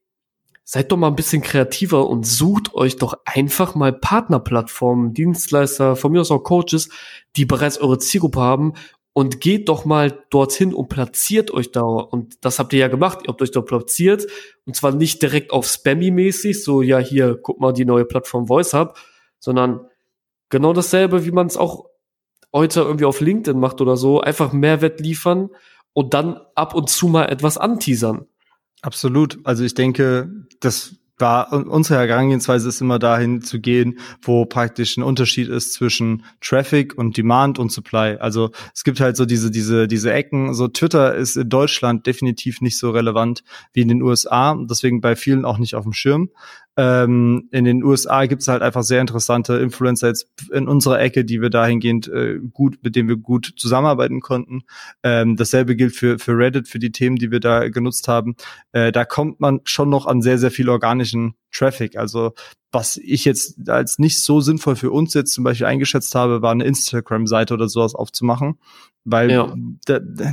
seid 0.62 0.92
doch 0.92 0.98
mal 0.98 1.06
ein 1.06 1.16
bisschen 1.16 1.40
kreativer 1.40 2.06
und 2.06 2.26
sucht 2.26 2.74
euch 2.74 2.96
doch 2.96 3.14
einfach 3.24 3.74
mal 3.74 3.94
Partnerplattformen, 3.94 5.14
Dienstleister, 5.14 5.96
von 5.96 6.12
mir 6.12 6.20
aus 6.20 6.30
auch 6.30 6.42
Coaches, 6.42 6.90
die 7.36 7.46
bereits 7.46 7.78
eure 7.78 7.98
Zielgruppe 7.98 8.40
haben 8.40 8.74
und 9.14 9.40
geht 9.40 9.70
doch 9.70 9.86
mal 9.86 10.22
dorthin 10.28 10.74
und 10.74 10.88
platziert 10.88 11.50
euch 11.50 11.72
da. 11.72 11.80
Und 11.80 12.44
das 12.44 12.58
habt 12.58 12.74
ihr 12.74 12.80
ja 12.80 12.88
gemacht. 12.88 13.20
Ihr 13.22 13.28
habt 13.28 13.40
euch 13.40 13.50
dort 13.50 13.68
platziert. 13.68 14.26
Und 14.66 14.76
zwar 14.76 14.92
nicht 14.92 15.22
direkt 15.22 15.50
auf 15.50 15.64
Spammy-mäßig, 15.64 16.62
so, 16.62 16.82
ja, 16.82 16.98
hier, 16.98 17.38
guck 17.40 17.58
mal 17.58 17.72
die 17.72 17.86
neue 17.86 18.04
Plattform 18.04 18.50
VoiceHub, 18.50 18.98
sondern 19.38 19.86
genau 20.50 20.74
dasselbe, 20.74 21.24
wie 21.24 21.32
man 21.32 21.46
es 21.46 21.56
auch 21.56 21.86
heute 22.52 22.80
irgendwie 22.80 23.06
auf 23.06 23.22
LinkedIn 23.22 23.58
macht 23.58 23.80
oder 23.80 23.96
so. 23.96 24.20
Einfach 24.20 24.52
Mehrwert 24.52 25.00
liefern 25.00 25.48
und 25.92 26.14
dann 26.14 26.40
ab 26.54 26.74
und 26.74 26.88
zu 26.88 27.08
mal 27.08 27.26
etwas 27.26 27.58
anteasern. 27.58 28.26
Absolut. 28.82 29.38
Also 29.44 29.64
ich 29.64 29.74
denke, 29.74 30.30
das 30.60 30.96
war 31.18 31.52
unsere 31.52 32.00
Herangehensweise 32.00 32.68
ist 32.68 32.80
immer 32.80 32.98
dahin 32.98 33.42
zu 33.42 33.60
gehen, 33.60 33.98
wo 34.22 34.44
praktisch 34.44 34.96
ein 34.96 35.02
Unterschied 35.02 35.48
ist 35.48 35.72
zwischen 35.72 36.24
Traffic 36.40 36.98
und 36.98 37.16
Demand 37.16 37.58
und 37.58 37.70
Supply. 37.70 38.16
Also 38.18 38.50
es 38.74 38.82
gibt 38.82 38.98
halt 38.98 39.16
so 39.16 39.24
diese 39.24 39.50
diese 39.50 39.86
diese 39.86 40.12
Ecken. 40.12 40.52
So 40.52 40.68
Twitter 40.68 41.14
ist 41.14 41.36
in 41.36 41.48
Deutschland 41.48 42.06
definitiv 42.06 42.60
nicht 42.60 42.76
so 42.76 42.90
relevant 42.90 43.44
wie 43.72 43.82
in 43.82 43.88
den 43.88 44.02
USA, 44.02 44.58
deswegen 44.68 45.00
bei 45.00 45.14
vielen 45.14 45.44
auch 45.44 45.58
nicht 45.58 45.76
auf 45.76 45.84
dem 45.84 45.92
Schirm. 45.92 46.30
Ähm, 46.76 47.48
in 47.52 47.64
den 47.64 47.84
USA 47.84 48.24
gibt 48.26 48.42
es 48.42 48.48
halt 48.48 48.62
einfach 48.62 48.82
sehr 48.82 49.00
interessante 49.00 49.54
Influencer 49.58 50.08
jetzt 50.08 50.28
in 50.52 50.68
unserer 50.68 51.00
Ecke, 51.00 51.24
die 51.24 51.42
wir 51.42 51.50
dahingehend 51.50 52.08
äh, 52.08 52.38
gut, 52.52 52.78
mit 52.82 52.96
denen 52.96 53.08
wir 53.08 53.16
gut 53.16 53.52
zusammenarbeiten 53.56 54.20
konnten. 54.20 54.62
Ähm, 55.02 55.36
dasselbe 55.36 55.76
gilt 55.76 55.94
für, 55.94 56.18
für 56.18 56.36
Reddit, 56.36 56.68
für 56.68 56.78
die 56.78 56.92
Themen, 56.92 57.16
die 57.16 57.30
wir 57.30 57.40
da 57.40 57.68
genutzt 57.68 58.08
haben. 58.08 58.36
Äh, 58.72 58.90
da 58.90 59.04
kommt 59.04 59.40
man 59.40 59.60
schon 59.64 59.90
noch 59.90 60.06
an 60.06 60.22
sehr, 60.22 60.38
sehr 60.38 60.50
viel 60.50 60.70
organischen 60.70 61.34
Traffic. 61.52 61.96
Also 61.96 62.32
was 62.72 62.96
ich 62.96 63.24
jetzt 63.24 63.68
als 63.68 63.98
nicht 63.98 64.22
so 64.22 64.40
sinnvoll 64.40 64.76
für 64.76 64.90
uns 64.90 65.12
jetzt 65.14 65.34
zum 65.34 65.44
Beispiel 65.44 65.66
eingeschätzt 65.66 66.14
habe, 66.14 66.40
war 66.40 66.52
eine 66.52 66.64
Instagram-Seite 66.64 67.52
oder 67.52 67.68
sowas 67.68 67.94
aufzumachen, 67.94 68.58
weil 69.04 69.30
ja. 69.30 69.54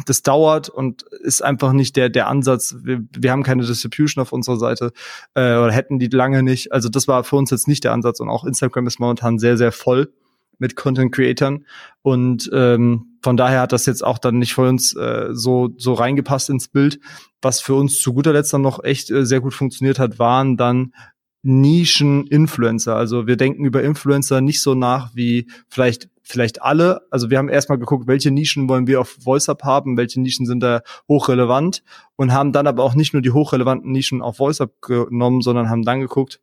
das 0.06 0.22
dauert 0.24 0.70
und 0.70 1.04
ist 1.22 1.44
einfach 1.44 1.74
nicht 1.74 1.98
der 1.98 2.10
der 2.10 2.28
Ansatz. 2.28 2.76
Wir, 2.82 3.04
wir 3.18 3.32
haben 3.32 3.44
keine 3.44 3.66
Distribution 3.66 4.22
auf 4.22 4.32
unserer 4.32 4.58
Seite 4.58 4.94
äh, 5.34 5.56
oder 5.58 5.72
hätten 5.72 6.00
die 6.00 6.08
lange 6.08 6.42
nicht. 6.42 6.72
Also 6.72 6.88
das 6.88 7.08
war 7.08 7.24
für 7.26 7.36
uns 7.36 7.52
jetzt 7.52 7.68
nicht 7.68 7.84
der 7.84 7.92
Ansatz 7.92 8.22
und 8.22 8.30
auch 8.30 8.46
Instagram 8.46 8.88
ist 8.88 9.00
momentan 9.00 9.38
sehr 9.38 9.58
sehr 9.58 9.74
voll 9.74 10.14
mit 10.60 10.76
Content 10.76 11.12
Creatern 11.12 11.66
und 12.02 12.50
ähm, 12.54 13.18
von 13.22 13.36
daher 13.36 13.62
hat 13.62 13.72
das 13.72 13.86
jetzt 13.86 14.04
auch 14.04 14.18
dann 14.18 14.40
nicht 14.40 14.54
für 14.54 14.68
uns 14.70 14.96
äh, 14.96 15.30
so 15.32 15.70
so 15.78 15.94
reingepasst 15.94 16.50
ins 16.50 16.68
Bild. 16.68 17.00
Was 17.42 17.62
für 17.62 17.76
uns 17.76 18.00
zu 18.00 18.14
guter 18.14 18.34
Letzt 18.34 18.54
dann 18.54 18.62
noch 18.62 18.84
echt 18.84 19.10
äh, 19.10 19.26
sehr 19.26 19.42
gut 19.42 19.54
funktioniert 19.54 20.00
hat, 20.00 20.20
waren 20.20 20.56
dann 20.58 20.94
Nischen-Influencer. 21.42 22.96
Also 22.96 23.26
wir 23.26 23.38
denken 23.38 23.66
über 23.66 23.82
Influencer 23.82 24.42
nicht 24.42 24.62
so 24.62 24.76
nach 24.76 25.16
wie 25.16 25.48
vielleicht 25.70 26.10
vielleicht 26.22 26.62
alle. 26.62 27.02
Also 27.10 27.30
wir 27.30 27.40
haben 27.40 27.50
erstmal 27.50 27.80
geguckt, 27.80 28.08
welche 28.08 28.30
Nischen 28.30 28.70
wollen 28.70 28.88
wir 28.88 29.02
auf 29.02 29.18
VoiceUp 29.26 29.64
haben, 29.64 29.98
welche 29.98 30.22
Nischen 30.22 30.46
sind 30.46 30.62
da 30.62 30.82
hochrelevant 31.08 31.82
und 32.18 32.32
haben 32.32 32.52
dann 32.52 32.68
aber 32.68 32.84
auch 32.84 32.94
nicht 32.94 33.14
nur 33.14 33.22
die 33.24 33.32
hochrelevanten 33.32 33.92
Nischen 33.92 34.22
auf 34.22 34.38
VoiceUp 34.38 34.82
genommen, 34.82 35.42
sondern 35.42 35.70
haben 35.70 35.84
dann 35.84 36.02
geguckt, 36.02 36.40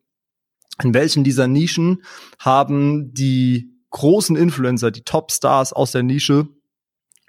in 0.83 0.93
welchen 0.93 1.23
dieser 1.23 1.47
Nischen 1.47 2.03
haben 2.37 3.13
die 3.13 3.76
großen 3.91 4.35
Influencer, 4.35 4.91
die 4.91 5.03
Top-Stars 5.03 5.73
aus 5.73 5.91
der 5.91 6.03
Nische 6.03 6.47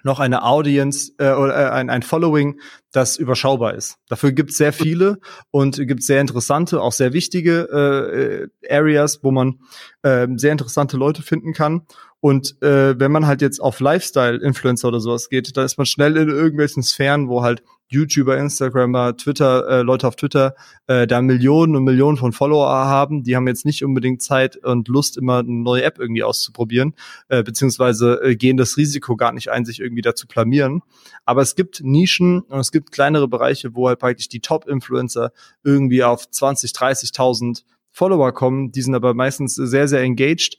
noch 0.04 0.20
eine 0.20 0.44
Audience 0.44 1.12
äh, 1.18 1.32
oder 1.32 1.56
äh, 1.56 1.70
ein, 1.70 1.90
ein 1.90 2.02
Following, 2.02 2.60
das 2.92 3.16
überschaubar 3.16 3.74
ist. 3.74 3.96
Dafür 4.08 4.32
gibt 4.32 4.50
es 4.50 4.56
sehr 4.56 4.72
viele 4.72 5.18
und 5.50 5.76
gibt 5.76 6.02
sehr 6.02 6.20
interessante, 6.20 6.80
auch 6.80 6.92
sehr 6.92 7.12
wichtige 7.12 8.50
äh, 8.62 8.72
Areas, 8.72 9.22
wo 9.22 9.30
man 9.30 9.60
äh, 10.02 10.26
sehr 10.36 10.52
interessante 10.52 10.96
Leute 10.96 11.22
finden 11.22 11.52
kann. 11.52 11.86
Und 12.20 12.60
äh, 12.62 12.98
wenn 12.98 13.12
man 13.12 13.26
halt 13.26 13.42
jetzt 13.42 13.60
auf 13.60 13.78
Lifestyle-Influencer 13.78 14.88
oder 14.88 15.00
sowas 15.00 15.28
geht, 15.28 15.56
da 15.56 15.64
ist 15.64 15.78
man 15.78 15.86
schnell 15.86 16.16
in 16.16 16.28
irgendwelchen 16.28 16.82
Sphären, 16.82 17.28
wo 17.28 17.42
halt 17.42 17.62
YouTuber, 17.90 18.36
Instagrammer, 18.36 19.16
Twitter, 19.16 19.66
äh, 19.68 19.82
Leute 19.82 20.06
auf 20.08 20.16
Twitter 20.16 20.54
äh, 20.88 21.06
da 21.06 21.22
Millionen 21.22 21.74
und 21.76 21.84
Millionen 21.84 22.18
von 22.18 22.32
Follower 22.32 22.68
haben. 22.68 23.22
Die 23.22 23.34
haben 23.34 23.46
jetzt 23.46 23.64
nicht 23.64 23.84
unbedingt 23.84 24.20
Zeit 24.20 24.56
und 24.56 24.88
Lust, 24.88 25.16
immer 25.16 25.38
eine 25.38 25.50
neue 25.50 25.84
App 25.84 25.98
irgendwie 25.98 26.22
auszuprobieren, 26.22 26.94
äh, 27.28 27.42
beziehungsweise 27.42 28.20
äh, 28.22 28.36
gehen 28.36 28.56
das 28.56 28.76
Risiko 28.76 29.16
gar 29.16 29.32
nicht 29.32 29.50
ein, 29.50 29.64
sich 29.64 29.80
irgendwie 29.80 30.02
dazu 30.02 30.26
blamieren. 30.26 30.82
Aber 31.24 31.40
es 31.40 31.54
gibt 31.54 31.82
Nischen 31.82 32.40
und 32.40 32.58
es 32.58 32.72
gibt 32.72 32.92
kleinere 32.92 33.28
Bereiche, 33.28 33.74
wo 33.74 33.88
halt 33.88 34.00
praktisch 34.00 34.28
die 34.28 34.40
Top-Influencer 34.40 35.32
irgendwie 35.62 36.02
auf 36.04 36.28
20, 36.28 36.72
30.000 36.72 37.62
Follower 37.90 38.32
kommen. 38.32 38.70
Die 38.70 38.82
sind 38.82 38.94
aber 38.94 39.14
meistens 39.14 39.54
sehr, 39.54 39.88
sehr 39.88 40.02
engaged 40.02 40.58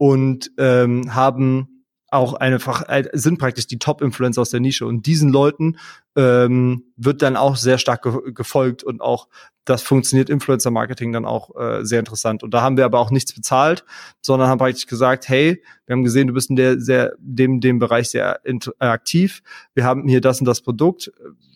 und 0.00 0.50
ähm, 0.56 1.14
haben 1.14 1.84
auch 2.08 2.32
einfach 2.32 2.88
äh, 2.88 3.06
sind 3.12 3.38
praktisch 3.38 3.66
die 3.66 3.78
Top-Influencer 3.78 4.40
aus 4.40 4.48
der 4.48 4.60
Nische 4.60 4.86
und 4.86 5.04
diesen 5.04 5.28
Leuten 5.28 5.76
ähm, 6.16 6.84
wird 6.96 7.20
dann 7.20 7.36
auch 7.36 7.56
sehr 7.56 7.76
stark 7.76 8.02
ge 8.02 8.32
gefolgt 8.32 8.82
und 8.82 9.02
auch 9.02 9.28
das 9.66 9.82
funktioniert 9.82 10.30
Influencer-Marketing 10.30 11.12
dann 11.12 11.26
auch 11.26 11.54
äh, 11.54 11.84
sehr 11.84 11.98
interessant. 11.98 12.42
Und 12.42 12.54
da 12.54 12.62
haben 12.62 12.78
wir 12.78 12.86
aber 12.86 12.98
auch 12.98 13.10
nichts 13.10 13.34
bezahlt, 13.34 13.84
sondern 14.22 14.48
haben 14.48 14.58
praktisch 14.58 14.86
gesagt, 14.86 15.28
hey, 15.28 15.62
wir 15.84 15.92
haben 15.92 16.02
gesehen, 16.02 16.28
du 16.28 16.32
bist 16.32 16.48
in 16.48 16.56
der 16.56 16.80
sehr 16.80 17.12
dem 17.18 17.60
dem 17.60 17.78
Bereich 17.78 18.08
sehr 18.08 18.40
aktiv. 18.78 19.42
Wir 19.74 19.84
haben 19.84 20.08
hier 20.08 20.22
das 20.22 20.40
und 20.40 20.46
das 20.46 20.62
Produkt. 20.62 21.12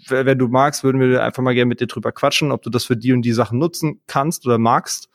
Wenn 0.06 0.38
du 0.38 0.48
magst, 0.48 0.84
würden 0.84 1.00
wir 1.00 1.24
einfach 1.24 1.42
mal 1.42 1.54
gerne 1.54 1.70
mit 1.70 1.80
dir 1.80 1.86
drüber 1.86 2.12
quatschen, 2.12 2.52
ob 2.52 2.60
du 2.60 2.68
das 2.68 2.84
für 2.84 2.96
die 2.96 3.14
und 3.14 3.22
die 3.22 3.32
Sachen 3.32 3.58
nutzen 3.58 4.02
kannst 4.06 4.44
oder 4.44 4.58
magst. 4.58 5.08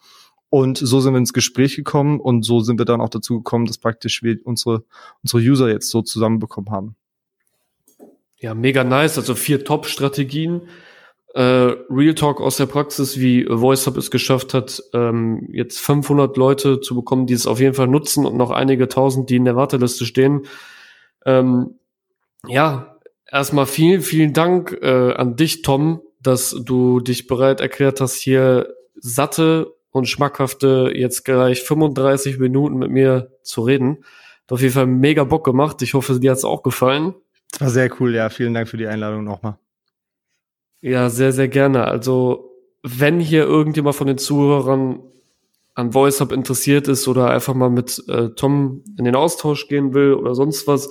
Und 0.49 0.77
so 0.77 0.99
sind 0.99 1.13
wir 1.13 1.19
ins 1.19 1.33
Gespräch 1.33 1.75
gekommen 1.75 2.19
und 2.19 2.43
so 2.43 2.59
sind 2.59 2.79
wir 2.79 2.85
dann 2.85 3.01
auch 3.01 3.09
dazu 3.09 3.37
gekommen, 3.37 3.65
dass 3.65 3.77
praktisch 3.77 4.23
wir 4.23 4.37
unsere, 4.45 4.83
unsere 5.23 5.41
User 5.41 5.69
jetzt 5.69 5.89
so 5.89 6.01
zusammenbekommen 6.01 6.71
haben. 6.71 6.95
Ja, 8.37 8.55
mega 8.55 8.83
nice. 8.83 9.17
Also 9.17 9.35
vier 9.35 9.63
Top-Strategien. 9.63 10.61
Äh, 11.35 11.75
Real 11.89 12.15
Talk 12.15 12.41
aus 12.41 12.57
der 12.57 12.65
Praxis, 12.65 13.19
wie 13.19 13.45
VoiceUp 13.47 13.97
es 13.97 14.09
geschafft 14.09 14.55
hat, 14.55 14.81
ähm, 14.93 15.47
jetzt 15.51 15.79
500 15.79 16.35
Leute 16.37 16.81
zu 16.81 16.95
bekommen, 16.95 17.27
die 17.27 17.35
es 17.35 17.45
auf 17.45 17.59
jeden 17.59 17.75
Fall 17.75 17.87
nutzen 17.87 18.25
und 18.25 18.35
noch 18.35 18.49
einige 18.49 18.87
tausend, 18.87 19.29
die 19.29 19.35
in 19.35 19.45
der 19.45 19.55
Warteliste 19.55 20.05
stehen. 20.05 20.47
Ähm, 21.25 21.75
ja, 22.47 22.97
erstmal 23.31 23.67
vielen, 23.67 24.01
vielen 24.01 24.33
Dank 24.33 24.79
äh, 24.81 25.13
an 25.13 25.35
dich, 25.35 25.61
Tom, 25.61 26.01
dass 26.19 26.55
du 26.63 26.99
dich 26.99 27.27
bereit 27.27 27.61
erklärt 27.61 28.01
hast, 28.01 28.15
hier 28.15 28.73
satte 28.95 29.75
und 29.91 30.07
schmackhafte 30.07 30.91
jetzt 30.93 31.25
gleich 31.25 31.63
35 31.63 32.39
Minuten 32.39 32.77
mit 32.77 32.91
mir 32.91 33.31
zu 33.43 33.61
reden. 33.61 34.03
Hat 34.43 34.53
auf 34.53 34.61
jeden 34.61 34.73
Fall 34.73 34.87
mega 34.87 35.23
Bock 35.23 35.43
gemacht. 35.43 35.81
Ich 35.81 35.93
hoffe, 35.93 36.19
dir 36.19 36.31
hat's 36.31 36.43
auch 36.43 36.63
gefallen. 36.63 37.15
Das 37.51 37.61
war 37.61 37.69
sehr 37.69 37.89
cool, 37.99 38.13
ja. 38.13 38.29
Vielen 38.29 38.53
Dank 38.53 38.67
für 38.67 38.77
die 38.77 38.87
Einladung 38.87 39.23
nochmal. 39.23 39.57
Ja, 40.81 41.09
sehr, 41.09 41.31
sehr 41.31 41.47
gerne. 41.47 41.85
Also, 41.85 42.51
wenn 42.83 43.19
hier 43.19 43.43
irgendjemand 43.43 43.95
von 43.95 44.07
den 44.07 44.17
Zuhörern 44.17 45.01
an 45.75 45.93
VoiceUp 45.93 46.31
interessiert 46.31 46.87
ist 46.87 47.07
oder 47.07 47.29
einfach 47.29 47.53
mal 47.53 47.69
mit 47.69 48.03
äh, 48.07 48.29
Tom 48.29 48.83
in 48.97 49.05
den 49.05 49.15
Austausch 49.15 49.67
gehen 49.67 49.93
will 49.93 50.13
oder 50.13 50.35
sonst 50.35 50.67
was, 50.67 50.89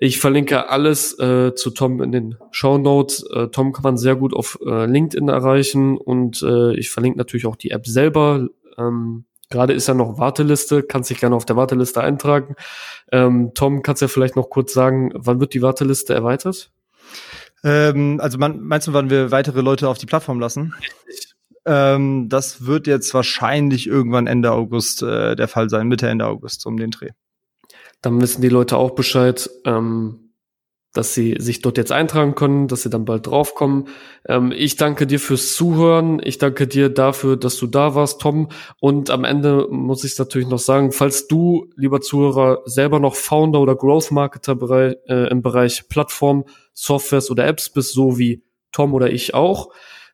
ich 0.00 0.20
verlinke 0.20 0.68
alles 0.68 1.18
äh, 1.18 1.54
zu 1.54 1.70
Tom 1.70 2.02
in 2.02 2.12
den 2.12 2.36
Show 2.50 2.78
Notes. 2.78 3.24
Äh, 3.32 3.48
Tom 3.48 3.72
kann 3.72 3.82
man 3.82 3.98
sehr 3.98 4.16
gut 4.16 4.34
auf 4.34 4.58
äh, 4.64 4.86
LinkedIn 4.86 5.28
erreichen 5.28 5.96
und 5.96 6.42
äh, 6.42 6.74
ich 6.76 6.90
verlinke 6.90 7.18
natürlich 7.18 7.46
auch 7.46 7.56
die 7.56 7.70
App 7.70 7.86
selber. 7.86 8.48
Ähm, 8.76 9.24
Gerade 9.50 9.72
ist 9.72 9.88
ja 9.88 9.94
noch 9.94 10.18
Warteliste, 10.18 10.82
kannst 10.82 11.08
dich 11.10 11.20
gerne 11.20 11.34
auf 11.34 11.46
der 11.46 11.56
Warteliste 11.56 12.02
eintragen. 12.02 12.54
Ähm, 13.10 13.52
Tom, 13.54 13.82
kannst 13.82 14.02
du 14.02 14.04
ja 14.04 14.08
vielleicht 14.08 14.36
noch 14.36 14.50
kurz 14.50 14.74
sagen, 14.74 15.10
wann 15.14 15.40
wird 15.40 15.54
die 15.54 15.62
Warteliste 15.62 16.14
erweitert? 16.14 16.70
Ähm, 17.64 18.20
also 18.22 18.38
man, 18.38 18.60
meinst 18.60 18.86
du, 18.86 18.92
wann 18.92 19.10
wir 19.10 19.30
weitere 19.30 19.62
Leute 19.62 19.88
auf 19.88 19.98
die 19.98 20.06
Plattform 20.06 20.38
lassen? 20.38 20.74
Richtig. 20.78 21.34
Ähm, 21.64 22.28
das 22.28 22.66
wird 22.66 22.86
jetzt 22.86 23.14
wahrscheinlich 23.14 23.86
irgendwann 23.86 24.26
Ende 24.26 24.52
August 24.52 25.02
äh, 25.02 25.34
der 25.34 25.48
Fall 25.48 25.70
sein, 25.70 25.88
Mitte, 25.88 26.08
Ende 26.08 26.26
August 26.26 26.66
um 26.66 26.76
den 26.76 26.90
Dreh 26.90 27.10
dann 28.02 28.20
wissen 28.20 28.42
die 28.42 28.48
Leute 28.48 28.76
auch 28.76 28.90
Bescheid. 28.90 29.50
Ähm, 29.64 30.28
dass 30.94 31.14
sie 31.14 31.36
sich 31.38 31.60
dort 31.60 31.76
jetzt 31.76 31.92
eintragen 31.92 32.34
können, 32.34 32.66
dass 32.66 32.82
sie 32.82 32.90
dann 32.90 33.04
bald 33.04 33.26
draufkommen. 33.26 33.88
Ähm, 34.26 34.52
ich 34.56 34.76
danke 34.76 35.06
dir 35.06 35.20
fürs 35.20 35.54
Zuhören. 35.54 36.20
Ich 36.24 36.38
danke 36.38 36.66
dir 36.66 36.88
dafür, 36.88 37.36
dass 37.36 37.56
du 37.56 37.66
da 37.66 37.94
warst, 37.94 38.20
Tom. 38.20 38.48
Und 38.80 39.10
am 39.10 39.24
Ende 39.24 39.68
muss 39.70 40.02
ich 40.04 40.18
natürlich 40.18 40.48
noch 40.48 40.58
sagen, 40.58 40.92
falls 40.92 41.28
du, 41.28 41.70
lieber 41.76 42.00
Zuhörer, 42.00 42.62
selber 42.64 43.00
noch 43.00 43.16
Founder 43.16 43.60
oder 43.60 43.76
Growth 43.76 44.10
Marketer 44.10 44.54
Bereich, 44.54 44.96
äh, 45.06 45.28
im 45.30 45.42
Bereich 45.42 45.88
Plattform, 45.88 46.44
Softwares 46.72 47.30
oder 47.30 47.46
Apps 47.46 47.70
bist, 47.70 47.92
so 47.92 48.18
wie 48.18 48.42
Tom 48.72 48.94
oder 48.94 49.10
ich 49.10 49.34
auch, 49.34 49.68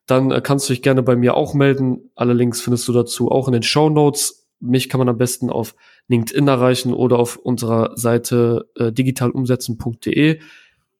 dann 0.06 0.32
äh, 0.32 0.40
kannst 0.42 0.68
du 0.68 0.72
dich 0.72 0.82
gerne 0.82 1.02
bei 1.02 1.14
mir 1.14 1.34
auch 1.34 1.54
melden. 1.54 2.10
Alle 2.16 2.34
Links 2.34 2.60
findest 2.60 2.88
du 2.88 2.92
dazu 2.92 3.30
auch 3.30 3.46
in 3.46 3.52
den 3.52 3.62
Show 3.62 3.90
Notes. 3.90 4.43
Mich 4.64 4.88
kann 4.88 4.98
man 4.98 5.08
am 5.08 5.18
besten 5.18 5.50
auf 5.50 5.74
LinkedIn 6.08 6.48
erreichen 6.48 6.92
oder 6.92 7.18
auf 7.18 7.36
unserer 7.36 7.96
Seite 7.96 8.68
äh, 8.76 8.92
digitalumsetzen.de. 8.92 10.40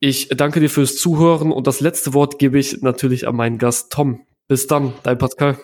Ich 0.01 0.29
danke 0.29 0.61
dir 0.61 0.71
fürs 0.71 0.97
Zuhören 0.97 1.51
und 1.51 1.67
das 1.67 1.81
letzte 1.81 2.15
Wort 2.15 2.39
gebe 2.39 2.59
ich 2.59 2.83
natürlich 2.83 3.27
an 3.27 3.37
meinen 3.37 3.59
Gast 3.59 3.93
Tom. 3.93 4.21
Bis 4.49 4.67
dann, 4.67 4.93
dein 5.03 5.19
Pascal. 5.19 5.59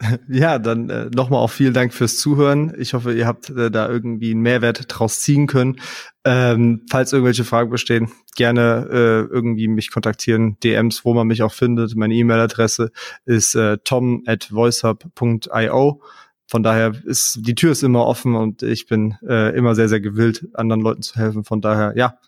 Ja, 0.28 0.58
dann 0.58 0.90
äh, 0.90 1.10
nochmal 1.14 1.40
auch 1.40 1.50
vielen 1.50 1.74
Dank 1.74 1.92
fürs 1.92 2.18
Zuhören. 2.18 2.72
Ich 2.78 2.94
hoffe, 2.94 3.12
ihr 3.12 3.26
habt 3.26 3.50
äh, 3.50 3.70
da 3.70 3.88
irgendwie 3.88 4.30
einen 4.30 4.42
Mehrwert 4.42 4.84
draus 4.88 5.20
ziehen 5.20 5.46
können. 5.46 5.80
Ähm, 6.24 6.82
falls 6.88 7.12
irgendwelche 7.12 7.44
Fragen 7.44 7.70
bestehen, 7.70 8.12
gerne 8.36 8.88
äh, 8.90 9.32
irgendwie 9.32 9.68
mich 9.68 9.90
kontaktieren. 9.90 10.58
DMs, 10.62 11.04
wo 11.04 11.14
man 11.14 11.26
mich 11.26 11.42
auch 11.42 11.52
findet. 11.52 11.96
Meine 11.96 12.14
E-Mail-Adresse 12.14 12.92
ist 13.24 13.54
äh, 13.54 13.78
tom 13.82 14.22
at 14.26 14.52
voicehub.io. 14.52 16.02
Von 16.48 16.62
daher 16.62 16.94
ist 17.04 17.40
die 17.42 17.54
Tür 17.54 17.72
ist 17.72 17.82
immer 17.82 18.06
offen 18.06 18.34
und 18.34 18.62
ich 18.62 18.86
bin 18.86 19.16
äh, 19.22 19.54
immer 19.54 19.74
sehr, 19.74 19.90
sehr 19.90 20.00
gewillt, 20.00 20.48
anderen 20.54 20.80
Leuten 20.80 21.02
zu 21.02 21.16
helfen. 21.16 21.44
Von 21.44 21.60
daher, 21.60 21.92
ja, 21.94 22.18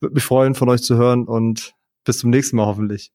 würde 0.00 0.14
mich 0.14 0.24
freuen, 0.24 0.54
von 0.54 0.68
euch 0.68 0.82
zu 0.82 0.96
hören 0.96 1.26
und 1.26 1.74
bis 2.04 2.18
zum 2.18 2.28
nächsten 2.28 2.56
Mal 2.56 2.66
hoffentlich. 2.66 3.10